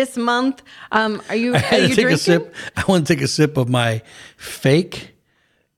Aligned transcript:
This 0.00 0.16
month. 0.16 0.62
Um, 0.92 1.20
are 1.28 1.36
you 1.36 1.54
I 1.54 1.58
are 1.58 1.60
to 1.62 1.76
you 1.82 1.88
take 1.88 1.94
drinking? 1.96 2.14
a 2.14 2.16
sip. 2.16 2.54
I 2.74 2.84
want 2.88 3.06
to 3.06 3.14
take 3.14 3.22
a 3.22 3.28
sip 3.28 3.58
of 3.58 3.68
my 3.68 4.00
fake 4.38 5.10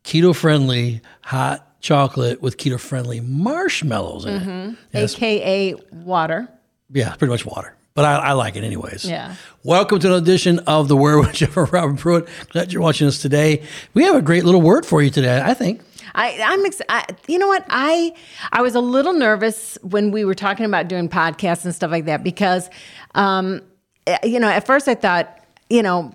keto 0.04 0.32
friendly 0.32 1.00
hot 1.22 1.80
chocolate 1.80 2.40
with 2.40 2.56
keto 2.56 2.78
friendly 2.78 3.18
marshmallows 3.20 4.24
in 4.24 4.40
Mm-hmm. 4.40 4.70
it. 4.70 4.76
Yes. 5.00 5.14
AKA 5.16 5.74
water. 5.90 6.48
Yeah, 6.92 7.16
pretty 7.16 7.32
much 7.32 7.44
water. 7.44 7.74
But 7.94 8.04
I, 8.04 8.14
I 8.28 8.32
like 8.34 8.54
it 8.54 8.62
anyways. 8.62 9.04
Yeah. 9.04 9.34
Welcome 9.64 9.98
to 9.98 10.14
an 10.14 10.22
edition 10.22 10.60
of 10.68 10.86
the 10.86 10.96
Word 10.96 11.18
with 11.26 11.32
Jeff 11.32 11.56
Robert 11.56 11.98
Pruitt. 11.98 12.28
Glad 12.50 12.72
you're 12.72 12.80
watching 12.80 13.08
us 13.08 13.18
today. 13.20 13.64
We 13.92 14.04
have 14.04 14.14
a 14.14 14.22
great 14.22 14.44
little 14.44 14.62
word 14.62 14.86
for 14.86 15.02
you 15.02 15.10
today, 15.10 15.42
I 15.44 15.52
think. 15.52 15.80
I, 16.14 16.40
I'm, 16.44 16.64
ex- 16.64 16.80
I, 16.88 17.06
you 17.26 17.40
know 17.40 17.48
what? 17.48 17.64
I, 17.68 18.14
I 18.52 18.62
was 18.62 18.76
a 18.76 18.80
little 18.80 19.14
nervous 19.14 19.78
when 19.82 20.12
we 20.12 20.24
were 20.24 20.36
talking 20.36 20.64
about 20.64 20.86
doing 20.86 21.08
podcasts 21.08 21.64
and 21.64 21.74
stuff 21.74 21.90
like 21.90 22.04
that 22.04 22.22
because, 22.22 22.70
um, 23.16 23.62
Eh, 24.06 24.18
you 24.24 24.40
know, 24.40 24.48
at 24.48 24.66
first 24.66 24.88
I 24.88 24.94
thought, 24.94 25.38
you 25.70 25.82
know, 25.82 26.12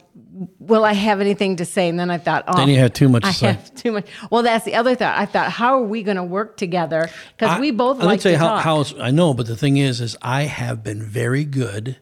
will 0.60 0.86
I 0.86 0.94
have 0.94 1.20
anything 1.20 1.56
to 1.56 1.66
say? 1.66 1.90
And 1.90 2.00
then 2.00 2.12
I 2.12 2.18
thought, 2.18 2.44
oh, 2.48 2.58
Then 2.58 2.70
you 2.70 2.78
had 2.78 2.94
too 2.94 3.10
much 3.10 3.24
to 3.24 3.30
I 3.30 3.32
say. 3.32 3.48
have 3.48 3.74
too 3.76 3.92
much. 3.92 4.08
Well, 4.30 4.44
that's 4.44 4.66
the 4.66 4.76
other 4.76 4.94
thought. 4.96 5.18
I 5.18 5.26
thought, 5.26 5.52
how 5.52 5.80
are 5.80 5.84
we 5.84 6.04
going 6.04 6.18
to 6.18 6.24
work 6.24 6.58
together? 6.58 7.10
Because 7.38 7.60
we 7.60 7.72
both 7.72 7.98
Let 7.98 8.04
me 8.04 8.08
like 8.10 8.22
tell 8.22 8.32
to 8.32 8.34
you 8.34 8.38
how, 8.38 8.58
how 8.58 8.86
I 9.00 9.12
know, 9.12 9.34
but 9.34 9.48
the 9.48 9.56
thing 9.56 9.78
is, 9.78 10.00
is 10.02 10.16
I 10.22 10.44
have 10.44 10.84
been 10.84 11.02
very 11.02 11.44
good. 11.44 11.98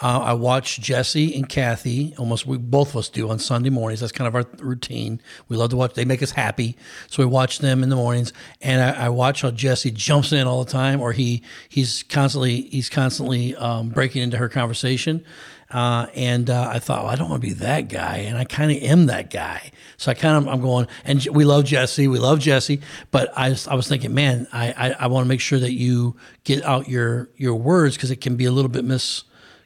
Uh, 0.00 0.20
I 0.24 0.32
watch 0.34 0.78
Jesse 0.78 1.34
and 1.34 1.48
Cathy. 1.48 2.14
Almost, 2.18 2.46
we 2.46 2.58
both 2.58 2.90
of 2.90 2.96
us 2.96 3.08
do 3.08 3.30
on 3.30 3.38
Sunday 3.38 3.70
mornings. 3.70 4.00
That's 4.00 4.12
kind 4.12 4.28
of 4.28 4.34
our 4.34 4.44
routine. 4.58 5.22
We 5.48 5.56
love 5.56 5.70
to 5.70 5.76
watch. 5.76 5.94
They 5.94 6.04
make 6.04 6.22
us 6.22 6.32
happy, 6.32 6.76
so 7.08 7.22
we 7.22 7.26
watch 7.26 7.60
them 7.60 7.82
in 7.82 7.88
the 7.88 7.96
mornings. 7.96 8.32
And 8.60 8.82
I, 8.82 9.06
I 9.06 9.08
watch 9.08 9.42
how 9.42 9.50
Jesse 9.50 9.90
jumps 9.90 10.32
in 10.32 10.46
all 10.46 10.64
the 10.64 10.70
time, 10.70 11.00
or 11.00 11.12
he 11.12 11.42
he's 11.68 12.02
constantly 12.02 12.62
he's 12.62 12.90
constantly 12.90 13.56
um, 13.56 13.88
breaking 13.88 14.22
into 14.22 14.36
her 14.36 14.50
conversation. 14.50 15.24
Uh, 15.70 16.06
and 16.14 16.48
uh, 16.48 16.68
I 16.72 16.78
thought, 16.78 17.02
well, 17.02 17.12
I 17.12 17.16
don't 17.16 17.28
want 17.28 17.42
to 17.42 17.48
be 17.48 17.54
that 17.54 17.88
guy, 17.88 18.18
and 18.18 18.38
I 18.38 18.44
kind 18.44 18.70
of 18.70 18.80
am 18.82 19.06
that 19.06 19.30
guy. 19.30 19.72
So 19.96 20.10
I 20.10 20.14
kind 20.14 20.36
of 20.36 20.52
I'm 20.52 20.60
going, 20.60 20.86
and 21.04 21.26
we 21.32 21.44
love 21.44 21.64
Jesse, 21.64 22.06
we 22.06 22.18
love 22.18 22.38
Jesse, 22.38 22.80
but 23.10 23.32
I 23.36 23.56
I 23.68 23.74
was 23.74 23.88
thinking, 23.88 24.12
man, 24.12 24.46
I 24.52 24.72
I, 24.72 24.90
I 25.00 25.06
want 25.06 25.24
to 25.24 25.28
make 25.28 25.40
sure 25.40 25.58
that 25.58 25.72
you 25.72 26.16
get 26.44 26.62
out 26.64 26.86
your 26.86 27.30
your 27.36 27.54
words 27.56 27.96
because 27.96 28.10
it 28.10 28.20
can 28.20 28.36
be 28.36 28.44
a 28.44 28.52
little 28.52 28.68
bit 28.68 28.84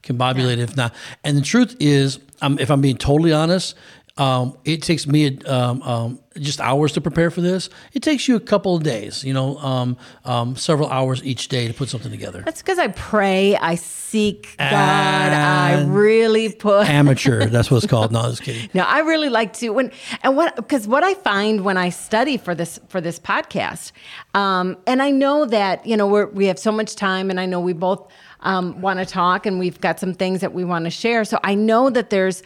miscombobulated 0.03 0.59
if 0.59 0.77
not. 0.77 0.95
And 1.25 1.37
the 1.37 1.43
truth 1.43 1.77
is, 1.81 2.19
um, 2.43 2.59
if 2.59 2.71
I'm 2.71 2.81
being 2.81 2.97
totally 2.97 3.33
honest. 3.33 3.77
Um, 4.17 4.59
it 4.67 4.83
takes 4.83 5.07
me 5.07 5.39
um, 5.47 5.81
um, 5.83 6.21
just 6.39 6.61
hours 6.61 6.93
to 6.93 7.01
prepare 7.01 7.31
for 7.31 7.41
this. 7.41 7.71
It 7.95 8.03
takes 8.03 8.29
you 8.29 8.37
a 8.37 8.41
couple 8.41 8.77
of 8.77 8.83
days, 8.83 9.25
you 9.25 9.33
know, 9.33 9.57
um, 9.59 9.97
um, 10.27 10.57
several 10.57 10.91
hours 10.91 11.25
each 11.25 11.49
day 11.49 11.67
to 11.69 11.73
put 11.73 11.89
something 11.89 12.11
together. 12.11 12.43
That's 12.45 12.61
because 12.61 12.79
I 12.79 12.89
pray, 12.89 13.57
I 13.57 13.77
seek 13.77 14.57
God, 14.59 14.71
I 14.71 15.85
really 15.85 16.53
put. 16.53 16.87
Amateur, 16.89 17.47
that's 17.47 17.71
what 17.71 17.79
it's 17.79 17.87
called. 17.87 18.13
No, 18.13 18.23
just 18.29 18.43
kidding. 18.43 18.69
No, 18.75 18.83
I 18.83 19.01
really 19.01 19.29
like 19.29 19.55
to 19.55 19.71
when 19.71 19.91
and 20.23 20.37
what 20.37 20.55
because 20.57 20.87
what 20.87 21.03
I 21.03 21.15
find 21.15 21.63
when 21.63 21.77
I 21.77 21.89
study 21.89 22.37
for 22.37 22.55
this 22.55 22.79
for 22.89 23.01
this 23.01 23.19
podcast, 23.19 23.93
um, 24.35 24.77
and 24.87 25.01
I 25.01 25.11
know 25.11 25.47
that 25.47 25.87
you 25.87 25.97
know 25.97 26.07
we're, 26.07 26.27
we 26.27 26.47
have 26.47 26.59
so 26.59 26.73
much 26.73 26.95
time, 26.95 27.31
and 27.31 27.41
I 27.41 27.47
know 27.47 27.61
we 27.61 27.73
both 27.73 28.11
um, 28.43 28.81
want 28.81 28.99
to 28.99 29.07
talk, 29.07 29.47
and 29.47 29.59
we've 29.59 29.81
got 29.81 30.01
some 30.01 30.15
things 30.15 30.41
that 30.41 30.53
we 30.53 30.65
want 30.65 30.85
to 30.85 30.91
share. 30.91 31.25
So 31.25 31.39
I 31.43 31.55
know 31.55 31.91
that 31.91 32.11
there's 32.11 32.43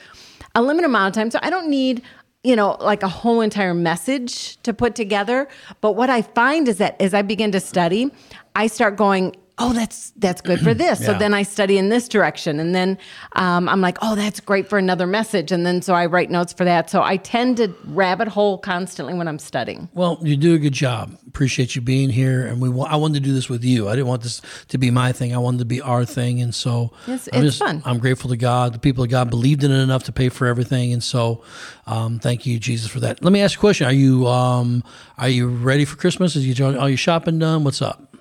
a 0.55 0.63
limited 0.63 0.87
amount 0.87 1.17
of 1.17 1.21
time, 1.21 1.31
so 1.31 1.39
I 1.43 1.51
don't 1.51 1.69
need 1.69 2.03
you 2.43 2.57
know 2.57 2.77
like 2.81 3.03
a 3.03 3.09
whole 3.09 3.41
entire 3.41 3.75
message 3.75 4.61
to 4.63 4.75
put 4.75 4.95
together. 4.95 5.49
But 5.81 5.93
what 5.93 6.11
I 6.11 6.23
find 6.23 6.69
is 6.69 6.79
that 6.79 7.01
as 7.01 7.15
I 7.15 7.23
begin 7.23 7.53
to 7.53 7.61
study, 7.61 8.11
I 8.55 8.67
start 8.67 8.97
going. 8.97 9.37
Oh, 9.57 9.73
that's 9.73 10.11
that's 10.17 10.41
good 10.41 10.61
for 10.61 10.75
this. 10.75 11.05
So 11.05 11.15
then 11.15 11.33
I 11.33 11.45
study 11.45 11.79
in 11.79 11.89
this 11.89 12.09
direction, 12.09 12.59
and 12.59 12.75
then 12.75 12.99
um, 13.35 13.69
I'm 13.69 13.81
like, 13.81 13.99
oh, 14.03 14.17
that's 14.17 14.41
great 14.41 14.69
for 14.69 14.79
another 14.79 15.07
message, 15.07 15.53
and 15.53 15.65
then 15.65 15.81
so 15.81 15.95
I 15.95 16.07
write 16.07 16.29
notes 16.29 16.53
for 16.53 16.65
that. 16.65 16.91
So 16.91 17.03
I 17.03 17.19
tend 17.19 17.59
to 17.59 17.73
rabbit 17.85 18.27
hole 18.27 18.59
constantly 18.59 19.15
when 19.15 19.29
I'm 19.29 19.39
studying. 19.39 19.89
Well, 19.95 20.19
you 20.23 20.37
do 20.37 20.55
a 20.55 20.59
good 20.59 20.73
job. 20.73 21.17
Appreciate 21.29 21.77
you 21.77 21.83
being 21.83 22.11
here, 22.11 22.45
and 22.45 22.61
we. 22.61 22.69
I 22.85 22.97
wanted 22.97 23.15
to 23.15 23.21
do 23.21 23.33
this 23.33 23.49
with 23.49 23.63
you. 23.63 23.89
I 23.89 23.93
didn't 23.93 24.09
want 24.09 24.23
this 24.23 24.43
to 24.69 24.79
be 24.79 24.91
my 24.91 25.13
thing. 25.13 25.33
I 25.33 25.39
wanted 25.39 25.59
to 25.59 25.65
be 25.67 25.81
our 25.81 26.05
thing, 26.05 26.43
and 26.43 26.53
so 26.53 26.93
It's- 27.05 27.29
I'm 27.33 27.47
it's 27.47 27.59
fun. 27.59 27.81
I'm 27.85 27.99
grateful 27.99 28.31
to 28.31 28.37
God. 28.37 28.75
The 28.75 28.81
people 28.81 29.05
of 29.05 29.11
God 29.11 29.31
believed 29.31 29.63
in 29.63 29.71
it 29.71 29.79
enough 29.79 30.03
to 30.05 30.13
pay 30.13 30.31
for 30.31 30.49
everything, 30.49 30.93
and 30.93 31.03
so 31.03 31.45
um, 31.87 32.19
thank 32.19 32.45
you, 32.45 32.59
Jesus, 32.59 32.91
for 32.91 32.99
that. 33.01 33.23
Let 33.23 33.33
me 33.33 33.41
ask 33.41 33.55
you 33.55 33.61
a 33.61 33.61
question: 33.61 33.87
Are 33.87 33.93
you 33.93 34.27
um, 34.27 34.83
are 35.17 35.29
you 35.29 35.47
ready 35.47 35.85
for 35.85 35.95
Christmas? 35.97 36.35
Is 36.35 36.45
you 36.59 36.67
all 36.67 36.89
your 36.89 36.99
shopping 36.99 37.39
done? 37.39 37.63
What's 37.63 37.81
up? 37.81 38.14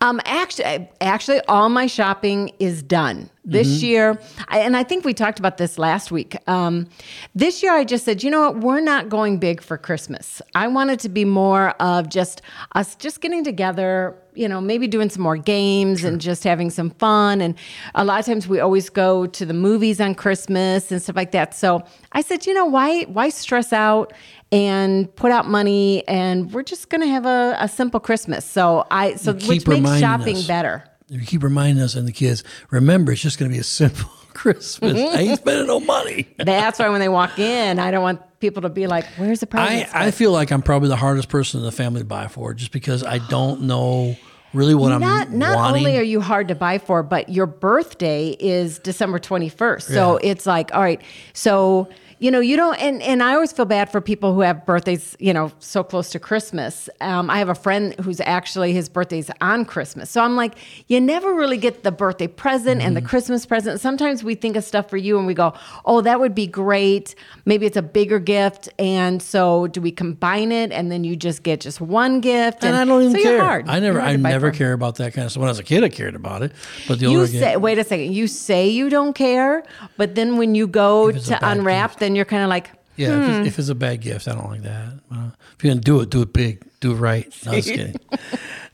Um, 0.00 0.20
actually, 0.24 0.88
actually, 1.00 1.40
all 1.48 1.68
my 1.68 1.86
shopping 1.86 2.52
is 2.58 2.82
done 2.82 3.30
this 3.44 3.68
Mm-hmm. 3.78 3.86
year, 3.86 4.20
I, 4.48 4.60
and 4.60 4.76
I 4.76 4.82
think 4.84 5.04
we 5.04 5.12
talked 5.14 5.38
about 5.38 5.58
this 5.58 5.78
last 5.78 6.10
week. 6.10 6.36
Um, 6.48 6.88
this 7.34 7.62
year, 7.62 7.72
I 7.74 7.84
just 7.84 8.04
said, 8.04 8.22
you 8.22 8.30
know 8.30 8.40
what, 8.50 8.60
we're 8.60 8.80
not 8.80 9.08
going 9.08 9.38
big 9.38 9.60
for 9.62 9.76
Christmas. 9.76 10.40
I 10.54 10.68
want 10.68 10.90
it 10.90 11.00
to 11.00 11.08
be 11.08 11.24
more 11.24 11.70
of 11.72 12.08
just 12.08 12.40
us 12.74 12.94
just 12.96 13.20
getting 13.20 13.44
together. 13.44 14.16
You 14.36 14.48
know, 14.48 14.60
maybe 14.60 14.88
doing 14.88 15.10
some 15.10 15.22
more 15.22 15.36
games 15.36 16.02
and 16.02 16.20
just 16.20 16.42
having 16.42 16.68
some 16.68 16.90
fun. 16.90 17.40
And 17.40 17.54
a 17.94 18.04
lot 18.04 18.18
of 18.18 18.26
times, 18.26 18.48
we 18.48 18.58
always 18.58 18.90
go 18.90 19.26
to 19.26 19.46
the 19.46 19.54
movies 19.54 20.00
on 20.00 20.16
Christmas 20.16 20.90
and 20.90 21.00
stuff 21.00 21.14
like 21.14 21.30
that. 21.30 21.54
So 21.54 21.84
I 22.10 22.20
said, 22.20 22.44
you 22.44 22.52
know, 22.52 22.64
why 22.64 23.02
why 23.04 23.28
stress 23.28 23.72
out? 23.72 24.12
and 24.52 25.12
put 25.16 25.32
out 25.32 25.48
money 25.48 26.06
and 26.06 26.52
we're 26.52 26.62
just 26.62 26.88
going 26.88 27.00
to 27.00 27.08
have 27.08 27.24
a, 27.26 27.56
a 27.58 27.66
simple 27.66 27.98
christmas 27.98 28.44
so 28.44 28.86
i 28.90 29.14
so 29.16 29.32
which 29.32 29.66
makes 29.66 29.98
shopping 29.98 30.36
us. 30.36 30.46
better 30.46 30.84
You 31.08 31.20
keep 31.20 31.42
reminding 31.42 31.82
us 31.82 31.94
and 31.94 32.08
the 32.08 32.12
kids. 32.12 32.42
Remember, 32.70 33.12
it's 33.12 33.20
just 33.20 33.38
going 33.38 33.50
to 33.50 33.54
be 33.54 33.60
a 33.60 33.64
simple 33.64 34.10
Christmas. 34.34 34.94
I 34.94 34.96
ain't 34.98 35.10
mm-hmm. 35.10 35.34
spending 35.34 35.66
no 35.66 35.80
money. 35.80 36.28
that's 36.38 36.78
why 36.78 36.88
when 36.88 37.00
they 37.00 37.08
walk 37.08 37.38
in 37.38 37.78
i 37.78 37.90
don't 37.90 38.02
want 38.02 38.20
people 38.40 38.62
to 38.62 38.68
be 38.68 38.86
like 38.86 39.04
where's 39.16 39.40
the 39.40 39.48
I, 39.52 39.88
I 39.92 40.10
feel 40.10 40.32
like 40.32 40.50
I'm 40.50 40.60
probably 40.60 40.88
the 40.88 40.96
hardest 40.96 41.28
person 41.28 41.60
in 41.60 41.64
the 41.64 41.72
family 41.72 42.00
to 42.00 42.04
buy 42.04 42.28
for, 42.28 42.52
just 42.52 42.72
because 42.72 43.02
I 43.02 43.18
don't 43.18 43.62
know 43.62 44.16
really 44.52 44.74
what 44.74 44.88
not 44.98 45.02
I'm 45.28 45.38
not 45.38 45.56
wanting. 45.56 45.86
only 45.86 45.98
are 45.98 46.02
you 46.02 46.20
hard 46.20 46.48
to 46.48 46.54
buy 46.54 46.78
for 46.78 47.02
but 47.02 47.28
your 47.28 47.46
birthday 47.46 48.36
is 48.38 48.78
december 48.78 49.18
21st 49.18 49.82
so 49.82 50.20
Yeah. 50.20 50.30
it's 50.30 50.46
like 50.46 50.72
all 50.74 50.82
right 50.82 51.02
so 51.32 51.88
you 52.24 52.30
know 52.30 52.40
you 52.40 52.56
don't 52.56 52.76
and, 52.76 53.02
and 53.02 53.22
i 53.22 53.34
always 53.34 53.52
feel 53.52 53.66
bad 53.66 53.90
for 53.92 54.00
people 54.00 54.32
who 54.34 54.40
have 54.40 54.64
birthdays 54.64 55.14
you 55.20 55.32
know 55.32 55.52
so 55.58 55.84
close 55.84 56.08
to 56.08 56.18
christmas 56.18 56.88
um, 57.02 57.28
i 57.28 57.36
have 57.38 57.50
a 57.50 57.54
friend 57.54 57.94
who's 58.00 58.20
actually 58.22 58.72
his 58.72 58.88
birthday's 58.88 59.30
on 59.42 59.64
christmas 59.64 60.08
so 60.10 60.22
i'm 60.22 60.34
like 60.34 60.54
you 60.88 60.98
never 61.00 61.34
really 61.34 61.58
get 61.58 61.82
the 61.82 61.92
birthday 61.92 62.26
present 62.26 62.80
and 62.80 62.96
the 62.96 63.00
Mm-hmm. 63.00 63.08
christmas 63.10 63.44
present 63.44 63.78
sometimes 63.80 64.24
we 64.24 64.34
think 64.34 64.56
of 64.56 64.64
stuff 64.64 64.88
for 64.88 64.96
you 64.96 65.18
and 65.18 65.26
we 65.26 65.34
go 65.34 65.52
oh 65.84 66.00
that 66.00 66.18
would 66.18 66.34
be 66.34 66.46
great 66.46 67.14
maybe 67.44 67.66
it's 67.66 67.76
a 67.76 67.82
bigger 67.82 68.18
gift 68.18 68.70
and 68.78 69.20
so 69.20 69.66
do 69.66 69.80
we 69.82 69.90
combine 69.92 70.50
it 70.50 70.72
and 70.72 70.90
then 70.90 71.04
you 71.04 71.16
just 71.16 71.42
get 71.42 71.60
just 71.60 71.80
one 71.80 72.20
gift 72.22 72.64
and 72.64 72.74
I 72.74 72.84
don't 72.86 73.02
even 73.02 73.16
so 73.16 73.22
care. 73.22 73.40
hard. 73.44 73.68
I 73.68 73.80
never, 73.80 74.00
I 74.00 74.16
never 74.16 74.50
care 74.50 74.72
about 74.72 74.94
that 74.96 75.12
kind 75.12 75.26
of 75.26 75.30
stuff. 75.32 75.40
When 75.40 75.48
I 75.48 75.50
was 75.50 75.58
a 75.58 75.64
kid, 75.64 75.84
I 75.84 75.88
cared 75.90 76.14
about 76.14 76.42
it, 76.42 76.52
but 76.88 76.98
the 77.00 77.06
older 77.06 77.18
You 77.18 77.24
I 77.24 77.28
get, 77.28 77.40
say, 77.40 77.56
wait 77.56 77.78
a 77.78 77.84
second. 77.84 78.12
You 78.14 78.26
say 78.26 78.68
you 78.68 78.88
don't 78.88 79.12
care, 79.12 79.62
but 79.98 80.14
then 80.14 80.36
when 80.38 80.54
you 80.54 80.66
go 80.66 81.08
If 81.08 81.16
it's 81.16 81.26
a 81.28 81.38
to 81.38 81.48
unwrap, 81.50 81.90
gift. 81.90 82.00
then 82.00 82.13
you're 82.16 82.24
kind 82.24 82.42
of 82.42 82.48
like, 82.48 82.70
yeah, 82.96 83.08
if, 83.08 83.24
Hmm. 83.26 83.30
it's, 83.40 83.48
if 83.48 83.58
it's 83.58 83.68
a 83.68 83.74
bad 83.74 84.00
gift, 84.00 84.28
I 84.28 84.34
don't 84.34 84.48
like 84.50 84.62
that. 84.62 84.92
Uh, 85.12 85.30
if 85.56 85.64
you're 85.64 85.72
gonna 85.72 85.80
do 85.80 86.00
it, 86.00 86.10
do 86.10 86.22
it 86.22 86.32
big, 86.32 86.62
do 86.80 86.92
it 86.92 86.96
right. 86.96 87.26
No, 87.44 87.52
just 87.52 87.68
kidding. 87.68 87.96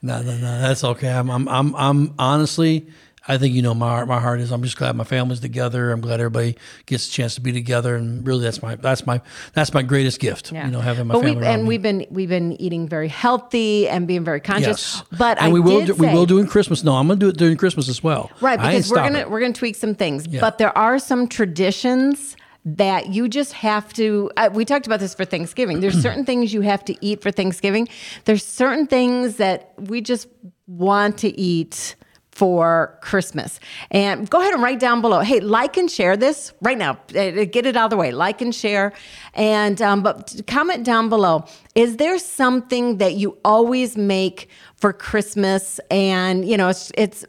no, 0.03 0.21
no, 0.23 0.37
no, 0.37 0.61
that's 0.61 0.85
okay. 0.85 1.09
I'm, 1.11 1.31
I'm, 1.31 1.49
I'm, 1.49 1.75
I'm 1.75 2.15
honestly, 2.19 2.87
I 3.29 3.39
think 3.39 3.55
you 3.55 3.63
know 3.63 3.75
my 3.75 3.89
heart. 3.89 4.09
My 4.09 4.19
heart 4.21 4.41
is. 4.41 4.51
I'm 4.51 4.63
just 4.63 4.77
glad 4.77 4.97
my 4.97 5.05
family's 5.05 5.41
together. 5.41 5.93
I'm 5.93 6.01
glad 6.01 6.21
everybody 6.21 6.57
gets 6.87 7.07
a 7.07 7.11
chance 7.13 7.35
to 7.37 7.41
be 7.41 7.53
together, 7.53 7.95
and 7.95 8.27
really, 8.27 8.43
that's 8.43 8.61
my, 8.63 8.75
that's 8.77 9.07
my, 9.07 9.21
that's 9.53 9.73
my 9.73 9.83
greatest 9.83 10.21
gift. 10.21 10.51
yeah. 10.53 10.65
You 10.67 10.73
know, 10.73 10.81
having 10.81 11.07
my 11.07 11.15
but 11.15 11.23
family 11.23 11.37
we 11.41 11.47
and 11.47 11.63
me. 11.63 11.69
we've 11.69 11.83
been 11.83 12.07
we've 12.11 12.29
been 12.31 12.61
eating 12.61 12.89
very 12.89 13.09
healthy 13.09 13.89
and 13.89 14.07
being 14.09 14.25
very 14.25 14.41
conscious. 14.41 14.97
Yes, 14.97 15.03
But 15.19 15.39
and 15.39 15.47
I 15.49 15.53
we 15.53 15.61
will 15.61 15.85
do, 15.87 15.95
we 15.95 16.07
say- 16.09 16.15
will 16.15 16.27
during 16.27 16.47
Christmas. 16.47 16.83
No, 16.83 16.95
I'm 16.97 17.07
gonna 17.09 17.21
do 17.21 17.29
it 17.29 17.37
during 17.37 17.57
Christmas 17.57 17.89
as 17.89 18.03
well. 18.03 18.31
right 18.41 18.59
because 18.59 18.91
we're 18.91 18.97
gonna 18.97 19.29
we're 19.29 19.41
gonna 19.41 19.53
tweak 19.53 19.77
some 19.77 19.95
things. 19.95 20.27
But 20.27 20.59
there 20.59 20.77
are 20.77 20.99
some 20.99 21.29
traditions 21.29 22.37
that 22.65 23.09
you 23.09 23.29
just 23.29 23.53
have 23.53 23.93
to 23.93 24.31
uh, 24.37 24.51
we 24.53 24.65
talked 24.65 24.87
about 24.87 25.01
this 25.01 25.15
for 25.15 25.25
thanksgiving 25.25 25.81
there's 25.81 26.01
certain 26.09 26.25
things 26.25 26.53
you 26.53 26.61
have 26.61 26.85
to 26.85 26.97
eat 27.05 27.23
for 27.23 27.31
thanksgiving 27.31 27.89
there's 28.25 28.45
certain 28.45 28.87
things 28.87 29.37
that 29.37 29.73
we 29.79 30.01
just 30.01 30.29
want 30.67 31.19
to 31.19 31.39
eat 31.39 31.97
for 32.41 32.99
Christmas. 33.03 33.61
And 33.91 34.29
go 34.31 34.41
ahead 34.41 34.55
and 34.55 34.63
write 34.63 34.81
down 34.81 35.03
below. 35.03 35.21
Hey, 35.21 35.41
like 35.41 35.77
and 35.77 35.91
share 35.91 36.17
this 36.17 36.55
right 36.63 36.79
now. 36.79 36.93
Uh, 37.15 37.45
Get 37.45 37.67
it 37.67 37.77
out 37.77 37.85
of 37.85 37.91
the 37.91 37.99
way. 37.99 38.13
Like 38.13 38.41
and 38.41 38.55
share. 38.55 38.95
And 39.35 39.83
um, 39.83 40.03
but 40.03 40.41
comment 40.47 40.85
down 40.85 41.11
below. 41.11 41.45
Is 41.75 41.99
there 41.99 42.19
something 42.19 42.97
that 42.97 43.15
you 43.17 43.37
always 43.45 43.97
make 43.97 44.49
for 44.77 44.93
Christmas? 44.93 45.81
And 45.91 46.49
you 46.49 46.57
know, 46.57 46.69
it's 46.69 46.91
it's 46.97 47.27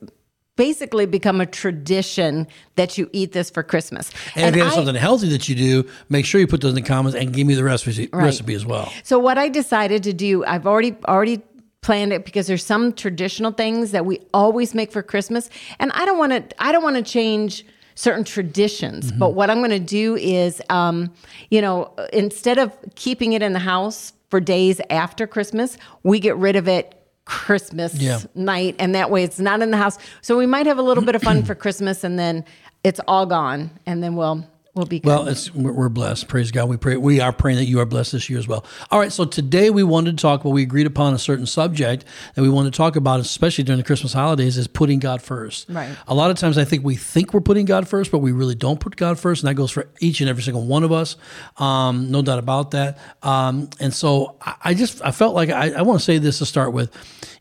basically 0.56 1.06
become 1.06 1.42
a 1.42 1.46
tradition 1.46 2.48
that 2.76 2.98
you 2.98 3.10
eat 3.14 3.32
this 3.32 3.50
for 3.50 3.64
Christmas. 3.64 4.12
And, 4.36 4.50
if 4.50 4.56
you 4.56 4.64
have 4.64 4.74
I- 4.74 4.76
something 4.76 4.96
healthy 4.96 5.30
that 5.30 5.48
you 5.50 5.56
do, 5.56 5.90
make 6.10 6.26
sure 6.26 6.40
you 6.40 6.48
put 6.48 6.62
those 6.62 6.72
in 6.72 6.76
the 6.76 6.82
comments 6.82 7.18
and 7.18 7.34
give 7.34 7.48
me 7.48 7.56
the 7.56 7.64
recipe 7.64 8.10
recipe 8.14 8.54
as 8.54 8.66
well. 8.66 8.92
So 9.04 9.20
what 9.20 9.38
I 9.38 9.50
decided 9.50 10.04
to 10.04 10.14
do, 10.14 10.44
I've 10.46 10.68
already 10.68 10.96
already 11.08 11.42
planned 11.82 12.14
it 12.14 12.26
because 12.26 12.46
there's 12.46 12.64
some 12.64 12.94
traditional 12.94 13.52
things 13.52 13.92
that 13.92 14.06
we 14.06 14.20
always 14.34 14.76
make 14.76 14.92
for 14.92 15.02
Christmas, 15.02 15.50
and 15.80 15.92
I 15.94 16.06
don't 16.06 16.18
want 16.18 16.32
to. 16.32 16.64
I 16.64 16.72
don't 16.72 16.84
want 16.84 16.98
to 16.98 17.04
change 17.04 17.66
certain 17.96 18.24
traditions. 18.24 19.10
Mm-hmm. 19.10 19.20
But 19.20 19.34
what 19.34 19.50
I'm 19.50 19.58
going 19.58 19.72
to 19.72 19.80
do 19.80 20.16
is, 20.16 20.62
um, 20.70 21.14
you 21.50 21.62
know, 21.62 21.94
instead 22.14 22.58
of 22.58 22.76
keeping 22.96 23.34
it 23.34 23.42
in 23.42 23.54
the 23.54 23.60
house 23.60 24.14
for 24.30 24.40
days 24.40 24.80
after 24.90 25.28
Christmas, 25.28 25.78
we 26.04 26.20
get 26.20 26.36
rid 26.38 26.56
of 26.56 26.68
it 26.68 27.01
Christmas 27.32 27.96
Yeah. 27.96 28.20
night, 28.36 28.76
and 28.78 28.94
that 28.94 29.10
way 29.10 29.24
it's 29.24 29.40
not 29.40 29.62
in 29.62 29.72
the 29.72 29.78
house. 29.78 29.98
So 30.22 30.38
we 30.38 30.46
might 30.46 30.66
have 30.66 30.78
a 30.78 30.82
little 30.82 31.04
bit 31.04 31.16
of 31.16 31.24
fun 31.24 31.44
for 31.48 31.56
Christmas, 31.56 32.04
and 32.04 32.20
then 32.20 32.44
it's 32.84 33.00
all 33.08 33.26
gone, 33.26 33.72
and 33.86 34.04
then 34.04 34.16
we'll 34.16 34.46
we'll 34.74 34.86
be. 34.86 35.02
Well, 35.04 35.28
it's 35.28 35.54
we're 35.54 35.72
we're 35.72 35.90
blessed. 35.90 36.28
Praise 36.28 36.52
God. 36.52 36.70
We 36.70 36.78
pray. 36.78 36.98
We 36.98 37.20
are 37.20 37.32
praying 37.34 37.58
that 37.58 37.66
you 37.66 37.80
are 37.80 37.86
blessed 37.86 38.14
this 38.14 38.30
year 38.30 38.40
as 38.40 38.48
well. 38.48 38.66
All 38.90 39.00
right. 39.00 39.12
So 39.12 39.26
today 39.26 39.70
we 39.70 39.84
wanted 39.84 40.18
to 40.18 40.22
talk. 40.22 40.44
Well, 40.44 40.54
we 40.54 40.64
agreed 40.64 40.88
upon 40.88 41.14
a 41.14 41.20
certain 41.20 41.46
subject 41.46 42.06
that 42.36 42.42
we 42.42 42.50
want 42.50 42.72
to 42.72 42.78
talk 42.78 42.96
about, 42.96 43.20
especially 43.20 43.64
during 43.64 43.78
the 43.78 43.84
Christmas 43.84 44.14
holidays, 44.14 44.58
is 44.58 44.68
putting 44.68 45.00
God 45.00 45.22
first. 45.22 45.70
Right. 45.70 45.96
A 46.08 46.14
lot 46.14 46.32
of 46.32 46.38
times, 46.38 46.58
I 46.58 46.66
think 46.66 46.84
we 46.84 46.96
think 46.96 47.34
we're 47.34 47.42
putting 47.42 47.66
God 47.66 47.88
first, 47.88 48.12
but 48.12 48.20
we 48.20 48.32
really 48.32 48.56
don't 48.56 48.80
put 48.80 48.96
God 48.96 49.20
first, 49.20 49.44
and 49.44 49.50
that 49.50 49.56
goes 49.56 49.72
for 49.72 49.90
each 50.00 50.22
and 50.22 50.30
every 50.30 50.44
single 50.44 50.66
one 50.66 50.84
of 50.84 50.92
us. 50.92 51.16
Um, 51.58 52.12
no 52.12 52.22
doubt 52.22 52.40
about 52.40 52.72
that. 52.72 52.98
Um, 53.24 53.70
and 53.80 53.94
so 53.94 54.38
I, 54.42 54.56
I 54.64 54.74
just 54.74 55.04
I 55.04 55.12
felt 55.12 55.36
like 55.36 55.50
I, 55.50 55.72
I 55.72 55.82
want 55.82 56.00
to 56.00 56.06
say 56.06 56.18
this 56.18 56.40
to 56.40 56.46
start 56.46 56.74
with. 56.74 56.92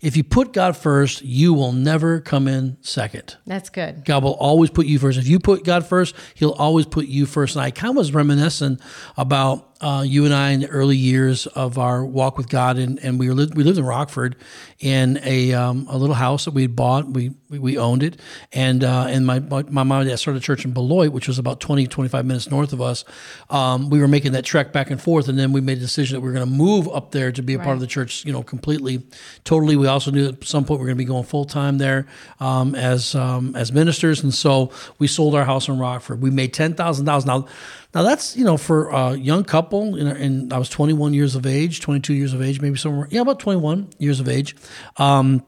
If 0.00 0.16
you 0.16 0.24
put 0.24 0.54
God 0.54 0.78
first, 0.78 1.22
you 1.22 1.52
will 1.52 1.72
never 1.72 2.20
come 2.20 2.48
in 2.48 2.78
second. 2.80 3.36
That's 3.46 3.68
good. 3.68 4.04
God 4.06 4.24
will 4.24 4.34
always 4.34 4.70
put 4.70 4.86
you 4.86 4.98
first. 4.98 5.18
If 5.18 5.26
you 5.26 5.38
put 5.38 5.62
God 5.62 5.86
first, 5.86 6.14
He'll 6.34 6.52
always 6.52 6.86
put 6.86 7.06
you 7.06 7.19
first. 7.26 7.56
And 7.56 7.64
I 7.64 7.70
kind 7.70 7.90
of 7.90 7.96
was 7.96 8.12
reminiscing 8.12 8.78
about 9.16 9.69
uh, 9.80 10.04
you 10.06 10.26
and 10.26 10.34
I 10.34 10.50
in 10.50 10.60
the 10.60 10.68
early 10.68 10.96
years 10.96 11.46
of 11.46 11.78
our 11.78 12.04
walk 12.04 12.36
with 12.36 12.50
God, 12.50 12.76
and, 12.76 12.98
and 12.98 13.18
we 13.18 13.28
were 13.28 13.34
li- 13.34 13.52
we 13.54 13.64
lived 13.64 13.78
in 13.78 13.84
Rockford 13.84 14.36
in 14.78 15.18
a 15.24 15.54
um, 15.54 15.86
a 15.88 15.96
little 15.96 16.14
house 16.14 16.44
that 16.44 16.52
we 16.52 16.62
had 16.62 16.76
bought. 16.76 17.06
We 17.06 17.32
we, 17.48 17.58
we 17.58 17.78
owned 17.78 18.02
it, 18.02 18.20
and 18.52 18.84
uh, 18.84 19.06
and 19.08 19.26
my 19.26 19.38
my 19.38 19.82
mom 19.82 19.92
and 19.92 20.10
dad 20.10 20.16
started 20.16 20.42
a 20.42 20.44
church 20.44 20.66
in 20.66 20.72
Beloit, 20.72 21.12
which 21.12 21.28
was 21.28 21.38
about 21.38 21.60
20, 21.60 21.86
25 21.86 22.26
minutes 22.26 22.50
north 22.50 22.74
of 22.74 22.82
us. 22.82 23.06
Um, 23.48 23.88
we 23.88 24.00
were 24.00 24.08
making 24.08 24.32
that 24.32 24.44
trek 24.44 24.70
back 24.72 24.90
and 24.90 25.00
forth, 25.00 25.28
and 25.28 25.38
then 25.38 25.52
we 25.52 25.62
made 25.62 25.78
a 25.78 25.80
decision 25.80 26.14
that 26.16 26.20
we 26.20 26.28
were 26.28 26.34
going 26.34 26.46
to 26.46 26.54
move 26.54 26.86
up 26.88 27.12
there 27.12 27.32
to 27.32 27.42
be 27.42 27.54
a 27.54 27.58
part 27.58 27.74
of 27.74 27.80
the 27.80 27.86
church, 27.86 28.24
you 28.26 28.32
know, 28.32 28.42
completely, 28.42 29.02
totally. 29.44 29.76
We 29.76 29.86
also 29.86 30.10
knew 30.10 30.28
at 30.28 30.44
some 30.44 30.64
point 30.64 30.80
we 30.80 30.84
were 30.84 30.88
going 30.88 30.98
to 30.98 31.04
be 31.04 31.06
going 31.06 31.24
full 31.24 31.46
time 31.46 31.78
there 31.78 32.06
um, 32.38 32.74
as 32.74 33.14
um, 33.14 33.56
as 33.56 33.72
ministers, 33.72 34.22
and 34.22 34.34
so 34.34 34.72
we 34.98 35.06
sold 35.06 35.34
our 35.34 35.44
house 35.46 35.68
in 35.68 35.78
Rockford. 35.78 36.20
We 36.20 36.30
made 36.30 36.52
ten 36.52 36.74
thousand 36.74 37.06
dollars. 37.06 37.24
Now, 37.24 37.46
now 37.94 38.02
that's 38.02 38.36
you 38.36 38.44
know 38.44 38.56
for 38.56 38.90
a 38.90 39.14
young 39.14 39.44
couple, 39.44 39.94
and, 39.94 40.52
I 40.52 40.58
was 40.58 40.68
twenty 40.68 40.92
one 40.92 41.14
years 41.14 41.34
of 41.34 41.46
age, 41.46 41.80
twenty 41.80 42.00
two 42.00 42.14
years 42.14 42.32
of 42.32 42.42
age, 42.42 42.60
maybe 42.60 42.76
somewhere, 42.76 43.08
yeah, 43.10 43.20
about 43.20 43.40
twenty 43.40 43.60
one 43.60 43.88
years 43.98 44.20
of 44.20 44.28
age. 44.28 44.56
Um, 44.96 45.44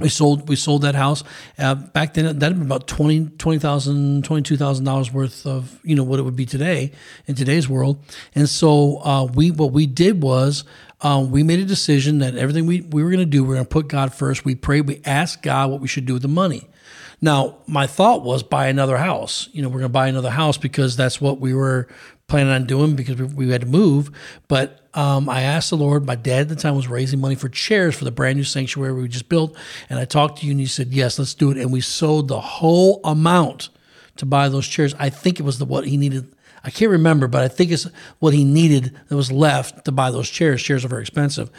we 0.00 0.08
sold 0.08 0.48
we 0.48 0.56
sold 0.56 0.82
that 0.82 0.94
house 0.94 1.22
uh, 1.58 1.74
back 1.74 2.14
then. 2.14 2.24
That 2.38 2.46
had 2.46 2.54
been 2.54 2.62
about 2.62 2.86
twenty 2.86 3.26
twenty 3.26 3.58
thousand 3.58 4.24
twenty 4.24 4.42
two 4.42 4.56
thousand 4.56 4.84
dollars 4.84 5.12
worth 5.12 5.46
of 5.46 5.78
you 5.84 5.94
know 5.94 6.02
what 6.02 6.18
it 6.18 6.22
would 6.22 6.36
be 6.36 6.46
today 6.46 6.92
in 7.26 7.34
today's 7.34 7.68
world. 7.68 8.02
And 8.34 8.48
so 8.48 8.98
uh, 9.04 9.24
we 9.24 9.50
what 9.50 9.72
we 9.72 9.86
did 9.86 10.22
was 10.22 10.64
uh, 11.02 11.24
we 11.28 11.42
made 11.42 11.58
a 11.58 11.64
decision 11.64 12.18
that 12.18 12.36
everything 12.36 12.66
we, 12.66 12.82
we 12.82 13.02
were 13.02 13.10
going 13.10 13.18
to 13.20 13.26
do, 13.26 13.42
we 13.42 13.48
we're 13.48 13.54
going 13.56 13.66
to 13.66 13.70
put 13.70 13.88
God 13.88 14.14
first. 14.14 14.44
We 14.44 14.54
prayed, 14.54 14.86
we 14.86 15.00
asked 15.04 15.42
God 15.42 15.70
what 15.70 15.80
we 15.80 15.88
should 15.88 16.06
do 16.06 16.12
with 16.12 16.22
the 16.22 16.28
money. 16.28 16.68
Now, 17.24 17.58
my 17.68 17.86
thought 17.86 18.24
was 18.24 18.42
buy 18.42 18.66
another 18.66 18.98
house. 18.98 19.48
You 19.52 19.62
know, 19.62 19.68
we're 19.68 19.78
going 19.78 19.84
to 19.84 19.88
buy 19.90 20.08
another 20.08 20.28
house 20.28 20.58
because 20.58 20.96
that's 20.96 21.20
what 21.20 21.38
we 21.38 21.54
were 21.54 21.86
planning 22.26 22.52
on 22.52 22.66
doing 22.66 22.96
because 22.96 23.16
we, 23.16 23.26
we 23.26 23.48
had 23.50 23.60
to 23.60 23.66
move. 23.66 24.10
But 24.48 24.80
um, 24.92 25.28
I 25.28 25.42
asked 25.42 25.70
the 25.70 25.76
Lord. 25.76 26.04
My 26.04 26.16
dad 26.16 26.42
at 26.42 26.48
the 26.48 26.56
time 26.56 26.74
was 26.74 26.88
raising 26.88 27.20
money 27.20 27.36
for 27.36 27.48
chairs 27.48 27.94
for 27.94 28.04
the 28.04 28.10
brand 28.10 28.38
new 28.38 28.44
sanctuary 28.44 28.92
we 28.92 29.06
just 29.06 29.28
built, 29.28 29.56
and 29.88 29.98
I 29.98 30.04
talked 30.04 30.40
to 30.40 30.46
you, 30.46 30.50
and 30.50 30.60
you 30.60 30.66
said 30.66 30.88
yes, 30.88 31.18
let's 31.18 31.34
do 31.34 31.50
it. 31.52 31.56
And 31.56 31.72
we 31.72 31.80
sold 31.80 32.28
the 32.28 32.40
whole 32.40 33.00
amount 33.04 33.70
to 34.16 34.26
buy 34.26 34.48
those 34.48 34.66
chairs. 34.66 34.94
I 34.98 35.08
think 35.08 35.38
it 35.38 35.44
was 35.44 35.58
the 35.58 35.64
what 35.64 35.86
he 35.86 35.96
needed. 35.96 36.34
I 36.64 36.70
can't 36.70 36.90
remember, 36.90 37.28
but 37.28 37.42
I 37.42 37.48
think 37.48 37.70
it's 37.70 37.86
what 38.18 38.34
he 38.34 38.44
needed 38.44 38.98
that 39.08 39.16
was 39.16 39.32
left 39.32 39.84
to 39.84 39.92
buy 39.92 40.10
those 40.10 40.28
chairs. 40.28 40.62
Chairs 40.62 40.84
are 40.84 40.88
very 40.88 41.02
expensive. 41.02 41.50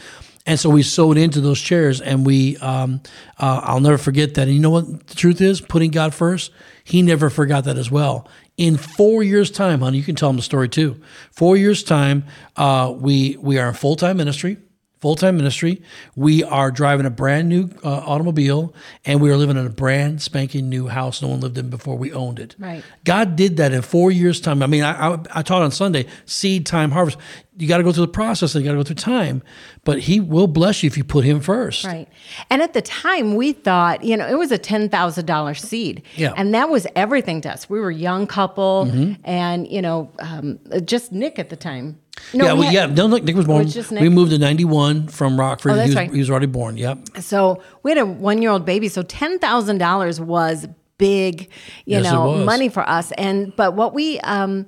And 0.45 0.60
so 0.60 0.69
we 0.69 0.84
sowed 0.84 1.18
into 1.18 1.40
those 1.40 1.62
chairs, 1.62 2.01
and 2.01 2.25
we, 2.25 2.57
um, 2.57 3.01
uh, 3.40 3.62
I'll 3.63 3.80
never 3.80 3.98
forget 3.98 4.34
that. 4.34 4.44
And 4.44 4.54
you 4.54 4.60
know 4.60 4.69
what 4.69 5.07
the 5.07 5.16
truth 5.16 5.40
is? 5.40 5.62
Putting 5.62 5.92
God 5.92 6.13
first, 6.13 6.51
He 6.84 7.01
never 7.01 7.30
forgot 7.30 7.63
that 7.63 7.78
as 7.78 7.90
well. 7.90 8.28
In 8.57 8.75
four 8.78 9.24
years' 9.24 9.50
time, 9.50 9.80
honey, 9.80 9.98
you 9.98 10.04
can 10.04 10.16
tell 10.16 10.30
them 10.30 10.36
the 10.36 10.42
story 10.42 10.68
too. 10.68 11.01
Four 11.31 11.56
years' 11.56 11.81
time, 11.81 12.25
uh, 12.57 12.94
we 12.95 13.38
we 13.40 13.57
are 13.57 13.69
in 13.69 13.74
full 13.74 13.95
time 13.95 14.18
ministry. 14.18 14.57
Full 15.04 15.16
time 15.16 15.36
ministry. 15.36 15.82
We 16.16 16.46
are 16.46 16.72
driving 16.72 17.06
a 17.06 17.10
brand 17.10 17.50
new 17.50 17.70
uh, 17.84 17.90
automobile, 17.90 18.74
and 19.04 19.20
we 19.20 19.30
are 19.32 19.36
living 19.36 19.58
in 19.58 19.66
a 19.66 19.70
brand 19.70 20.22
spanking 20.22 20.70
new 20.70 20.88
house 20.88 21.22
no 21.22 21.28
one 21.28 21.42
lived 21.42 21.58
in 21.58 21.70
before 21.70 21.98
we 21.98 22.14
owned 22.14 22.40
it. 22.40 22.56
Right. 22.58 22.86
God 23.04 23.36
did 23.36 23.58
that 23.58 23.74
in 23.74 23.82
four 23.82 24.12
years' 24.12 24.40
time. 24.40 24.64
I 24.64 24.68
mean, 24.68 24.82
I, 24.82 25.16
I, 25.16 25.20
I 25.34 25.42
taught 25.42 25.62
on 25.62 25.72
Sunday 25.72 26.06
seed 26.26 26.66
time 26.66 26.92
harvest. 26.92 27.18
You 27.58 27.68
got 27.68 27.80
to 27.80 27.84
go 27.84 27.92
through 27.92 28.06
the 28.06 28.14
process 28.14 28.56
and 28.56 28.64
you 28.64 28.72
got 28.72 28.76
to 28.76 28.80
go 28.80 28.84
through 28.86 28.96
time, 28.96 29.44
but 29.84 30.00
He 30.00 30.22
will 30.22 30.48
bless 30.48 30.84
you 30.84 30.88
if 30.88 30.96
you 30.96 31.04
put 31.04 31.26
Him 31.26 31.42
first. 31.42 31.84
Right. 31.84 32.08
And 32.50 32.62
at 32.62 32.72
the 32.72 32.82
time, 32.82 33.36
we 33.36 33.52
thought, 33.52 34.06
you 34.06 34.16
know, 34.16 34.26
it 34.26 34.38
was 34.38 34.54
a 34.54 34.58
$10,000 34.58 35.60
seed. 35.60 36.02
Yeah. 36.16 36.30
Mm-hmm. 36.30 36.40
And 36.40 36.54
that 36.54 36.70
was 36.70 36.88
everything 36.96 37.42
to 37.42 37.52
us. 37.52 37.70
We 37.70 37.78
were 37.82 37.90
a 37.90 37.94
young 37.94 38.26
couple, 38.26 38.90
and, 39.26 39.68
you 39.68 39.82
know, 39.82 40.10
um, 40.20 40.60
just 40.86 41.12
Nick 41.12 41.40
at 41.40 41.50
the 41.50 41.58
time. 41.58 42.00
No, 42.34 42.46
yeah, 42.46 42.54
we 42.54 42.66
had- 42.66 42.74
yeah. 42.74 42.86
No, 42.88 43.06
look, 43.06 43.24
Nick 43.24 43.36
was 43.36 43.46
born. 43.46 43.66
was 43.66 43.92
We 43.92 44.10
moved 44.10 44.31
to 44.31 44.38
'91 44.38 45.08
from 45.08 45.40
Rockford. 45.40 45.74
Oh, 45.74 45.75
that's 45.75 45.90
he, 45.90 45.90
was, 45.92 45.96
right. 45.96 46.12
he 46.12 46.20
was 46.20 46.30
already 46.30 46.46
born. 46.48 46.78
Yep. 46.78 47.00
So 47.20 47.62
we 47.84 47.92
had 47.92 47.98
a 47.98 48.06
one 48.06 48.42
year 48.42 48.52
old 48.52 48.66
baby. 48.66 48.88
So 48.88 49.04
$10,000 49.04 50.20
was 50.20 50.68
big, 50.98 51.42
you 51.86 51.98
Yes, 52.00 52.04
know, 52.04 52.44
money 52.46 52.70
for 52.70 52.88
us. 52.88 53.12
And, 53.14 53.54
but 53.56 53.75
what 53.75 53.94
we, 53.94 54.20
um, 54.22 54.68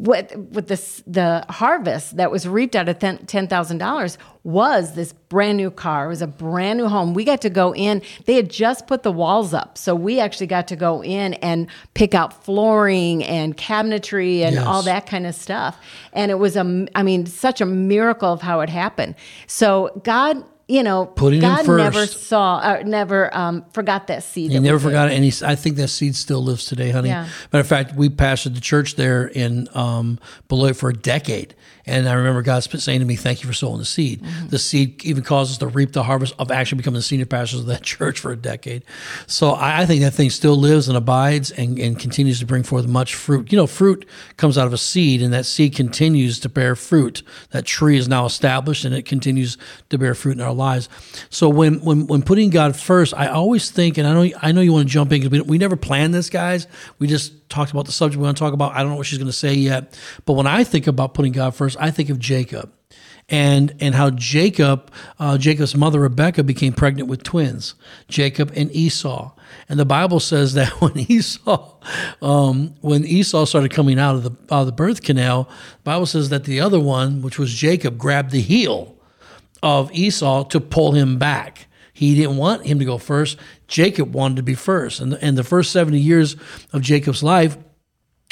with 0.00 0.34
with 0.36 0.66
this 0.68 1.02
the 1.06 1.44
harvest 1.50 2.16
that 2.16 2.30
was 2.30 2.48
reaped 2.48 2.74
out 2.74 2.88
of 2.88 2.98
ten 2.98 3.46
thousand 3.48 3.78
dollars 3.78 4.16
was 4.44 4.94
this 4.94 5.12
brand 5.28 5.58
new 5.58 5.70
car. 5.70 6.06
It 6.06 6.08
was 6.08 6.22
a 6.22 6.26
brand 6.26 6.78
new 6.78 6.88
home. 6.88 7.12
We 7.12 7.24
got 7.24 7.42
to 7.42 7.50
go 7.50 7.74
in. 7.74 8.00
They 8.24 8.34
had 8.36 8.48
just 8.48 8.86
put 8.86 9.02
the 9.02 9.12
walls 9.12 9.52
up, 9.52 9.76
so 9.76 9.94
we 9.94 10.18
actually 10.18 10.46
got 10.46 10.68
to 10.68 10.76
go 10.76 11.02
in 11.04 11.34
and 11.34 11.66
pick 11.92 12.14
out 12.14 12.44
flooring 12.44 13.22
and 13.24 13.54
cabinetry 13.56 14.40
and 14.40 14.54
Yes. 14.56 14.66
all 14.66 14.82
that 14.84 15.06
kind 15.06 15.26
of 15.26 15.34
stuff. 15.34 15.76
And 16.14 16.30
it 16.30 16.38
was 16.38 16.56
a, 16.56 16.86
I 16.94 17.02
mean, 17.02 17.26
such 17.26 17.60
a 17.60 17.66
miracle 17.66 18.32
of 18.32 18.40
how 18.40 18.60
it 18.60 18.70
happened. 18.70 19.14
So 19.46 20.00
God, 20.04 20.42
you 20.70 20.84
know, 20.84 21.06
Putting 21.06 21.40
God 21.40 21.66
never 21.66 22.06
saw, 22.06 22.58
uh, 22.58 22.82
never 22.86 23.34
um, 23.36 23.64
forgot 23.72 24.06
that 24.06 24.22
seed. 24.22 24.52
He 24.52 24.56
that 24.56 24.62
never 24.62 24.78
forgot 24.78 25.10
it, 25.10 25.14
and 25.14 25.24
he, 25.24 25.32
I 25.44 25.56
think 25.56 25.76
that 25.76 25.88
seed 25.88 26.14
still 26.14 26.42
lives 26.42 26.64
today, 26.64 26.90
honey. 26.90 27.08
Yeah. 27.08 27.28
Matter 27.52 27.60
of 27.60 27.66
fact, 27.66 27.96
we 27.96 28.08
pastored 28.08 28.54
the 28.54 28.60
church 28.60 28.94
there 28.94 29.26
in 29.26 29.68
um, 29.74 30.20
Beloit 30.48 30.76
for 30.76 30.88
a 30.88 30.94
decade, 30.94 31.56
and 31.86 32.08
I 32.08 32.12
remember 32.12 32.42
God 32.42 32.62
saying 32.62 33.00
to 33.00 33.04
me, 33.04 33.16
"Thank 33.16 33.42
you 33.42 33.48
for 33.48 33.52
sowing 33.52 33.78
the 33.78 33.84
seed." 33.84 34.22
Mm-hmm. 34.22 34.48
The 34.48 34.58
seed 34.60 35.04
even 35.04 35.24
caused 35.24 35.50
us 35.50 35.58
to 35.58 35.66
reap 35.66 35.92
the 35.92 36.04
harvest 36.04 36.34
of 36.38 36.52
actually 36.52 36.76
becoming 36.78 36.98
the 36.98 37.02
senior 37.02 37.26
pastors 37.26 37.60
of 37.60 37.66
that 37.66 37.82
church 37.90 38.20
for 38.20 38.30
a 38.30 38.36
decade. 38.36 38.84
So 39.26 39.50
I, 39.50 39.82
I 39.82 39.86
think 39.86 40.02
that 40.02 40.12
thing 40.12 40.30
still 40.30 40.56
lives 40.56 40.86
and 40.86 40.96
abides 40.96 41.50
and, 41.50 41.80
and 41.80 41.98
continues 41.98 42.38
to 42.38 42.46
bring 42.46 42.62
forth 42.62 42.86
much 42.86 43.16
fruit. 43.16 43.50
You 43.50 43.56
know, 43.56 43.66
fruit 43.66 44.06
comes 44.36 44.56
out 44.56 44.68
of 44.68 44.72
a 44.72 44.78
seed, 44.78 45.20
and 45.20 45.32
that 45.32 45.46
seed 45.46 45.74
continues 45.74 46.38
to 46.40 46.48
bear 46.48 46.76
fruit. 46.76 47.24
That 47.50 47.64
tree 47.64 47.96
is 47.96 48.06
now 48.06 48.24
established, 48.24 48.84
and 48.84 48.94
it 48.94 49.04
continues 49.04 49.58
to 49.88 49.98
bear 49.98 50.14
fruit 50.14 50.36
in 50.36 50.40
our 50.40 50.52
lives. 50.52 50.59
So 51.30 51.48
when 51.48 51.80
when 51.80 52.06
when 52.06 52.22
putting 52.22 52.50
God 52.50 52.76
first, 52.76 53.14
I 53.14 53.28
always 53.28 53.70
think, 53.70 53.98
and 53.98 54.06
I 54.06 54.12
know 54.12 54.34
I 54.40 54.52
know 54.52 54.60
you 54.60 54.72
want 54.72 54.88
to 54.88 54.92
jump 54.92 55.12
in 55.12 55.20
because 55.20 55.30
we, 55.30 55.40
we 55.42 55.58
never 55.58 55.76
planned 55.76 56.14
this, 56.14 56.30
guys. 56.30 56.66
We 56.98 57.06
just 57.06 57.48
talked 57.50 57.70
about 57.70 57.86
the 57.86 57.92
subject 57.92 58.18
we 58.18 58.24
want 58.24 58.36
to 58.36 58.40
talk 58.40 58.54
about. 58.54 58.74
I 58.74 58.80
don't 58.80 58.90
know 58.90 58.96
what 58.96 59.06
she's 59.06 59.18
going 59.18 59.26
to 59.26 59.32
say 59.32 59.54
yet, 59.54 59.98
but 60.24 60.34
when 60.34 60.46
I 60.46 60.64
think 60.64 60.86
about 60.86 61.14
putting 61.14 61.32
God 61.32 61.54
first, 61.54 61.76
I 61.80 61.90
think 61.90 62.10
of 62.10 62.18
Jacob. 62.18 62.72
And, 63.32 63.76
and 63.78 63.94
how 63.94 64.10
Jacob, 64.10 64.90
uh, 65.20 65.38
Jacob's 65.38 65.76
mother 65.76 66.00
Rebecca 66.00 66.42
became 66.42 66.72
pregnant 66.72 67.08
with 67.08 67.22
twins, 67.22 67.76
Jacob 68.08 68.52
and 68.56 68.74
Esau. 68.74 69.30
And 69.68 69.78
the 69.78 69.84
Bible 69.84 70.18
says 70.18 70.54
that 70.54 70.68
when 70.80 70.98
Esau, 70.98 71.76
um, 72.20 72.74
when 72.80 73.04
Esau 73.04 73.44
started 73.44 73.70
coming 73.70 74.00
out 74.00 74.16
of 74.16 74.24
the 74.24 74.30
out 74.52 74.62
of 74.62 74.66
the 74.66 74.72
birth 74.72 75.02
canal, 75.02 75.44
the 75.44 75.84
Bible 75.84 76.06
says 76.06 76.28
that 76.30 76.42
the 76.42 76.58
other 76.58 76.80
one, 76.80 77.22
which 77.22 77.38
was 77.38 77.54
Jacob, 77.54 77.98
grabbed 77.98 78.32
the 78.32 78.40
heel 78.40 78.96
of 79.62 79.92
Esau 79.92 80.44
to 80.44 80.60
pull 80.60 80.92
him 80.92 81.18
back. 81.18 81.66
He 81.92 82.14
didn't 82.14 82.36
want 82.36 82.64
him 82.64 82.78
to 82.78 82.84
go 82.84 82.98
first. 82.98 83.38
Jacob 83.68 84.14
wanted 84.14 84.36
to 84.36 84.42
be 84.42 84.54
first. 84.54 85.00
And, 85.00 85.14
and 85.14 85.36
the 85.36 85.44
first 85.44 85.70
70 85.72 85.98
years 85.98 86.36
of 86.72 86.82
Jacob's 86.82 87.22
life 87.22 87.58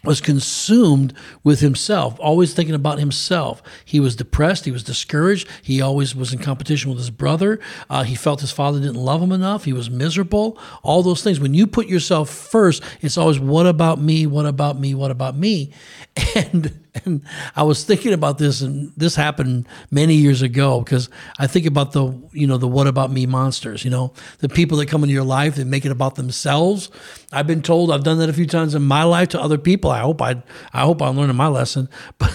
was 0.04 0.20
consumed 0.20 1.12
with 1.42 1.58
himself, 1.58 2.16
always 2.20 2.54
thinking 2.54 2.74
about 2.74 3.00
himself. 3.00 3.60
He 3.84 3.98
was 3.98 4.14
depressed. 4.14 4.64
He 4.64 4.70
was 4.70 4.84
discouraged. 4.84 5.48
He 5.60 5.80
always 5.80 6.14
was 6.14 6.32
in 6.32 6.38
competition 6.38 6.90
with 6.90 6.98
his 6.98 7.10
brother. 7.10 7.58
Uh, 7.90 8.04
he 8.04 8.14
felt 8.14 8.40
his 8.40 8.52
father 8.52 8.78
didn't 8.78 8.94
love 8.94 9.20
him 9.20 9.32
enough. 9.32 9.64
He 9.64 9.72
was 9.72 9.90
miserable. 9.90 10.56
All 10.84 11.02
those 11.02 11.24
things. 11.24 11.40
When 11.40 11.52
you 11.52 11.66
put 11.66 11.88
yourself 11.88 12.30
first, 12.30 12.82
it's 13.00 13.18
always, 13.18 13.40
what 13.40 13.66
about 13.66 14.00
me? 14.00 14.24
What 14.24 14.46
about 14.46 14.78
me? 14.78 14.94
What 14.94 15.10
about 15.10 15.36
me? 15.36 15.72
And 16.34 16.87
and 17.04 17.22
I 17.56 17.62
was 17.62 17.84
thinking 17.84 18.12
about 18.12 18.38
this, 18.38 18.60
and 18.60 18.92
this 18.96 19.14
happened 19.14 19.68
many 19.90 20.14
years 20.14 20.42
ago 20.42 20.80
because 20.80 21.08
I 21.38 21.46
think 21.46 21.66
about 21.66 21.92
the 21.92 22.12
you 22.32 22.46
know 22.46 22.58
the 22.58 22.68
what 22.68 22.86
about 22.86 23.10
me 23.10 23.26
monsters. 23.26 23.84
You 23.84 23.90
know, 23.90 24.12
the 24.38 24.48
people 24.48 24.78
that 24.78 24.86
come 24.86 25.02
into 25.02 25.14
your 25.14 25.24
life 25.24 25.56
that 25.56 25.66
make 25.66 25.84
it 25.84 25.92
about 25.92 26.14
themselves. 26.14 26.90
I've 27.30 27.46
been 27.46 27.62
told 27.62 27.92
I've 27.92 28.04
done 28.04 28.18
that 28.18 28.28
a 28.28 28.32
few 28.32 28.46
times 28.46 28.74
in 28.74 28.82
my 28.82 29.04
life 29.04 29.28
to 29.30 29.40
other 29.40 29.58
people. 29.58 29.90
I 29.90 30.00
hope 30.00 30.22
I 30.22 30.42
I 30.72 30.82
hope 30.82 31.02
I'm 31.02 31.16
learning 31.16 31.36
my 31.36 31.48
lesson. 31.48 31.88
But 32.18 32.34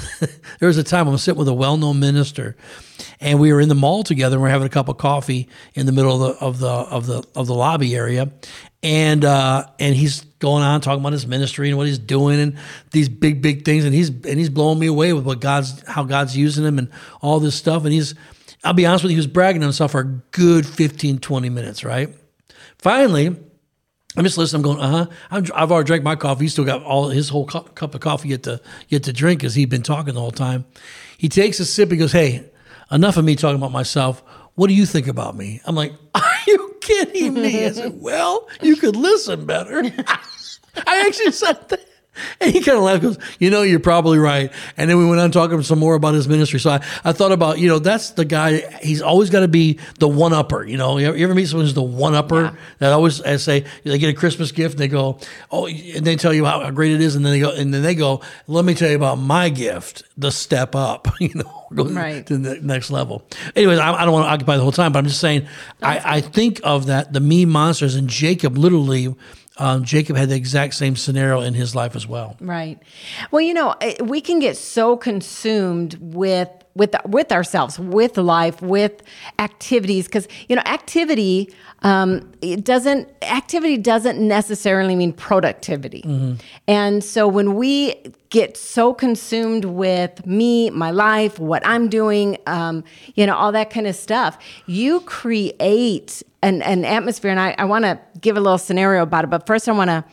there 0.59 0.67
was 0.67 0.77
a 0.77 0.83
time 0.83 1.07
I 1.07 1.11
was 1.11 1.23
sitting 1.23 1.39
with 1.39 1.47
a 1.47 1.53
well-known 1.53 1.99
minister, 1.99 2.55
and 3.19 3.39
we 3.39 3.51
were 3.51 3.59
in 3.59 3.69
the 3.69 3.75
mall 3.75 4.03
together. 4.03 4.35
and 4.35 4.43
We 4.43 4.49
are 4.49 4.51
having 4.51 4.67
a 4.67 4.69
cup 4.69 4.87
of 4.87 4.97
coffee 4.97 5.49
in 5.73 5.85
the 5.85 5.91
middle 5.91 6.23
of 6.23 6.37
the 6.37 6.45
of 6.45 6.59
the 6.59 6.69
of 6.69 7.05
the 7.07 7.23
of 7.35 7.47
the 7.47 7.53
lobby 7.55 7.95
area, 7.95 8.31
and 8.81 9.25
uh, 9.25 9.65
and 9.79 9.95
he's 9.95 10.25
going 10.43 10.61
on 10.61 10.81
talking 10.81 10.99
about 10.99 11.13
his 11.13 11.25
ministry 11.25 11.69
and 11.69 11.77
what 11.77 11.87
he's 11.87 11.97
doing 11.97 12.37
and 12.37 12.57
these 12.91 13.07
big 13.07 13.41
big 13.41 13.63
things, 13.63 13.85
and 13.85 13.95
he's 13.95 14.09
and 14.09 14.37
he's 14.37 14.49
blowing 14.49 14.77
me 14.77 14.87
away 14.87 15.13
with 15.13 15.25
what 15.25 15.39
God's 15.39 15.81
how 15.87 16.03
God's 16.03 16.35
using 16.35 16.65
him 16.65 16.77
and 16.77 16.89
all 17.21 17.39
this 17.39 17.55
stuff, 17.55 17.85
and 17.85 17.93
he's 17.93 18.13
I'll 18.61 18.73
be 18.73 18.85
honest 18.85 19.03
with 19.03 19.11
you, 19.11 19.15
he 19.15 19.19
was 19.19 19.27
bragging 19.27 19.61
on 19.61 19.67
himself 19.67 19.91
for 19.91 20.01
a 20.01 20.05
good 20.31 20.65
15, 20.65 21.19
20 21.19 21.49
minutes, 21.49 21.83
right? 21.85 22.13
Finally, 22.77 23.27
I'm 23.27 24.23
just 24.23 24.37
listening. 24.37 24.59
I'm 24.59 24.63
going, 24.63 24.79
uh 24.79 25.07
huh. 25.31 25.41
I've 25.55 25.71
already 25.71 25.87
drank 25.87 26.03
my 26.03 26.17
coffee. 26.17 26.43
He's 26.43 26.51
still 26.51 26.65
got 26.65 26.83
all 26.83 27.07
his 27.07 27.29
whole 27.29 27.45
cup, 27.45 27.73
cup 27.73 27.95
of 27.95 28.01
coffee 28.01 28.29
yet 28.29 28.43
to 28.43 28.61
yet 28.89 29.03
to 29.03 29.13
drink 29.13 29.39
because 29.39 29.55
he'd 29.55 29.69
been 29.69 29.81
talking 29.81 30.13
the 30.13 30.19
whole 30.19 30.31
time. 30.31 30.65
He 31.17 31.29
takes 31.29 31.59
a 31.61 31.65
sip. 31.65 31.89
He 31.89 31.97
goes, 31.97 32.11
"Hey, 32.11 32.49
enough 32.91 33.15
of 33.15 33.23
me 33.23 33.35
talking 33.35 33.55
about 33.55 33.71
myself. 33.71 34.21
What 34.55 34.67
do 34.67 34.73
you 34.73 34.85
think 34.85 35.07
about 35.07 35.35
me?" 35.35 35.61
I'm 35.65 35.75
like, 35.75 35.93
"Are 36.15 36.21
you 36.45 36.62
kidding 36.85 37.33
me?" 37.33 37.65
I 37.65 37.71
said, 37.71 38.01
"Well, 38.01 38.47
you 38.61 38.75
could 38.75 38.95
listen 38.95 39.45
better." 39.45 39.83
I 40.87 41.05
actually 41.07 41.31
said 41.31 41.69
that. 41.69 41.87
And 42.39 42.51
he 42.51 42.61
kind 42.61 42.77
of 42.77 42.83
laughed, 42.83 43.03
goes, 43.03 43.17
You 43.39 43.49
know, 43.49 43.61
you're 43.61 43.79
probably 43.79 44.17
right. 44.17 44.51
And 44.77 44.89
then 44.89 44.97
we 44.97 45.05
went 45.05 45.19
on 45.21 45.31
talking 45.31 45.61
some 45.63 45.79
more 45.79 45.95
about 45.95 46.13
his 46.13 46.27
ministry. 46.27 46.59
So 46.59 46.71
I, 46.71 46.85
I 47.03 47.13
thought 47.13 47.31
about, 47.31 47.59
you 47.59 47.67
know, 47.67 47.79
that's 47.79 48.11
the 48.11 48.25
guy, 48.25 48.59
he's 48.81 49.01
always 49.01 49.29
got 49.29 49.41
to 49.41 49.47
be 49.47 49.79
the 49.99 50.07
one 50.07 50.33
upper. 50.33 50.65
You 50.65 50.77
know, 50.77 50.97
you 50.97 51.07
ever, 51.07 51.17
you 51.17 51.25
ever 51.25 51.35
meet 51.35 51.47
someone 51.47 51.65
who's 51.65 51.73
the 51.73 51.81
one 51.81 52.15
upper 52.15 52.43
yeah. 52.43 52.55
that 52.79 52.91
always 52.91 53.21
I 53.21 53.37
say, 53.37 53.65
they 53.83 53.97
get 53.97 54.09
a 54.09 54.13
Christmas 54.13 54.51
gift 54.51 54.73
and 54.73 54.79
they 54.79 54.87
go, 54.87 55.19
Oh, 55.51 55.67
and 55.67 56.05
they 56.05 56.15
tell 56.15 56.33
you 56.33 56.45
how, 56.45 56.69
great 56.71 56.91
it 56.91 57.01
is. 57.01 57.15
And 57.15 57.25
then 57.25 57.33
they 57.33 57.39
go, 57.39 57.51
and 57.51 57.73
then 57.73 57.81
they 57.81 57.95
go, 57.95 58.21
Let 58.47 58.65
me 58.65 58.73
tell 58.73 58.89
you 58.89 58.95
about 58.95 59.17
my 59.17 59.49
gift, 59.49 60.03
the 60.17 60.31
step 60.31 60.75
up, 60.75 61.07
you 61.19 61.31
know, 61.35 61.67
going 61.73 61.95
right. 61.95 62.25
to 62.27 62.37
the 62.37 62.59
next 62.61 62.91
level. 62.91 63.25
Anyways, 63.55 63.79
I, 63.79 63.93
I 63.93 64.05
don't 64.05 64.13
want 64.13 64.25
to 64.25 64.31
occupy 64.31 64.57
the 64.57 64.63
whole 64.63 64.71
time, 64.71 64.91
but 64.91 64.99
I'm 64.99 65.07
just 65.07 65.21
saying, 65.21 65.47
I, 65.81 66.17
I 66.17 66.21
think 66.21 66.59
of 66.63 66.87
that, 66.87 67.13
the 67.13 67.19
me 67.19 67.45
monsters, 67.45 67.95
and 67.95 68.07
Jacob 68.07 68.57
literally 68.57 69.15
um, 69.57 69.83
Jacob 69.83 70.15
had 70.15 70.29
the 70.29 70.35
exact 70.35 70.73
same 70.73 70.95
scenario 70.95 71.41
in 71.41 71.53
his 71.53 71.75
life 71.75 71.95
as 71.95 72.07
well. 72.07 72.35
Right. 72.41 72.79
Well, 73.31 73.41
you 73.41 73.53
know, 73.53 73.75
we 74.01 74.19
can 74.19 74.39
get 74.39 74.57
so 74.57 74.97
consumed 74.97 75.97
with 76.01 76.49
with 76.75 76.95
with 77.05 77.31
ourselves, 77.31 77.77
with 77.77 78.17
life, 78.17 78.61
with 78.61 79.03
activities, 79.37 80.07
because 80.07 80.27
you 80.47 80.55
know, 80.55 80.63
activity 80.65 81.53
um, 81.83 82.31
it 82.41 82.63
doesn't 82.63 83.09
activity 83.21 83.77
doesn't 83.77 84.19
necessarily 84.19 84.95
mean 84.95 85.13
productivity, 85.13 86.01
mm-hmm. 86.01 86.33
and 86.67 87.03
so 87.03 87.27
when 87.27 87.55
we 87.55 87.95
get 88.29 88.57
so 88.57 88.91
consumed 88.93 89.65
with 89.65 90.25
me, 90.25 90.71
my 90.71 90.89
life, 90.89 91.37
what 91.37 91.61
I'm 91.63 91.89
doing, 91.89 92.37
um, 92.47 92.83
you 93.13 93.27
know, 93.27 93.35
all 93.35 93.51
that 93.51 93.69
kind 93.69 93.85
of 93.85 93.95
stuff, 93.95 94.39
you 94.65 95.01
create 95.01 96.23
an, 96.43 96.61
an 96.61 96.85
atmosphere. 96.85 97.31
And 97.31 97.39
I, 97.39 97.55
I 97.57 97.65
want 97.65 97.85
to 97.85 97.99
give 98.19 98.37
a 98.37 98.41
little 98.41 98.57
scenario 98.57 99.01
about 99.01 99.23
it. 99.23 99.29
But 99.29 99.47
first, 99.47 99.67
I 99.67 99.71
want 99.71 99.89
to 99.89 100.03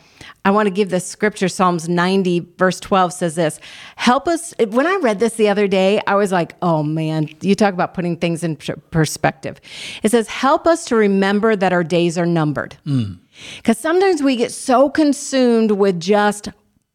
I 0.43 0.49
want 0.49 0.65
to 0.65 0.71
give 0.71 0.89
the 0.89 0.99
scripture. 0.99 1.47
Psalms 1.47 1.87
90, 1.87 2.39
verse 2.57 2.79
12 2.79 3.13
says 3.13 3.35
this 3.35 3.59
Help 3.97 4.27
us. 4.27 4.53
When 4.57 4.87
I 4.87 4.95
read 5.01 5.19
this 5.19 5.35
the 5.35 5.49
other 5.49 5.67
day, 5.67 6.01
I 6.07 6.15
was 6.15 6.31
like, 6.31 6.55
oh 6.61 6.81
man, 6.81 7.29
you 7.41 7.53
talk 7.53 7.73
about 7.73 7.93
putting 7.93 8.17
things 8.17 8.43
in 8.43 8.55
perspective. 8.55 9.61
It 10.01 10.09
says, 10.09 10.27
Help 10.27 10.65
us 10.65 10.85
to 10.85 10.95
remember 10.95 11.55
that 11.55 11.73
our 11.73 11.83
days 11.83 12.17
are 12.17 12.25
numbered. 12.25 12.77
Because 12.83 13.77
mm. 13.77 13.81
sometimes 13.81 14.23
we 14.23 14.35
get 14.35 14.51
so 14.51 14.89
consumed 14.89 15.71
with 15.71 15.99
just 15.99 16.49